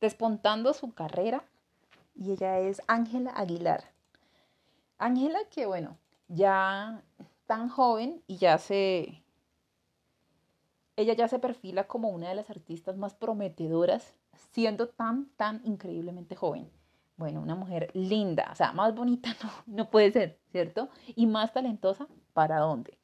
despuntando 0.00 0.74
su 0.74 0.92
carrera 0.92 1.44
y 2.16 2.32
ella 2.32 2.58
es 2.58 2.82
Ángela 2.88 3.30
Aguilar. 3.30 3.84
Ángela, 4.98 5.38
que 5.50 5.66
bueno, 5.66 5.96
ya 6.28 7.02
tan 7.46 7.68
joven 7.68 8.22
y 8.26 8.38
ya 8.38 8.58
se... 8.58 9.22
Ella 10.96 11.12
ya 11.12 11.28
se 11.28 11.38
perfila 11.38 11.86
como 11.86 12.08
una 12.08 12.30
de 12.30 12.34
las 12.34 12.48
artistas 12.48 12.96
más 12.96 13.14
prometedoras, 13.14 14.14
siendo 14.52 14.88
tan, 14.88 15.26
tan 15.36 15.60
increíblemente 15.64 16.34
joven. 16.34 16.70
Bueno, 17.16 17.40
una 17.40 17.54
mujer 17.54 17.90
linda, 17.94 18.48
o 18.52 18.54
sea, 18.54 18.72
más 18.72 18.94
bonita 18.94 19.30
no, 19.42 19.50
no 19.66 19.90
puede 19.90 20.12
ser, 20.12 20.38
¿cierto? 20.52 20.88
Y 21.14 21.26
más 21.26 21.52
talentosa, 21.52 22.06
¿para 22.32 22.58
dónde? 22.58 22.98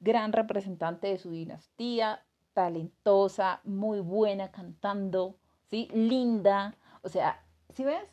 Gran 0.00 0.32
representante 0.32 1.08
de 1.08 1.18
su 1.18 1.30
dinastía, 1.30 2.22
talentosa, 2.54 3.60
muy 3.64 4.00
buena 4.00 4.50
cantando, 4.50 5.36
¿sí? 5.70 5.88
Linda, 5.92 6.74
o 7.02 7.08
sea, 7.08 7.44
si 7.70 7.84
ves, 7.84 8.08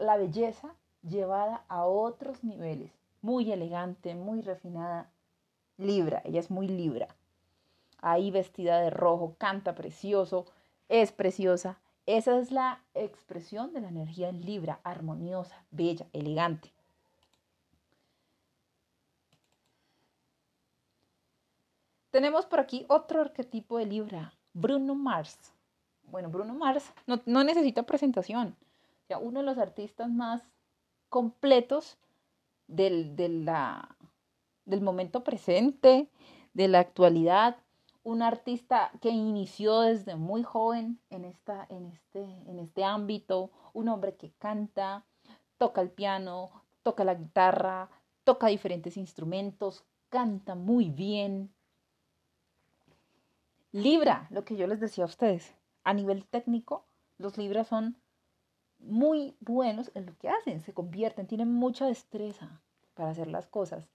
la 0.00 0.16
belleza 0.16 0.74
llevada 1.02 1.64
a 1.68 1.84
otros 1.84 2.42
niveles, 2.44 2.92
muy 3.20 3.50
elegante, 3.52 4.14
muy 4.14 4.40
refinada, 4.42 5.10
Libra, 5.76 6.22
ella 6.24 6.40
es 6.40 6.50
muy 6.50 6.66
Libra. 6.66 7.08
Ahí 8.00 8.30
vestida 8.30 8.80
de 8.80 8.90
rojo, 8.90 9.36
canta 9.38 9.74
precioso, 9.74 10.46
es 10.88 11.12
preciosa, 11.12 11.78
esa 12.08 12.38
es 12.38 12.50
la 12.50 12.82
expresión 12.94 13.74
de 13.74 13.82
la 13.82 13.88
energía 13.88 14.30
en 14.30 14.40
Libra, 14.40 14.80
armoniosa, 14.82 15.62
bella, 15.70 16.06
elegante. 16.14 16.72
Tenemos 22.10 22.46
por 22.46 22.60
aquí 22.60 22.86
otro 22.88 23.20
arquetipo 23.20 23.76
de 23.76 23.84
Libra, 23.84 24.32
Bruno 24.54 24.94
Mars. 24.94 25.52
Bueno, 26.04 26.30
Bruno 26.30 26.54
Mars 26.54 26.94
no, 27.06 27.44
necesita 27.44 27.82
presentación. 27.82 28.56
O 29.14 29.18
uno 29.18 29.40
de 29.40 29.44
los 29.44 29.58
artistas 29.58 30.08
más 30.08 30.42
completos 31.10 31.98
del, 32.68 33.14
del 33.16 34.80
momento 34.80 35.22
presente, 35.22 36.08
de 36.54 36.68
la 36.68 36.78
actualidad, 36.78 37.58
un 38.08 38.22
artista 38.22 38.90
que 39.02 39.10
inició 39.10 39.80
desde 39.80 40.16
muy 40.16 40.42
joven 40.42 40.98
en, 41.10 41.26
esta, 41.26 41.66
en, 41.68 41.84
este, 41.88 42.22
en 42.22 42.58
este 42.58 42.82
ámbito, 42.82 43.50
un 43.74 43.90
hombre 43.90 44.16
que 44.16 44.32
canta, 44.38 45.04
toca 45.58 45.82
el 45.82 45.90
piano, 45.90 46.64
toca 46.82 47.04
la 47.04 47.14
guitarra, 47.14 47.90
toca 48.24 48.46
diferentes 48.46 48.96
instrumentos, 48.96 49.84
canta 50.08 50.54
muy 50.54 50.88
bien. 50.88 51.52
Libra, 53.72 54.26
lo 54.30 54.42
que 54.42 54.56
yo 54.56 54.66
les 54.66 54.80
decía 54.80 55.04
a 55.04 55.08
ustedes, 55.08 55.54
a 55.84 55.92
nivel 55.92 56.24
técnico, 56.24 56.86
los 57.18 57.36
Libras 57.36 57.68
son 57.68 58.00
muy 58.78 59.36
buenos 59.40 59.90
en 59.94 60.06
lo 60.06 60.16
que 60.16 60.30
hacen, 60.30 60.62
se 60.62 60.72
convierten, 60.72 61.26
tienen 61.26 61.52
mucha 61.52 61.84
destreza 61.84 62.62
para 62.94 63.10
hacer 63.10 63.26
las 63.26 63.46
cosas 63.46 63.86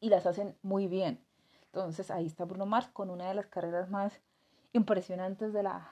y 0.00 0.08
las 0.08 0.24
hacen 0.24 0.56
muy 0.62 0.86
bien. 0.86 1.22
Entonces 1.72 2.10
ahí 2.10 2.26
está 2.26 2.44
Bruno 2.44 2.66
Mars 2.66 2.88
con 2.92 3.08
una 3.08 3.28
de 3.28 3.34
las 3.34 3.46
carreras 3.46 3.88
más 3.88 4.20
impresionantes 4.74 5.54
de 5.54 5.62
la, 5.62 5.90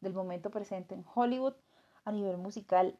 del 0.00 0.12
momento 0.12 0.50
presente 0.50 0.94
en 0.96 1.04
Hollywood 1.14 1.54
a 2.04 2.10
nivel 2.10 2.36
musical, 2.36 2.98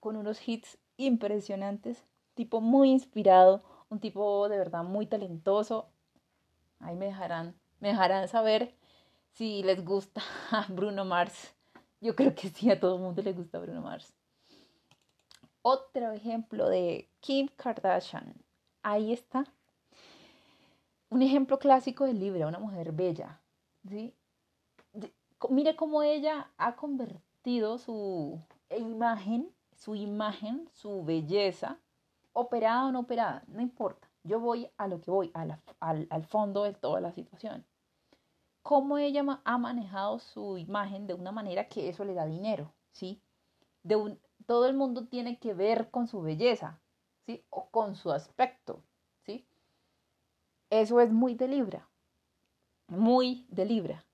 con 0.00 0.16
unos 0.16 0.46
hits 0.46 0.78
impresionantes, 0.96 2.04
tipo 2.34 2.60
muy 2.60 2.90
inspirado, 2.90 3.62
un 3.88 4.00
tipo 4.00 4.48
de 4.48 4.58
verdad 4.58 4.82
muy 4.82 5.06
talentoso. 5.06 5.90
Ahí 6.80 6.96
me 6.96 7.06
dejarán, 7.06 7.54
me 7.78 7.88
dejarán 7.88 8.26
saber 8.26 8.74
si 9.30 9.62
les 9.62 9.84
gusta 9.84 10.22
Bruno 10.70 11.04
Mars. 11.04 11.54
Yo 12.00 12.16
creo 12.16 12.34
que 12.34 12.48
sí, 12.48 12.68
a 12.68 12.80
todo 12.80 12.96
el 12.96 13.02
mundo 13.02 13.22
le 13.22 13.32
gusta 13.32 13.60
Bruno 13.60 13.80
Mars. 13.80 14.12
Otro 15.62 16.10
ejemplo 16.10 16.68
de 16.68 17.08
Kim 17.20 17.46
Kardashian. 17.54 18.34
Ahí 18.82 19.12
está 19.12 19.44
un 21.12 21.20
ejemplo 21.20 21.58
clásico 21.58 22.06
de 22.06 22.14
Libra, 22.14 22.46
una 22.46 22.58
mujer 22.58 22.92
bella. 22.92 23.38
¿sí? 23.86 24.14
mire 25.50 25.76
cómo 25.76 26.02
ella 26.02 26.50
ha 26.56 26.74
convertido 26.76 27.76
su 27.76 28.40
imagen, 28.70 29.52
su 29.76 29.94
imagen, 29.94 30.70
su 30.72 31.04
belleza, 31.04 31.78
operada 32.32 32.86
o 32.86 32.92
no 32.92 33.00
operada, 33.00 33.44
no 33.48 33.60
importa. 33.60 34.08
Yo 34.24 34.40
voy 34.40 34.70
a 34.78 34.88
lo 34.88 35.00
que 35.00 35.10
voy, 35.10 35.30
al, 35.34 35.60
al, 35.80 36.24
fondo 36.24 36.62
de 36.62 36.72
toda 36.72 37.00
la 37.00 37.12
situación. 37.12 37.66
Cómo 38.62 38.96
ella 38.96 39.40
ha 39.44 39.58
manejado 39.58 40.18
su 40.18 40.56
imagen 40.56 41.06
de 41.06 41.14
una 41.14 41.32
manera 41.32 41.68
que 41.68 41.88
eso 41.90 42.04
le 42.04 42.14
da 42.14 42.24
dinero, 42.24 42.72
¿sí? 42.92 43.20
De 43.82 43.96
un, 43.96 44.18
todo 44.46 44.66
el 44.66 44.74
mundo 44.74 45.08
tiene 45.08 45.38
que 45.38 45.52
ver 45.52 45.90
con 45.90 46.06
su 46.06 46.22
belleza, 46.22 46.80
¿sí? 47.26 47.44
O 47.50 47.68
con 47.68 47.96
su 47.96 48.12
aspecto. 48.12 48.82
Eso 50.72 51.02
es 51.02 51.12
muy 51.12 51.34
de 51.34 51.48
Libra, 51.48 51.86
muy 52.88 53.44
de 53.50 53.66
Libra. 53.66 54.06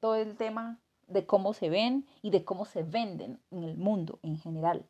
Todo 0.00 0.16
el 0.16 0.36
tema 0.36 0.80
de 1.06 1.24
cómo 1.24 1.54
se 1.54 1.70
ven 1.70 2.04
y 2.20 2.30
de 2.30 2.44
cómo 2.44 2.64
se 2.64 2.82
venden 2.82 3.38
en 3.52 3.62
el 3.62 3.76
mundo 3.76 4.18
en 4.24 4.36
general 4.36 4.84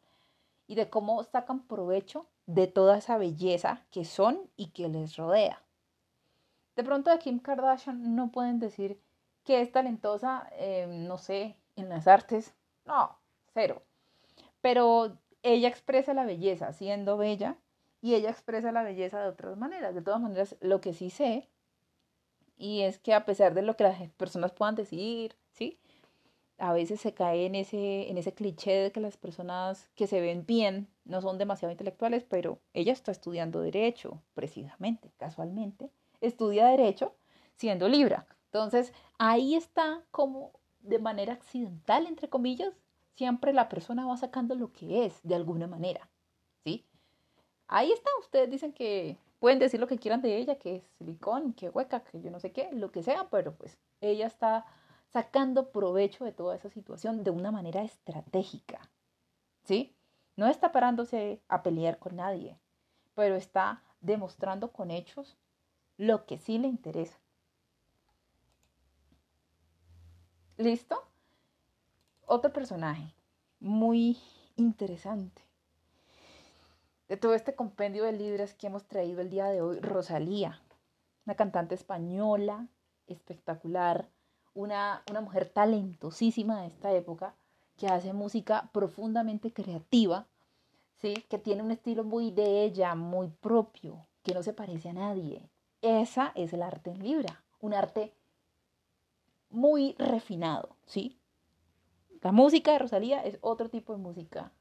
y 0.67 0.77
de 0.77 0.89
cómo 0.89 1.23
sacan 1.25 1.61
provecho 1.61 2.25
de 2.47 2.69
toda 2.69 2.97
esa 2.97 3.19
belleza 3.19 3.83
que 3.91 4.07
son 4.07 4.49
y 4.57 4.69
que 4.69 4.89
les 4.89 5.19
rodea. 5.19 5.63
De 6.75 6.85
pronto 6.85 7.11
de 7.11 7.19
Kim 7.19 7.39
Kardashian 7.39 8.17
no 8.17 8.33
pueden 8.33 8.59
decir 8.59 8.99
que 9.45 9.61
es 9.61 9.71
talentosa, 9.71 10.49
eh, 10.53 10.87
no 10.89 11.19
sé, 11.19 11.55
en 11.77 11.91
las 11.91 12.09
artes. 12.09 12.55
No, 12.87 13.15
cero. 13.53 13.83
Pero 14.63 15.19
ella 15.43 15.69
expresa 15.69 16.15
la 16.15 16.25
belleza 16.25 16.73
siendo 16.73 17.19
bella 17.19 17.59
y 18.03 18.15
ella 18.15 18.31
expresa 18.31 18.73
la 18.73 18.83
belleza 18.83 19.21
de 19.21 19.29
otras 19.29 19.57
maneras. 19.57 19.95
De 19.95 20.03
todas 20.03 20.21
maneras, 20.21 20.57
lo 20.61 20.81
que 20.81 20.93
sí 20.95 21.11
sé, 21.11 21.49
y 22.61 22.83
es 22.83 22.99
que 22.99 23.15
a 23.15 23.25
pesar 23.25 23.55
de 23.55 23.63
lo 23.63 23.75
que 23.75 23.85
las 23.85 24.11
personas 24.13 24.53
puedan 24.53 24.75
decir, 24.75 25.35
¿sí? 25.53 25.79
A 26.59 26.75
veces 26.75 27.01
se 27.01 27.15
cae 27.15 27.47
en 27.47 27.55
ese, 27.55 28.11
en 28.11 28.19
ese 28.19 28.35
cliché 28.35 28.73
de 28.73 28.93
que 28.93 29.01
las 29.01 29.17
personas 29.17 29.89
que 29.95 30.07
se 30.07 30.21
ven 30.21 30.45
bien 30.45 30.87
no 31.07 31.23
son 31.23 31.39
demasiado 31.39 31.73
intelectuales, 31.73 32.23
pero 32.25 32.59
ella 32.75 32.93
está 32.93 33.13
estudiando 33.13 33.63
derecho, 33.63 34.23
precisamente, 34.35 35.11
casualmente, 35.17 35.91
estudia 36.21 36.67
derecho 36.67 37.15
siendo 37.57 37.89
Libra. 37.89 38.27
Entonces, 38.47 38.93
ahí 39.17 39.55
está 39.55 40.03
como 40.11 40.53
de 40.83 40.99
manera 40.99 41.33
accidental, 41.33 42.07
entre 42.07 42.29
comillas, 42.29 42.75
siempre 43.15 43.55
la 43.55 43.71
persona 43.71 44.07
va 44.07 44.19
sacando 44.19 44.55
lo 44.55 44.71
que 44.71 45.07
es 45.07 45.19
de 45.23 45.35
alguna 45.35 45.67
manera. 45.67 46.10
Ahí 47.73 47.93
está, 47.93 48.11
ustedes 48.19 48.51
dicen 48.51 48.73
que 48.73 49.17
pueden 49.39 49.61
decir 49.61 49.79
lo 49.79 49.87
que 49.87 49.97
quieran 49.97 50.23
de 50.23 50.37
ella, 50.39 50.59
que 50.59 50.75
es 50.75 50.85
silicón, 50.99 51.53
que 51.53 51.71
hueca, 51.71 52.03
que 52.03 52.21
yo 52.21 52.29
no 52.29 52.41
sé 52.41 52.51
qué, 52.51 52.69
lo 52.73 52.91
que 52.91 53.05
sea, 53.05 53.29
pero 53.31 53.55
pues 53.55 53.79
ella 54.01 54.27
está 54.27 54.67
sacando 55.13 55.71
provecho 55.71 56.25
de 56.25 56.33
toda 56.33 56.57
esa 56.57 56.69
situación 56.69 57.23
de 57.23 57.31
una 57.31 57.53
manera 57.53 57.85
estratégica, 57.85 58.91
¿sí? 59.63 59.95
No 60.35 60.49
está 60.49 60.73
parándose 60.73 61.41
a 61.47 61.63
pelear 61.63 62.01
con 62.01 62.17
nadie, 62.17 62.59
pero 63.15 63.37
está 63.37 63.85
demostrando 64.01 64.73
con 64.73 64.91
hechos 64.91 65.39
lo 65.97 66.27
que 66.27 66.39
sí 66.39 66.59
le 66.59 66.67
interesa. 66.67 67.21
¿Listo? 70.57 71.05
Otro 72.27 72.53
personaje 72.53 73.15
muy 73.61 74.19
interesante 74.57 75.50
de 77.11 77.17
todo 77.17 77.35
este 77.35 77.57
compendio 77.57 78.05
de 78.05 78.13
libras 78.13 78.55
que 78.55 78.69
hemos 78.69 78.87
traído 78.87 79.21
el 79.21 79.31
día 79.31 79.47
de 79.47 79.61
hoy, 79.61 79.81
Rosalía, 79.81 80.63
una 81.27 81.35
cantante 81.35 81.75
española 81.75 82.69
espectacular, 83.09 84.09
una, 84.55 85.03
una 85.11 85.21
mujer 85.21 85.49
talentosísima 85.49 86.63
de 86.63 86.69
esta 86.69 86.93
época, 86.93 87.35
que 87.77 87.89
hace 87.89 88.13
música 88.13 88.71
profundamente 88.73 89.53
creativa, 89.53 90.29
¿sí? 90.99 91.15
que 91.29 91.39
tiene 91.39 91.65
un 91.65 91.73
estilo 91.73 92.05
muy 92.05 92.31
de 92.31 92.63
ella, 92.63 92.95
muy 92.95 93.27
propio, 93.27 94.07
que 94.23 94.33
no 94.33 94.45
se 94.45 94.53
parece 94.53 94.91
a 94.91 94.93
nadie. 94.93 95.51
Esa 95.83 96.31
es 96.37 96.53
el 96.53 96.63
arte 96.63 96.93
en 96.93 97.03
Libra, 97.03 97.43
un 97.61 97.75
arte 97.75 98.15
muy 99.49 99.97
refinado, 99.99 100.77
¿sí? 100.87 101.19
La 102.23 102.31
música 102.31 102.71
de 102.71 102.79
Rosalía 102.79 103.21
es 103.25 103.39
otro 103.41 103.69
tipo 103.69 103.95
de 103.95 103.99
música 103.99 104.53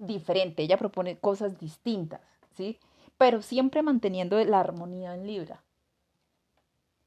diferente, 0.00 0.62
ella 0.62 0.78
propone 0.78 1.18
cosas 1.18 1.58
distintas, 1.58 2.20
¿sí? 2.56 2.78
Pero 3.18 3.42
siempre 3.42 3.82
manteniendo 3.82 4.42
la 4.44 4.60
armonía 4.60 5.14
en 5.14 5.26
Libra. 5.26 5.62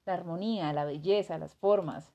La 0.06 0.14
armonía, 0.14 0.72
la 0.74 0.86
belleza, 0.86 1.38
las 1.38 1.56
formas. 1.56 2.12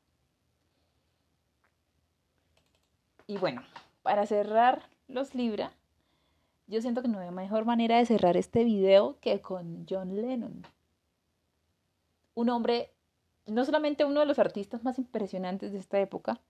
Y 3.26 3.36
bueno, 3.36 3.62
para 4.02 4.24
cerrar 4.24 4.88
los 5.08 5.34
Libra, 5.34 5.72
yo 6.66 6.80
siento 6.80 7.02
que 7.02 7.08
no 7.08 7.18
hay 7.18 7.30
mejor 7.30 7.64
manera 7.64 7.96
de 7.96 8.06
cerrar 8.06 8.36
este 8.36 8.62
video 8.64 9.18
que 9.20 9.40
con 9.40 9.86
John 9.88 10.16
Lennon. 10.20 10.62
Un 12.34 12.50
hombre, 12.50 12.92
no 13.46 13.64
solamente 13.64 14.04
uno 14.04 14.20
de 14.20 14.26
los 14.26 14.38
artistas 14.38 14.84
más 14.84 14.98
impresionantes 14.98 15.72
de 15.72 15.78
esta 15.78 15.98
época, 15.98 16.40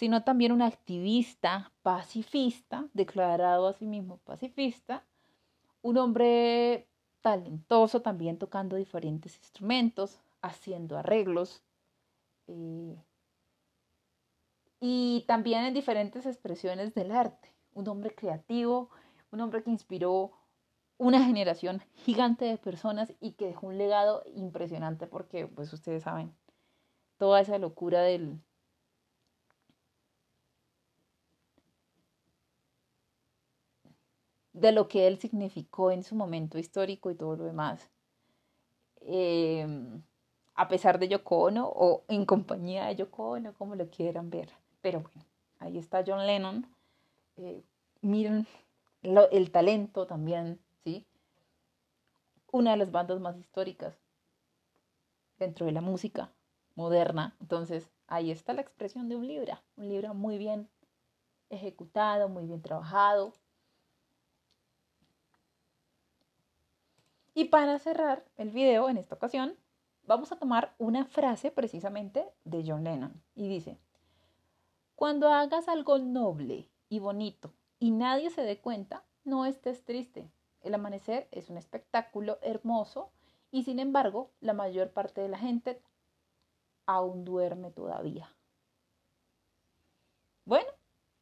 sino 0.00 0.24
también 0.24 0.52
un 0.52 0.62
activista 0.62 1.72
pacifista, 1.82 2.88
declarado 2.94 3.68
a 3.68 3.74
sí 3.74 3.84
mismo 3.84 4.16
pacifista, 4.24 5.04
un 5.82 5.98
hombre 5.98 6.88
talentoso 7.20 8.00
también 8.00 8.38
tocando 8.38 8.76
diferentes 8.76 9.36
instrumentos, 9.36 10.18
haciendo 10.40 10.96
arreglos 10.96 11.62
eh, 12.46 12.96
y 14.80 15.26
también 15.28 15.66
en 15.66 15.74
diferentes 15.74 16.24
expresiones 16.24 16.94
del 16.94 17.12
arte. 17.12 17.52
Un 17.74 17.86
hombre 17.88 18.14
creativo, 18.14 18.88
un 19.30 19.42
hombre 19.42 19.62
que 19.62 19.70
inspiró 19.70 20.32
una 20.96 21.22
generación 21.22 21.82
gigante 21.92 22.46
de 22.46 22.56
personas 22.56 23.12
y 23.20 23.32
que 23.32 23.48
dejó 23.48 23.66
un 23.66 23.76
legado 23.76 24.22
impresionante 24.34 25.06
porque, 25.06 25.46
pues 25.46 25.70
ustedes 25.74 26.04
saben, 26.04 26.34
toda 27.18 27.42
esa 27.42 27.58
locura 27.58 28.00
del, 28.00 28.40
de 34.60 34.72
lo 34.72 34.88
que 34.88 35.06
él 35.06 35.18
significó 35.18 35.90
en 35.90 36.04
su 36.04 36.14
momento 36.14 36.58
histórico 36.58 37.10
y 37.10 37.14
todo 37.14 37.36
lo 37.36 37.44
demás. 37.44 37.90
Em, 39.00 40.02
a 40.54 40.68
pesar 40.68 40.98
de 40.98 41.08
Yoko 41.08 41.38
Ono 41.44 41.66
o 41.66 42.04
en 42.08 42.26
compañía 42.26 42.86
de 42.86 42.96
Yoko 42.96 43.30
Ono, 43.30 43.54
como 43.54 43.74
lo 43.74 43.88
quieran 43.88 44.30
ver. 44.30 44.50
Pero 44.82 45.00
bueno, 45.00 45.24
ahí 45.58 45.78
está 45.78 46.04
John 46.06 46.26
Lennon. 46.26 46.66
Eh, 47.36 47.62
miren 48.02 48.46
el 49.02 49.50
talento 49.50 50.06
también, 50.06 50.60
¿sí? 50.84 51.06
Una 52.52 52.72
de 52.72 52.76
las 52.76 52.92
bandas 52.92 53.18
más 53.20 53.38
históricas 53.38 53.98
dentro 55.38 55.64
de 55.64 55.72
la 55.72 55.80
música 55.80 56.30
moderna. 56.74 57.34
Entonces, 57.40 57.90
ahí 58.08 58.30
está 58.30 58.52
la 58.52 58.60
expresión 58.60 59.08
de 59.08 59.16
un 59.16 59.26
libro, 59.26 59.58
un 59.76 59.88
libro 59.88 60.12
muy 60.12 60.36
bien 60.36 60.68
ejecutado, 61.48 62.28
muy 62.28 62.46
bien 62.46 62.60
trabajado, 62.60 63.32
Y 67.34 67.46
para 67.46 67.78
cerrar 67.78 68.24
el 68.36 68.50
video 68.50 68.88
en 68.88 68.96
esta 68.96 69.14
ocasión, 69.14 69.56
vamos 70.04 70.32
a 70.32 70.38
tomar 70.38 70.74
una 70.78 71.04
frase 71.04 71.50
precisamente 71.50 72.28
de 72.44 72.64
John 72.66 72.84
Lennon 72.84 73.22
y 73.34 73.48
dice, 73.48 73.78
cuando 74.96 75.28
hagas 75.28 75.68
algo 75.68 75.98
noble 75.98 76.68
y 76.88 76.98
bonito 76.98 77.52
y 77.78 77.92
nadie 77.92 78.30
se 78.30 78.42
dé 78.42 78.58
cuenta, 78.58 79.04
no 79.24 79.46
estés 79.46 79.84
triste. 79.84 80.28
El 80.62 80.74
amanecer 80.74 81.28
es 81.30 81.48
un 81.48 81.56
espectáculo 81.56 82.38
hermoso 82.42 83.10
y 83.50 83.62
sin 83.62 83.78
embargo 83.78 84.30
la 84.40 84.52
mayor 84.52 84.90
parte 84.90 85.20
de 85.20 85.28
la 85.28 85.38
gente 85.38 85.80
aún 86.86 87.24
duerme 87.24 87.70
todavía. 87.70 88.28
Bueno, 90.44 90.68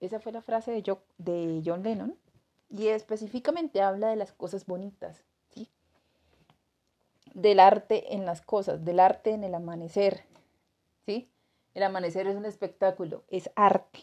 esa 0.00 0.20
fue 0.20 0.32
la 0.32 0.40
frase 0.40 0.82
de, 1.16 1.62
John 1.64 1.82
Lennon 1.82 2.18
y 2.70 2.88
específicamente 2.88 3.82
habla 3.82 4.08
de 4.08 4.16
las 4.16 4.32
cosas 4.32 4.66
bonitas, 4.66 5.24
del 7.40 7.60
arte 7.60 8.14
en 8.14 8.26
las 8.26 8.42
cosas, 8.42 8.84
del 8.84 8.98
arte 9.00 9.30
en 9.30 9.44
el 9.44 9.54
amanecer. 9.54 10.24
¿Sí? 11.06 11.30
El 11.74 11.84
amanecer 11.84 12.26
es 12.26 12.36
un 12.36 12.44
espectáculo, 12.44 13.22
es 13.28 13.50
arte. 13.54 14.00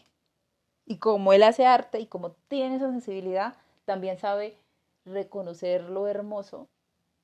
Y 0.86 0.98
como 0.98 1.34
él 1.34 1.44
hace 1.44 1.66
arte 1.66 2.00
y 2.00 2.08
como 2.08 2.32
tiene 2.48 2.76
esa 2.76 2.90
sensibilidad, 2.90 3.56
también 3.84 4.18
sabe 4.18 4.58
reconocer 5.04 5.84
lo 5.84 6.08
hermoso 6.08 6.70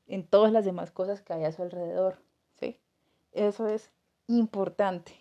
en 0.07 0.28
todas 0.28 0.51
las 0.51 0.66
demás 0.66 0.91
cosas 0.91 1.22
que 1.22 1.34
hay 1.34 1.45
a 1.45 1.51
su 1.51 1.62
alrededor. 1.62 2.18
¿sí? 2.59 2.78
Eso 3.32 3.68
es 3.68 3.91
importante. 4.28 5.14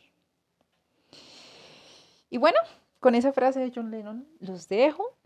Y 2.31 2.39
bueno, 2.39 2.59
con 2.99 3.15
esa 3.15 3.33
frase 3.33 3.61
de 3.61 3.73
John 3.75 3.91
Lennon 3.91 4.27
los 4.41 4.69
dejo. 4.69 5.17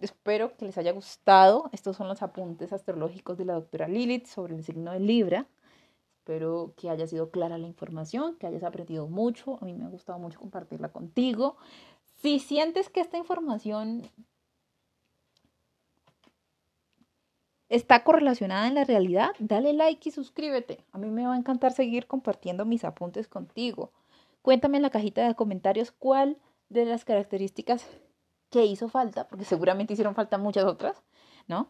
Espero 0.00 0.56
que 0.56 0.64
les 0.64 0.78
haya 0.78 0.92
gustado. 0.92 1.68
Estos 1.72 1.96
son 1.96 2.08
los 2.08 2.22
apuntes 2.22 2.72
astrológicos 2.72 3.36
de 3.36 3.44
la 3.44 3.54
doctora 3.54 3.86
Lilith 3.86 4.26
sobre 4.26 4.54
el 4.54 4.64
signo 4.64 4.92
de 4.92 5.00
Libra. 5.00 5.46
Espero 6.18 6.74
que 6.76 6.88
haya 6.88 7.06
sido 7.06 7.30
clara 7.30 7.58
la 7.58 7.66
información, 7.66 8.36
que 8.36 8.46
hayas 8.46 8.62
aprendido 8.62 9.08
mucho. 9.08 9.58
A 9.60 9.64
mí 9.64 9.74
me 9.74 9.84
ha 9.84 9.88
gustado 9.88 10.18
mucho 10.18 10.38
compartirla 10.38 10.90
contigo. 10.90 11.56
Si 12.22 12.38
sientes 12.38 12.88
que 12.88 13.00
esta 13.00 13.18
información 13.18 14.02
está 17.68 18.04
correlacionada 18.04 18.68
en 18.68 18.74
la 18.74 18.84
realidad, 18.84 19.30
dale 19.38 19.72
like 19.72 20.08
y 20.08 20.12
suscríbete. 20.12 20.84
A 20.92 20.98
mí 20.98 21.10
me 21.10 21.26
va 21.26 21.34
a 21.34 21.38
encantar 21.38 21.72
seguir 21.72 22.06
compartiendo 22.06 22.64
mis 22.64 22.84
apuntes 22.84 23.28
contigo. 23.28 23.92
Cuéntame 24.42 24.78
en 24.78 24.82
la 24.82 24.90
cajita 24.90 25.26
de 25.26 25.34
comentarios 25.34 25.92
cuál 25.92 26.38
de 26.68 26.84
las 26.84 27.04
características 27.04 27.86
qué 28.50 28.64
hizo 28.64 28.88
falta, 28.88 29.28
porque 29.28 29.44
seguramente 29.44 29.92
hicieron 29.94 30.14
falta 30.14 30.38
muchas 30.38 30.64
otras, 30.64 31.02
¿no? 31.48 31.68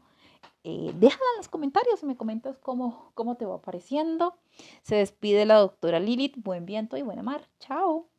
Eh, 0.64 0.92
déjala 0.94 1.24
en 1.34 1.38
los 1.38 1.48
comentarios 1.48 2.02
y 2.02 2.06
me 2.06 2.16
comentas 2.16 2.58
cómo, 2.58 3.12
cómo 3.14 3.36
te 3.36 3.46
va 3.46 3.56
apareciendo. 3.56 4.36
Se 4.82 4.96
despide 4.96 5.46
la 5.46 5.56
doctora 5.56 6.00
Lilith. 6.00 6.36
Buen 6.36 6.66
viento 6.66 6.96
y 6.96 7.02
buena 7.02 7.22
mar. 7.22 7.48
Chao. 7.60 8.09